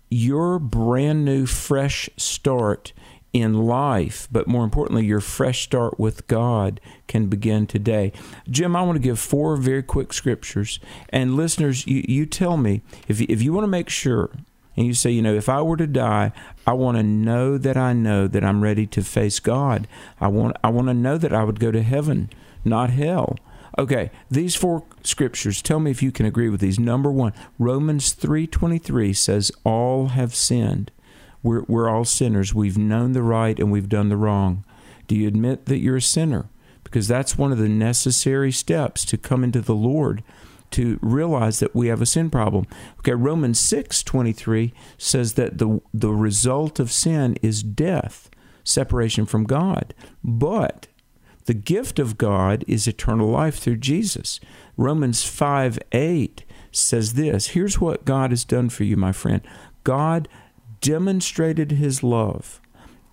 your 0.09 0.59
brand 0.59 1.23
new, 1.23 1.45
fresh 1.45 2.09
start 2.17 2.91
in 3.33 3.53
life, 3.65 4.27
but 4.31 4.47
more 4.47 4.63
importantly, 4.63 5.05
your 5.05 5.19
fresh 5.19 5.63
start 5.63 5.99
with 5.99 6.25
God 6.27 6.79
can 7.07 7.27
begin 7.27 7.67
today. 7.67 8.11
Jim, 8.49 8.75
I 8.75 8.81
want 8.81 8.95
to 8.95 9.01
give 9.01 9.19
four 9.19 9.55
very 9.57 9.83
quick 9.83 10.13
scriptures. 10.13 10.79
And 11.09 11.35
listeners, 11.35 11.85
you, 11.85 12.03
you 12.07 12.25
tell 12.25 12.57
me 12.57 12.81
if, 13.07 13.19
you- 13.19 13.27
if 13.29 13.41
you 13.41 13.53
want 13.53 13.63
to 13.63 13.67
make 13.69 13.89
sure, 13.89 14.31
and 14.75 14.85
you 14.85 14.93
say, 14.93 15.09
you 15.11 15.21
know, 15.21 15.33
if 15.33 15.49
I 15.49 15.61
were 15.61 15.77
to 15.77 15.87
die, 15.87 16.31
I 16.65 16.73
want 16.73 16.97
to 16.97 17.03
know 17.03 17.57
that 17.57 17.75
I 17.77 17.93
know 17.93 18.27
that 18.27 18.43
I'm 18.43 18.61
ready 18.61 18.85
to 18.87 19.03
face 19.03 19.39
God. 19.39 19.87
I 20.21 20.27
want, 20.27 20.55
I 20.63 20.69
want 20.69 20.87
to 20.87 20.93
know 20.93 21.17
that 21.17 21.33
I 21.33 21.43
would 21.43 21.59
go 21.59 21.71
to 21.71 21.81
heaven, 21.81 22.29
not 22.63 22.91
hell. 22.91 23.37
Okay, 23.79 24.09
these 24.29 24.55
four 24.55 24.83
scriptures, 25.03 25.61
tell 25.61 25.79
me 25.79 25.91
if 25.91 26.01
you 26.01 26.11
can 26.11 26.25
agree 26.25 26.49
with 26.49 26.61
these. 26.61 26.79
Number 26.79 27.11
one, 27.11 27.33
Romans 27.59 28.13
3.23 28.15 29.15
says, 29.15 29.51
all 29.63 30.07
have 30.09 30.33
sinned. 30.33 30.91
We're, 31.43 31.63
we're 31.63 31.89
all 31.89 32.05
sinners. 32.05 32.53
We've 32.53 32.77
known 32.77 33.13
the 33.13 33.23
right 33.23 33.57
and 33.59 33.71
we've 33.71 33.89
done 33.89 34.09
the 34.09 34.17
wrong. 34.17 34.65
Do 35.07 35.15
you 35.15 35.27
admit 35.27 35.65
that 35.67 35.79
you're 35.79 35.97
a 35.97 36.01
sinner? 36.01 36.49
Because 36.83 37.07
that's 37.07 37.37
one 37.37 37.51
of 37.51 37.57
the 37.57 37.69
necessary 37.69 38.51
steps 38.51 39.05
to 39.05 39.17
come 39.17 39.43
into 39.43 39.61
the 39.61 39.75
Lord 39.75 40.23
to 40.71 40.99
realize 41.01 41.59
that 41.59 41.75
we 41.75 41.87
have 41.87 42.01
a 42.01 42.05
sin 42.05 42.29
problem. 42.29 42.65
Okay, 42.99 43.13
Romans 43.13 43.59
6:23 43.59 44.73
says 44.97 45.33
that 45.33 45.57
the 45.57 45.81
the 45.93 46.11
result 46.11 46.79
of 46.79 46.91
sin 46.91 47.37
is 47.41 47.63
death, 47.63 48.29
separation 48.63 49.25
from 49.25 49.45
God. 49.45 49.93
But 50.23 50.87
the 51.45 51.53
gift 51.53 51.99
of 51.99 52.17
God 52.17 52.65
is 52.67 52.87
eternal 52.87 53.29
life 53.29 53.57
through 53.57 53.77
Jesus. 53.77 54.39
Romans 54.75 55.23
5 55.23 55.79
8 55.93 56.43
says 56.71 57.13
this 57.13 57.47
Here's 57.47 57.79
what 57.79 58.05
God 58.05 58.31
has 58.31 58.43
done 58.43 58.69
for 58.69 58.83
you, 58.83 58.97
my 58.97 59.13
friend. 59.13 59.41
God 59.83 60.27
demonstrated 60.81 61.71
his 61.73 62.03
love 62.03 62.61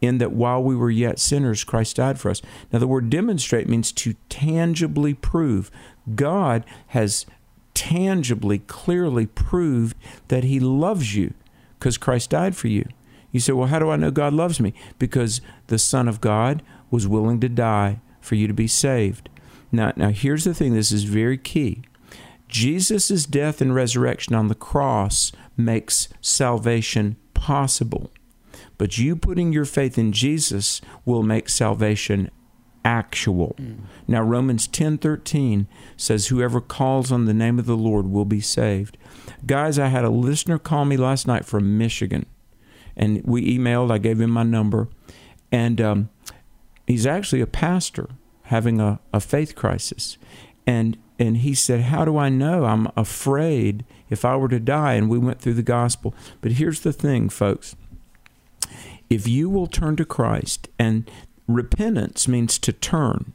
in 0.01 0.19
that 0.19 0.33
while 0.33 0.63
we 0.63 0.77
were 0.77 0.91
yet 0.91 1.19
sinners, 1.19 1.65
Christ 1.65 1.97
died 1.97 2.21
for 2.21 2.31
us. 2.31 2.43
Now, 2.73 2.79
the 2.79 2.87
word 2.87 3.11
demonstrate 3.11 3.69
means 3.69 3.93
to 3.93 4.15
tangibly 4.29 5.15
prove. 5.15 5.71
God 6.15 6.65
has 6.89 7.27
tangibly, 7.73 8.59
clearly 8.61 9.27
proved 9.27 9.97
that 10.29 10.45
he 10.45 10.61
loves 10.61 11.15
you 11.15 11.35
because 11.79 11.99
Christ 11.99 12.31
died 12.31 12.57
for 12.57 12.69
you. 12.69 12.87
You 13.33 13.41
say, 13.41 13.53
well, 13.53 13.69
how 13.69 13.79
do 13.79 13.91
I 13.91 13.97
know 13.97 14.11
God 14.11 14.33
loves 14.33 14.61
me? 14.61 14.75
Because 14.99 15.41
the 15.67 15.79
Son 15.79 16.07
of 16.07 16.21
God 16.21 16.63
was 16.91 17.09
willing 17.09 17.41
to 17.41 17.49
die 17.49 18.01
for 18.21 18.37
you 18.37 18.47
to 18.47 18.55
be 18.55 18.69
saved. 18.69 19.29
Now, 19.73 19.93
now 19.97 20.11
here's 20.11 20.45
the 20.45 20.55
thing 20.55 20.75
this 20.75 20.93
is 20.93 21.05
very 21.05 21.37
key. 21.37 21.83
Jesus' 22.47 23.27
death 23.27 23.61
and 23.61 23.75
resurrection 23.75 24.35
on 24.35 24.47
the 24.47 24.55
cross 24.55 25.33
makes 25.57 26.09
salvation 26.21 27.17
possible. 27.35 28.11
But 28.79 28.99
you 28.99 29.17
putting 29.17 29.53
your 29.53 29.65
faith 29.65 29.99
in 29.99 30.13
Jesus 30.13 30.81
will 31.05 31.23
make 31.23 31.49
salvation 31.49 32.31
actual. 32.85 33.57
Now 34.07 34.23
Romans 34.23 34.69
10:13 34.69 35.67
says 35.97 36.27
whoever 36.27 36.61
calls 36.61 37.11
on 37.11 37.25
the 37.25 37.35
name 37.35 37.59
of 37.59 37.67
the 37.67 37.77
Lord 37.77 38.07
will 38.07 38.27
be 38.27 38.41
saved. 38.41 38.99
Guys, 39.47 39.79
I 39.79 39.89
had 39.89 40.05
a 40.05 40.11
listener 40.11 40.59
call 40.59 40.85
me 40.85 40.97
last 40.97 41.27
night 41.27 41.47
from 41.47 41.79
Michigan 41.79 42.27
and 42.97 43.23
we 43.25 43.59
emailed, 43.59 43.91
I 43.91 43.99
gave 43.99 44.21
him 44.21 44.31
my 44.31 44.43
number 44.43 44.89
and 45.51 45.81
um, 45.81 46.09
he's 46.87 47.07
actually 47.07 47.41
a 47.41 47.47
pastor 47.47 48.11
having 48.45 48.81
a, 48.81 49.01
a 49.13 49.21
faith 49.21 49.55
crisis. 49.55 50.19
And 50.67 50.99
and 51.19 51.39
he 51.39 51.55
said, 51.55 51.83
How 51.83 52.05
do 52.05 52.19
I 52.19 52.29
know? 52.29 52.65
I'm 52.65 52.89
afraid 52.97 53.85
if 54.15 54.25
I 54.25 54.37
were 54.37 54.49
to 54.49 54.59
die. 54.59 54.95
And 54.95 55.11
we 55.11 55.19
went 55.19 55.41
through 55.41 55.55
the 55.55 55.63
gospel. 55.63 56.15
But 56.41 56.53
here's 56.53 56.81
the 56.81 56.93
thing, 56.93 57.29
folks. 57.29 57.77
If 59.11 59.29
you 59.29 59.51
will 59.51 59.67
turn 59.67 59.97
to 59.97 60.07
Christ, 60.07 60.69
and 60.79 61.11
repentance 61.47 62.27
means 62.27 62.59
to 62.61 62.73
turn. 62.73 63.35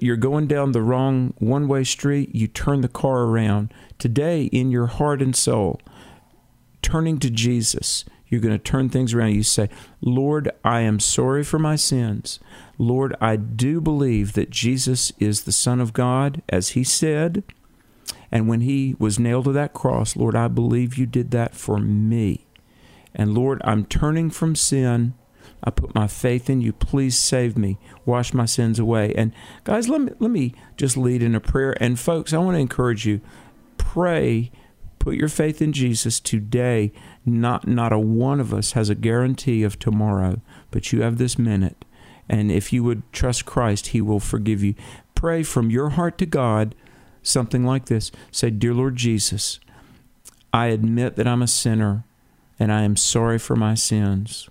You're 0.00 0.16
going 0.16 0.46
down 0.46 0.72
the 0.72 0.82
wrong 0.82 1.34
one 1.38 1.66
way 1.66 1.84
street, 1.84 2.34
you 2.34 2.46
turn 2.46 2.80
the 2.80 2.88
car 2.88 3.22
around. 3.22 3.72
Today, 3.98 4.44
in 4.44 4.70
your 4.70 4.86
heart 4.86 5.22
and 5.22 5.34
soul, 5.34 5.80
turning 6.82 7.18
to 7.18 7.30
Jesus, 7.30 8.04
you're 8.28 8.40
going 8.40 8.56
to 8.56 8.62
turn 8.62 8.88
things 8.88 9.14
around. 9.14 9.34
You 9.34 9.42
say, 9.42 9.68
Lord, 10.00 10.50
I 10.64 10.80
am 10.80 10.98
sorry 10.98 11.44
for 11.44 11.58
my 11.58 11.76
sins. 11.76 12.40
Lord, 12.78 13.14
I 13.20 13.36
do 13.36 13.80
believe 13.80 14.32
that 14.32 14.50
Jesus 14.50 15.12
is 15.18 15.42
the 15.42 15.52
Son 15.52 15.80
of 15.80 15.92
God, 15.92 16.42
as 16.48 16.70
He 16.70 16.82
said. 16.82 17.44
And 18.30 18.48
when 18.48 18.62
He 18.62 18.94
was 18.98 19.18
nailed 19.18 19.44
to 19.44 19.52
that 19.52 19.72
cross, 19.72 20.16
Lord, 20.16 20.34
I 20.34 20.48
believe 20.48 20.98
you 20.98 21.06
did 21.06 21.30
that 21.30 21.54
for 21.54 21.78
me. 21.78 22.46
And 23.14 23.34
Lord, 23.34 23.60
I'm 23.64 23.86
turning 23.86 24.30
from 24.30 24.54
sin. 24.54 25.14
I 25.64 25.70
put 25.70 25.94
my 25.94 26.06
faith 26.06 26.50
in 26.50 26.60
you. 26.60 26.72
Please 26.72 27.18
save 27.18 27.56
me. 27.56 27.78
Wash 28.04 28.34
my 28.34 28.44
sins 28.44 28.78
away. 28.78 29.14
And 29.16 29.32
guys, 29.64 29.88
let 29.88 30.00
me 30.00 30.12
let 30.18 30.30
me 30.30 30.54
just 30.76 30.96
lead 30.96 31.22
in 31.22 31.34
a 31.34 31.40
prayer. 31.40 31.74
And 31.82 31.98
folks, 31.98 32.32
I 32.32 32.38
want 32.38 32.56
to 32.56 32.60
encourage 32.60 33.06
you. 33.06 33.20
Pray. 33.78 34.50
Put 34.98 35.14
your 35.14 35.28
faith 35.28 35.62
in 35.62 35.72
Jesus 35.72 36.20
today. 36.20 36.92
Not 37.24 37.66
not 37.66 37.92
a 37.92 37.98
one 37.98 38.38
of 38.38 38.52
us 38.52 38.72
has 38.72 38.90
a 38.90 38.94
guarantee 38.94 39.62
of 39.62 39.78
tomorrow, 39.78 40.40
but 40.70 40.92
you 40.92 41.02
have 41.02 41.16
this 41.16 41.38
minute. 41.38 41.84
And 42.28 42.50
if 42.50 42.72
you 42.72 42.82
would 42.84 43.10
trust 43.12 43.46
Christ, 43.46 43.88
He 43.88 44.00
will 44.00 44.20
forgive 44.20 44.62
you. 44.62 44.74
Pray 45.14 45.42
from 45.42 45.70
your 45.70 45.90
heart 45.90 46.18
to 46.18 46.26
God 46.26 46.74
something 47.26 47.64
like 47.64 47.86
this. 47.86 48.10
Say, 48.30 48.50
Dear 48.50 48.74
Lord 48.74 48.96
Jesus, 48.96 49.60
I 50.52 50.66
admit 50.66 51.16
that 51.16 51.26
I'm 51.26 51.42
a 51.42 51.48
sinner 51.48 52.04
and 52.58 52.72
I 52.72 52.82
am 52.82 52.96
sorry 52.96 53.38
for 53.38 53.56
my 53.56 53.74
sins. 53.74 54.48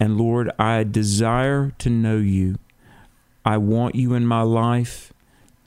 And 0.00 0.18
Lord, 0.18 0.50
I 0.58 0.82
desire 0.84 1.72
to 1.78 1.90
know 1.90 2.16
you. 2.16 2.56
I 3.44 3.58
want 3.58 3.94
you 3.94 4.14
in 4.14 4.26
my 4.26 4.42
life, 4.42 5.12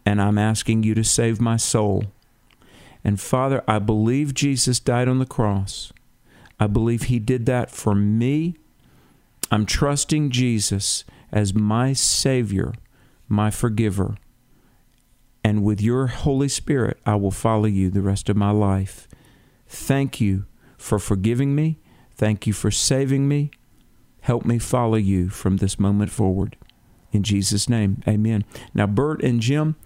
and 0.05 0.21
I'm 0.21 0.37
asking 0.37 0.83
you 0.83 0.93
to 0.95 1.03
save 1.03 1.39
my 1.39 1.57
soul. 1.57 2.05
And 3.03 3.21
Father, 3.21 3.63
I 3.67 3.79
believe 3.79 4.33
Jesus 4.33 4.79
died 4.79 5.07
on 5.07 5.19
the 5.19 5.25
cross. 5.25 5.93
I 6.59 6.67
believe 6.67 7.03
he 7.03 7.19
did 7.19 7.45
that 7.45 7.69
for 7.69 7.95
me. 7.95 8.55
I'm 9.51 9.65
trusting 9.65 10.31
Jesus 10.31 11.05
as 11.31 11.53
my 11.53 11.93
Savior, 11.93 12.73
my 13.29 13.51
forgiver. 13.51 14.17
And 15.47 15.63
with 15.63 15.79
your 15.79 16.07
Holy 16.07 16.49
Spirit, 16.49 16.99
I 17.05 17.15
will 17.15 17.31
follow 17.31 17.67
you 17.67 17.89
the 17.89 18.01
rest 18.01 18.27
of 18.27 18.35
my 18.35 18.51
life. 18.51 19.07
Thank 19.65 20.19
you 20.19 20.45
for 20.77 20.99
forgiving 20.99 21.55
me. 21.55 21.79
Thank 22.15 22.47
you 22.47 22.51
for 22.51 22.69
saving 22.69 23.29
me. 23.29 23.51
Help 24.19 24.43
me 24.43 24.59
follow 24.59 24.97
you 24.97 25.29
from 25.29 25.55
this 25.55 25.79
moment 25.79 26.11
forward. 26.11 26.57
In 27.13 27.23
Jesus' 27.23 27.69
name, 27.69 28.03
amen. 28.05 28.43
Now, 28.73 28.87
Bert 28.87 29.23
and 29.23 29.39
Jim, 29.39 29.77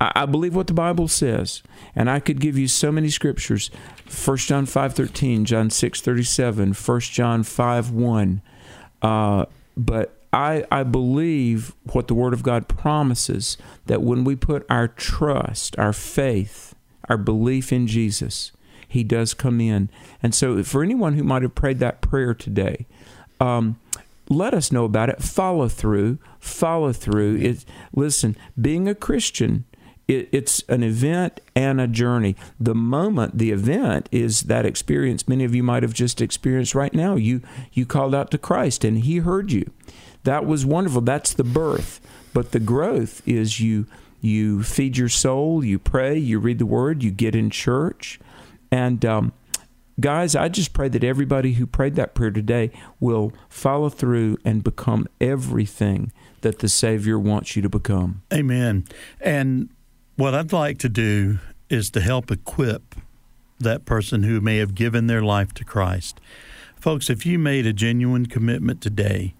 I 0.00 0.26
believe 0.26 0.56
what 0.56 0.66
the 0.66 0.74
Bible 0.74 1.06
says, 1.06 1.62
and 1.94 2.10
I 2.10 2.18
could 2.18 2.40
give 2.40 2.58
you 2.58 2.66
so 2.66 2.90
many 2.90 3.10
scriptures. 3.10 3.70
1 4.06 4.36
John 4.38 4.66
5.13, 4.66 5.44
John 5.44 5.68
6.37, 5.68 6.88
1 6.88 7.00
John 7.02 7.44
5.1. 7.44 8.40
Uh, 9.02 9.44
but 9.76 10.19
I, 10.32 10.64
I 10.70 10.84
believe 10.84 11.74
what 11.92 12.08
the 12.08 12.14
Word 12.14 12.32
of 12.32 12.42
God 12.42 12.68
promises, 12.68 13.56
that 13.86 14.02
when 14.02 14.24
we 14.24 14.36
put 14.36 14.64
our 14.70 14.88
trust, 14.88 15.78
our 15.78 15.92
faith, 15.92 16.74
our 17.08 17.16
belief 17.16 17.72
in 17.72 17.86
Jesus, 17.86 18.52
He 18.86 19.02
does 19.02 19.34
come 19.34 19.60
in. 19.60 19.90
And 20.22 20.34
so 20.34 20.62
for 20.62 20.82
anyone 20.82 21.14
who 21.14 21.24
might 21.24 21.42
have 21.42 21.54
prayed 21.54 21.80
that 21.80 22.00
prayer 22.00 22.34
today, 22.34 22.86
um, 23.40 23.80
let 24.28 24.54
us 24.54 24.70
know 24.70 24.84
about 24.84 25.08
it. 25.08 25.20
Follow 25.20 25.68
through. 25.68 26.18
Follow 26.38 26.92
through. 26.92 27.36
It, 27.36 27.64
listen, 27.92 28.36
being 28.60 28.86
a 28.86 28.94
Christian, 28.94 29.64
it, 30.06 30.28
it's 30.30 30.62
an 30.68 30.84
event 30.84 31.40
and 31.56 31.80
a 31.80 31.88
journey. 31.88 32.36
The 32.60 32.74
moment, 32.74 33.38
the 33.38 33.50
event 33.50 34.08
is 34.12 34.42
that 34.42 34.64
experience 34.64 35.26
many 35.26 35.44
of 35.44 35.54
you 35.54 35.64
might 35.64 35.82
have 35.82 35.94
just 35.94 36.20
experienced 36.20 36.74
right 36.74 36.94
now. 36.94 37.16
You 37.16 37.42
you 37.72 37.86
called 37.86 38.14
out 38.14 38.30
to 38.30 38.38
Christ 38.38 38.84
and 38.84 38.98
He 38.98 39.18
heard 39.18 39.50
you. 39.50 39.70
That 40.24 40.46
was 40.46 40.66
wonderful. 40.66 41.00
That's 41.00 41.32
the 41.32 41.44
birth. 41.44 42.00
But 42.32 42.52
the 42.52 42.60
growth 42.60 43.26
is 43.26 43.60
you 43.60 43.86
you 44.20 44.62
feed 44.62 44.98
your 44.98 45.08
soul, 45.08 45.64
you 45.64 45.78
pray, 45.78 46.18
you 46.18 46.38
read 46.38 46.58
the 46.58 46.66
Word, 46.66 47.02
you 47.02 47.10
get 47.10 47.34
in 47.34 47.48
church, 47.48 48.20
and 48.70 49.02
um, 49.04 49.32
guys, 49.98 50.36
I 50.36 50.48
just 50.48 50.72
pray 50.72 50.88
that 50.88 51.04
everybody 51.04 51.54
who 51.54 51.66
prayed 51.66 51.96
that 51.96 52.14
prayer 52.14 52.30
today 52.30 52.70
will 52.98 53.32
follow 53.48 53.88
through 53.88 54.38
and 54.44 54.62
become 54.62 55.06
everything 55.20 56.12
that 56.40 56.60
the 56.60 56.68
Savior 56.68 57.18
wants 57.18 57.56
you 57.56 57.62
to 57.62 57.68
become. 57.68 58.22
Amen. 58.32 58.84
And 59.20 59.70
what 60.16 60.34
I'd 60.34 60.52
like 60.52 60.78
to 60.78 60.88
do 60.88 61.38
is 61.68 61.90
to 61.90 62.00
help 62.00 62.30
equip 62.30 62.94
that 63.58 63.84
person 63.84 64.22
who 64.22 64.40
may 64.40 64.58
have 64.58 64.74
given 64.74 65.06
their 65.06 65.22
life 65.22 65.52
to 65.54 65.64
Christ. 65.64 66.20
Folks, 66.76 67.10
if 67.10 67.26
you 67.26 67.38
made 67.38 67.66
a 67.66 67.74
genuine 67.74 68.26
commitment 68.26 68.80
today 68.80 69.34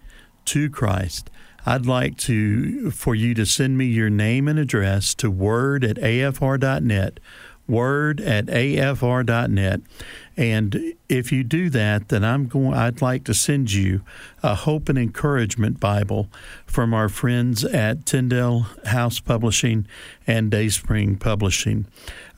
to 0.45 0.69
Christ, 0.69 1.29
I'd 1.65 1.85
like 1.85 2.17
to 2.17 2.91
for 2.91 3.15
you 3.15 3.33
to 3.35 3.45
send 3.45 3.77
me 3.77 3.85
your 3.85 4.09
name 4.09 4.47
and 4.47 4.57
address 4.57 5.13
to 5.15 5.29
word 5.29 5.83
at 5.83 5.97
afr.net 5.97 7.19
word 7.67 8.19
at 8.19 8.47
afr.net 8.47 9.79
and 10.35 10.93
if 11.07 11.31
you 11.31 11.43
do 11.43 11.69
that 11.69 12.09
then 12.09 12.23
i'm 12.23 12.47
going 12.47 12.73
i'd 12.73 13.01
like 13.01 13.23
to 13.23 13.33
send 13.33 13.71
you 13.71 14.01
a 14.43 14.55
hope 14.55 14.89
and 14.89 14.97
encouragement 14.97 15.79
bible 15.79 16.27
from 16.71 16.93
our 16.93 17.09
friends 17.09 17.63
at 17.65 18.05
tyndale 18.05 18.65
house 18.85 19.19
publishing 19.19 19.85
and 20.25 20.49
dayspring 20.49 21.17
publishing. 21.17 21.85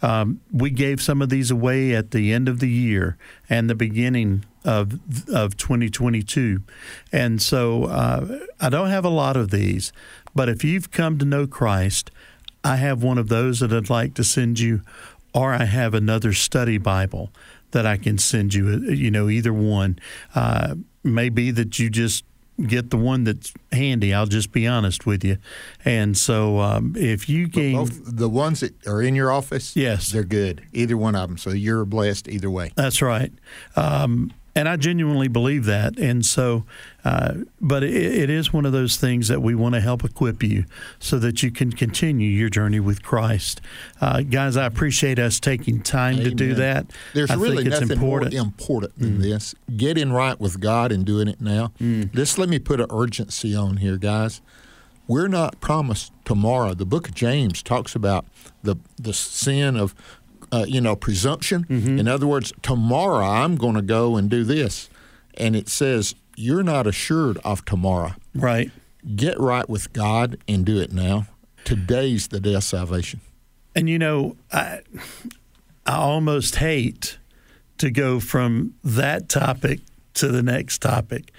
Um, 0.02 0.42
we 0.52 0.72
gave 0.72 1.02
some 1.02 1.22
of 1.22 1.30
these 1.30 1.52
away 1.52 1.94
at 1.94 2.12
the 2.12 2.34
end 2.34 2.50
of 2.50 2.60
the 2.60 2.70
year 2.70 3.16
and 3.50 3.70
the 3.70 3.76
beginning 3.76 4.44
of 4.66 5.00
of 5.30 5.58
2022 5.58 6.62
and 7.12 7.42
so 7.42 7.84
uh, 7.86 8.40
i 8.62 8.70
don't 8.70 8.90
have 8.90 9.04
a 9.06 9.10
lot 9.10 9.36
of 9.36 9.52
these 9.52 9.92
but 10.36 10.48
if 10.50 10.64
you've 10.64 10.90
come 10.92 11.18
to 11.18 11.26
know 11.26 11.46
christ 11.48 12.10
I 12.66 12.78
have 12.78 13.04
one 13.04 13.18
of 13.18 13.28
those 13.28 13.60
that 13.60 13.74
I'd 13.74 13.90
like 13.90 14.14
to 14.14 14.24
send 14.24 14.58
you, 14.58 14.84
or 15.34 15.54
I 15.54 15.66
have 15.66 15.94
another 15.94 16.32
study 16.32 16.78
Bible 16.78 17.30
that 17.72 17.86
I 17.86 17.98
can 17.98 18.18
send 18.18 18.54
you. 18.54 18.80
You 18.90 19.12
know, 19.12 19.28
either 19.28 19.52
one. 19.52 20.00
Uh, 20.34 20.76
maybe 21.04 21.52
that 21.52 21.78
you 21.78 21.90
just 21.90 22.24
get 22.66 22.90
the 22.90 22.96
one 22.96 23.26
that's 23.26 23.52
handy. 23.74 24.14
I'll 24.14 24.28
just 24.28 24.54
be 24.54 24.66
honest 24.66 25.06
with 25.06 25.26
you. 25.26 25.40
And 25.84 26.18
so, 26.18 26.60
um, 26.60 26.96
if 26.98 27.28
you 27.28 27.50
gain, 27.50 27.76
both 27.76 28.00
the 28.06 28.30
ones 28.30 28.62
that 28.62 28.88
are 28.88 29.02
in 29.02 29.14
your 29.14 29.30
office, 29.30 29.76
Yes. 29.76 30.10
they're 30.10 30.24
good. 30.24 30.66
Either 30.72 30.96
one 30.96 31.16
of 31.16 31.28
them. 31.28 31.38
So 31.38 31.50
you're 31.50 31.84
blessed 31.84 32.30
either 32.30 32.50
way. 32.50 32.72
That's 32.78 33.02
right. 33.02 33.34
Um, 33.76 34.32
and 34.56 34.70
I 34.70 34.76
genuinely 34.76 35.28
believe 35.28 35.66
that. 35.66 35.98
And 35.98 36.26
so, 36.26 36.66
uh, 37.04 37.34
but 37.60 37.84
it, 37.84 37.94
it 37.94 38.30
is 38.30 38.54
one 38.54 38.66
of 38.66 38.72
those 38.72 38.98
things 38.98 39.28
that 39.28 39.42
we 39.42 39.56
want 39.56 39.76
to 39.76 39.82
help 39.82 40.04
equip 40.04 40.44
you 40.44 40.66
so 41.00 41.18
that 41.20 41.42
you 41.42 41.52
can 41.52 41.72
continue 41.72 42.30
your 42.30 42.50
journey 42.50 42.80
with 42.80 43.02
Christ. 43.04 43.62
Uh, 44.00 44.22
guys, 44.22 44.56
I 44.56 44.66
appreciate 44.66 45.18
us 45.20 45.40
taking 45.40 45.82
time 45.82 46.18
to 46.18 46.32
do 46.32 46.54
that. 46.56 46.88
There's 47.14 47.32
I 47.32 47.36
really 47.36 47.58
think 47.58 47.68
it's 47.68 47.82
nothing 47.82 47.98
important. 47.98 48.34
Mm. 48.34 48.38
more 48.38 48.46
important 48.46 49.00
than 49.00 49.20
this. 49.20 49.56
Getting 49.76 50.12
right 50.12 50.40
with 50.40 50.60
God 50.60 50.92
and 50.92 51.06
doing 51.06 51.28
it 51.28 51.42
now. 51.42 51.72
Just 52.14 52.38
let 52.38 52.50
me 52.50 52.60
put 52.60 52.80
an 52.80 52.88
urgency 52.92 53.56
on 53.56 53.78
here, 53.78 53.98
guys. 53.98 54.42
We're 55.08 55.28
not 55.28 55.60
promised 55.60 56.14
tomorrow. 56.24 56.74
The 56.74 56.86
book 56.86 57.10
of 57.10 57.16
James 57.16 57.62
talks 57.62 57.94
about 57.94 58.26
the 58.62 58.78
the 58.98 59.14
sin 59.14 59.76
of 59.76 59.94
uh, 60.54 60.66
you 60.68 60.80
know 60.80 60.96
presumption. 60.96 61.66
Mm-hmm. 61.66 62.00
In 62.00 62.08
other 62.08 62.28
words, 62.28 62.54
tomorrow 62.62 63.26
I'm 63.26 63.56
going 63.58 63.76
to 63.76 63.82
go 63.82 64.16
and 64.18 64.30
do 64.30 64.44
this. 64.44 64.90
and 65.38 65.56
it 65.56 65.68
says, 65.68 66.16
You're 66.36 66.64
not 66.64 66.86
assured 66.88 67.38
of 67.44 67.66
tomorrow. 67.66 68.14
Right. 68.36 68.72
Get 69.16 69.40
right 69.40 69.68
with 69.68 69.92
God 69.94 70.38
and 70.48 70.66
do 70.66 70.80
it 70.80 70.92
now. 70.94 71.26
Today's 71.66 72.28
the 72.28 72.40
day 72.40 72.54
of 72.54 72.64
salvation. 72.64 73.20
And 73.76 73.90
you 73.90 73.98
know, 74.00 74.38
I 74.52 74.82
I 75.86 75.96
almost 75.96 76.58
hate 76.58 77.18
to 77.80 77.90
go 77.90 78.20
from 78.20 78.76
that 78.84 79.28
topic 79.30 79.80
to 80.16 80.28
the 80.28 80.44
next 80.44 80.82
topic. 80.82 81.32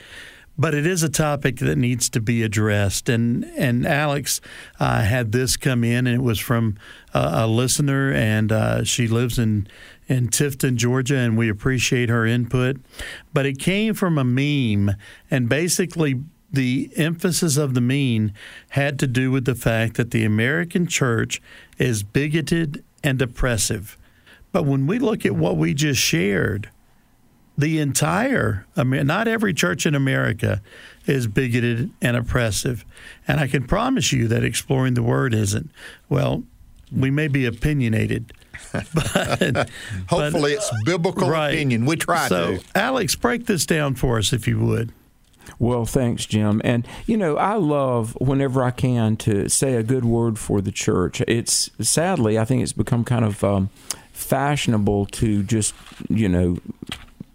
But 0.57 0.75
it 0.75 0.87
is 0.87 1.03
a 1.03 1.09
topic 1.09 1.57
that 1.57 1.77
needs 1.77 2.09
to 2.11 2.21
be 2.21 2.43
addressed, 2.43 3.09
and 3.09 3.45
and 3.57 3.85
Alex 3.85 4.41
uh, 4.79 5.03
had 5.03 5.33
this 5.33 5.57
come 5.57 5.83
in, 5.83 6.07
and 6.07 6.15
it 6.15 6.23
was 6.23 6.39
from 6.39 6.77
a 7.13 7.47
listener, 7.47 8.13
and 8.13 8.53
uh, 8.53 8.85
she 8.85 9.09
lives 9.09 9.39
in 9.39 9.67
in 10.07 10.29
Tifton, 10.29 10.77
Georgia, 10.77 11.17
and 11.17 11.37
we 11.37 11.49
appreciate 11.49 12.09
her 12.09 12.25
input. 12.25 12.77
But 13.33 13.47
it 13.47 13.59
came 13.59 13.95
from 13.95 14.17
a 14.17 14.25
meme, 14.25 14.95
and 15.31 15.49
basically 15.49 16.21
the 16.53 16.91
emphasis 16.97 17.57
of 17.57 17.75
the 17.75 17.81
meme 17.81 18.33
had 18.71 18.99
to 19.01 19.07
do 19.07 19.31
with 19.31 19.45
the 19.45 19.55
fact 19.55 19.97
that 19.97 20.13
the 20.13 20.25
American 20.25 20.87
church 20.87 21.43
is 21.79 22.03
bigoted 22.03 22.85
and 23.03 23.21
oppressive. 23.21 23.99
But 24.53 24.65
when 24.65 24.87
we 24.87 25.01
look 25.01 25.27
at 25.27 25.35
what 25.35 25.57
we 25.57 25.75
just 25.75 26.01
shared, 26.01 26.71
the 27.57 27.79
entire, 27.79 28.67
I 28.77 28.85
mean, 28.85 29.07
not 29.07 29.29
every 29.29 29.55
church 29.55 29.87
in 29.87 29.95
America 29.95 30.61
is 31.07 31.27
bigoted 31.27 31.91
and 32.03 32.17
oppressive. 32.17 32.85
And 33.29 33.39
I 33.41 33.47
can 33.47 33.65
promise 33.65 34.13
you 34.13 34.27
that 34.29 34.43
exploring 34.43 34.95
the 34.95 35.03
word 35.03 35.35
isn't. 35.35 35.71
Well, 36.09 36.43
we 36.91 37.11
may 37.11 37.29
be 37.29 37.47
opinionated, 37.47 38.33
but 38.73 39.69
Hopefully, 40.09 40.53
it's 40.53 40.71
biblical 40.85 41.29
right. 41.29 41.51
opinion. 41.51 41.87
We 41.87 41.97
try 41.97 42.29
so, 42.29 42.57
to. 42.57 42.65
Alex, 42.75 43.15
break 43.15 43.47
this 43.47 43.67
down 43.67 43.95
for 43.95 44.19
us 44.19 44.33
if 44.33 44.49
you 44.49 44.59
would. 44.61 44.93
Well, 45.59 45.85
thanks, 45.85 46.27
Jim. 46.27 46.61
And 46.65 46.87
you 47.07 47.17
know, 47.17 47.37
I 47.37 47.55
love 47.55 48.17
whenever 48.21 48.63
I 48.63 48.71
can 48.71 49.17
to 49.19 49.49
say 49.49 49.75
a 49.75 49.83
good 49.83 50.05
word 50.05 50.39
for 50.39 50.61
the 50.61 50.73
church. 50.73 51.21
It's 51.29 51.71
sadly, 51.81 52.39
I 52.39 52.45
think 52.45 52.63
it's 52.63 52.73
become 52.73 53.05
kind 53.05 53.25
of 53.25 53.45
um, 53.45 53.71
fashionable 54.13 55.07
to 55.07 55.43
just 55.43 55.75
you 56.09 56.29
know 56.29 56.59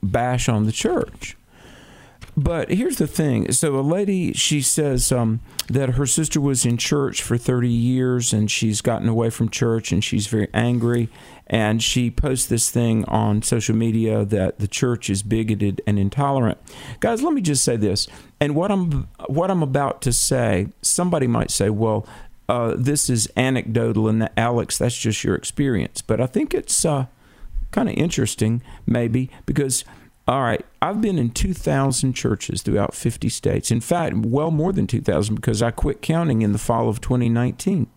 bash 0.01 0.49
on 0.49 0.65
the 0.65 0.71
church. 0.71 1.35
But 2.37 2.71
here's 2.71 2.97
the 2.97 3.07
thing. 3.07 3.51
So 3.51 3.77
a 3.77 3.81
lady, 3.81 4.31
she 4.31 4.61
says 4.61 5.11
um, 5.11 5.41
that 5.67 5.91
her 5.91 6.05
sister 6.05 6.39
was 6.39 6.65
in 6.65 6.77
church 6.77 7.21
for 7.21 7.37
30 7.37 7.67
years 7.67 8.31
and 8.31 8.49
she's 8.49 8.81
gotten 8.81 9.09
away 9.09 9.29
from 9.29 9.49
church 9.49 9.91
and 9.91 10.01
she's 10.03 10.27
very 10.27 10.47
angry. 10.53 11.09
And 11.47 11.83
she 11.83 12.09
posts 12.09 12.45
this 12.45 12.69
thing 12.69 13.03
on 13.05 13.41
social 13.41 13.75
media 13.75 14.23
that 14.23 14.59
the 14.59 14.67
church 14.67 15.09
is 15.09 15.21
bigoted 15.21 15.81
and 15.85 15.99
intolerant. 15.99 16.59
Guys, 17.01 17.21
let 17.21 17.33
me 17.33 17.41
just 17.41 17.63
say 17.63 17.75
this. 17.75 18.07
And 18.39 18.55
what 18.55 18.71
I'm 18.71 19.09
what 19.27 19.51
I'm 19.51 19.63
about 19.63 20.01
to 20.03 20.13
say, 20.13 20.67
somebody 20.81 21.27
might 21.27 21.51
say, 21.51 21.69
well, 21.69 22.07
uh, 22.47 22.75
this 22.77 23.09
is 23.09 23.29
anecdotal, 23.35 24.07
and 24.07 24.29
Alex, 24.37 24.77
that's 24.77 24.97
just 24.97 25.23
your 25.23 25.35
experience. 25.35 26.01
But 26.01 26.21
I 26.21 26.25
think 26.25 26.53
it's 26.53 26.85
uh, 26.85 27.05
kind 27.71 27.89
of 27.89 27.95
interesting, 27.95 28.61
maybe, 28.85 29.29
because, 29.45 29.83
all 30.27 30.41
right, 30.41 30.65
I've 30.81 31.01
been 31.01 31.17
in 31.17 31.31
2,000 31.31 32.13
churches 32.13 32.61
throughout 32.61 32.93
50 32.93 33.29
states. 33.29 33.71
In 33.71 33.81
fact, 33.81 34.15
well 34.17 34.51
more 34.51 34.71
than 34.71 34.87
2,000 34.87 35.35
because 35.35 35.61
I 35.61 35.71
quit 35.71 36.01
counting 36.01 36.41
in 36.41 36.51
the 36.51 36.57
fall 36.57 36.89
of 36.89 37.01
2019. 37.01 37.87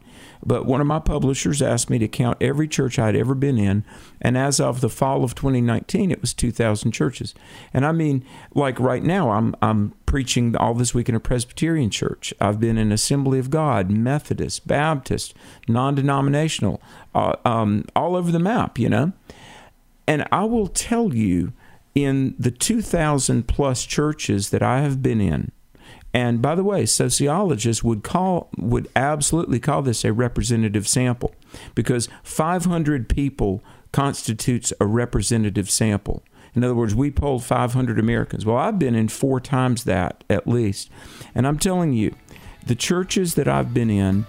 But 0.44 0.66
one 0.66 0.80
of 0.80 0.86
my 0.86 0.98
publishers 0.98 1.62
asked 1.62 1.88
me 1.88 1.98
to 1.98 2.08
count 2.08 2.38
every 2.40 2.66
church 2.66 2.98
I'd 2.98 3.14
ever 3.14 3.34
been 3.34 3.58
in, 3.58 3.84
and 4.20 4.36
as 4.36 4.58
of 4.58 4.80
the 4.80 4.88
fall 4.88 5.22
of 5.24 5.34
2019, 5.34 6.10
it 6.10 6.20
was 6.20 6.34
2,000 6.34 6.90
churches. 6.90 7.34
And 7.72 7.86
I 7.86 7.92
mean, 7.92 8.24
like 8.54 8.80
right 8.80 9.02
now, 9.02 9.30
I'm 9.30 9.54
I'm 9.62 9.94
preaching 10.04 10.56
all 10.56 10.74
this 10.74 10.94
week 10.94 11.08
in 11.08 11.14
a 11.14 11.20
Presbyterian 11.20 11.90
church. 11.90 12.34
I've 12.40 12.60
been 12.60 12.76
in 12.76 12.92
Assembly 12.92 13.38
of 13.38 13.50
God, 13.50 13.90
Methodist, 13.90 14.66
Baptist, 14.66 15.34
non-denominational, 15.68 16.82
uh, 17.14 17.36
um, 17.44 17.84
all 17.94 18.16
over 18.16 18.32
the 18.32 18.38
map, 18.38 18.78
you 18.78 18.88
know. 18.88 19.12
And 20.06 20.26
I 20.32 20.44
will 20.44 20.68
tell 20.68 21.14
you, 21.14 21.52
in 21.94 22.34
the 22.38 22.50
2,000 22.50 23.46
plus 23.46 23.84
churches 23.84 24.50
that 24.50 24.62
I 24.62 24.80
have 24.80 25.02
been 25.02 25.20
in, 25.20 25.52
and 26.14 26.42
by 26.42 26.54
the 26.54 26.64
way, 26.64 26.84
sociologists 26.84 27.82
would 27.82 28.02
call 28.02 28.50
would 28.58 28.88
absolutely 28.94 29.58
call 29.58 29.82
this 29.82 30.04
a 30.04 30.12
representative 30.12 30.86
sample 30.86 31.34
because 31.74 32.08
500 32.22 33.08
people 33.08 33.62
constitutes 33.92 34.72
a 34.80 34.86
representative 34.86 35.70
sample. 35.70 36.22
In 36.54 36.64
other 36.64 36.74
words, 36.74 36.94
we 36.94 37.10
polled 37.10 37.44
500 37.44 37.98
Americans. 37.98 38.44
Well, 38.44 38.58
I've 38.58 38.78
been 38.78 38.94
in 38.94 39.08
four 39.08 39.40
times 39.40 39.84
that 39.84 40.22
at 40.28 40.46
least. 40.46 40.90
And 41.34 41.46
I'm 41.46 41.58
telling 41.58 41.94
you, 41.94 42.14
the 42.66 42.74
churches 42.74 43.34
that 43.36 43.48
I've 43.48 43.72
been 43.72 43.90
in 43.90 44.26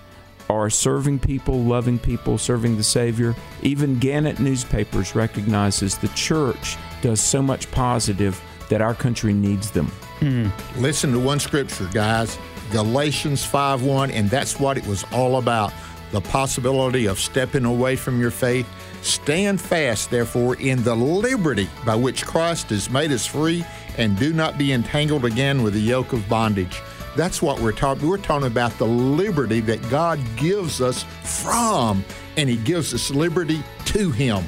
are 0.49 0.69
serving 0.69 1.19
people, 1.19 1.63
loving 1.63 1.99
people, 1.99 2.37
serving 2.37 2.77
the 2.77 2.83
Savior. 2.83 3.35
Even 3.61 3.99
Gannett 3.99 4.39
newspapers 4.39 5.15
recognizes 5.15 5.97
the 5.97 6.09
church 6.09 6.77
does 7.01 7.21
so 7.21 7.41
much 7.41 7.69
positive 7.71 8.41
that 8.69 8.81
our 8.81 8.93
country 8.93 9.33
needs 9.33 9.71
them. 9.71 9.87
Hmm. 10.19 10.47
Listen 10.77 11.11
to 11.11 11.19
one 11.19 11.39
scripture, 11.39 11.89
guys. 11.93 12.37
Galatians 12.71 13.43
5:1, 13.45 14.11
and 14.11 14.29
that's 14.29 14.59
what 14.59 14.77
it 14.77 14.87
was 14.87 15.05
all 15.11 15.37
about. 15.37 15.73
The 16.11 16.21
possibility 16.21 17.05
of 17.05 17.19
stepping 17.19 17.65
away 17.65 17.95
from 17.95 18.19
your 18.19 18.31
faith. 18.31 18.67
Stand 19.01 19.59
fast, 19.59 20.09
therefore, 20.09 20.55
in 20.55 20.81
the 20.83 20.95
liberty 20.95 21.69
by 21.85 21.95
which 21.95 22.25
Christ 22.25 22.69
has 22.69 22.89
made 22.89 23.11
us 23.11 23.25
free, 23.25 23.65
and 23.97 24.17
do 24.17 24.31
not 24.31 24.57
be 24.57 24.71
entangled 24.71 25.25
again 25.25 25.61
with 25.61 25.73
the 25.73 25.81
yoke 25.81 26.13
of 26.13 26.27
bondage. 26.29 26.81
That's 27.15 27.41
what 27.41 27.59
we're 27.59 27.71
talking. 27.71 28.07
We're 28.07 28.17
talking 28.17 28.47
about 28.47 28.77
the 28.77 28.87
liberty 28.87 29.59
that 29.61 29.87
God 29.89 30.19
gives 30.35 30.81
us 30.81 31.03
from, 31.23 32.03
and 32.37 32.49
He 32.49 32.57
gives 32.57 32.93
us 32.93 33.11
liberty 33.11 33.63
to 33.85 34.11
Him. 34.11 34.43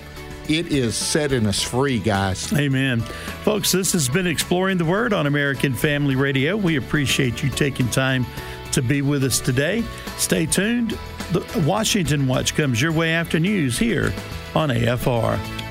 It 0.47 0.67
is 0.67 0.95
setting 0.95 1.47
us 1.47 1.61
free, 1.61 1.99
guys. 1.99 2.53
Amen. 2.53 3.01
Folks, 3.01 3.71
this 3.71 3.93
has 3.93 4.07
been 4.07 4.27
Exploring 4.27 4.77
the 4.77 4.85
Word 4.85 5.11
on 5.11 5.25
American 5.25 5.73
Family 5.73 6.15
Radio. 6.15 6.55
We 6.55 6.75
appreciate 6.75 7.41
you 7.41 7.49
taking 7.49 7.89
time 7.89 8.25
to 8.71 8.81
be 8.81 9.01
with 9.01 9.23
us 9.23 9.39
today. 9.39 9.83
Stay 10.17 10.45
tuned. 10.45 10.97
The 11.31 11.63
Washington 11.65 12.27
Watch 12.27 12.55
comes 12.55 12.79
your 12.79 12.91
way 12.91 13.13
after 13.13 13.39
news 13.39 13.79
here 13.79 14.13
on 14.53 14.69
AFR. 14.69 15.64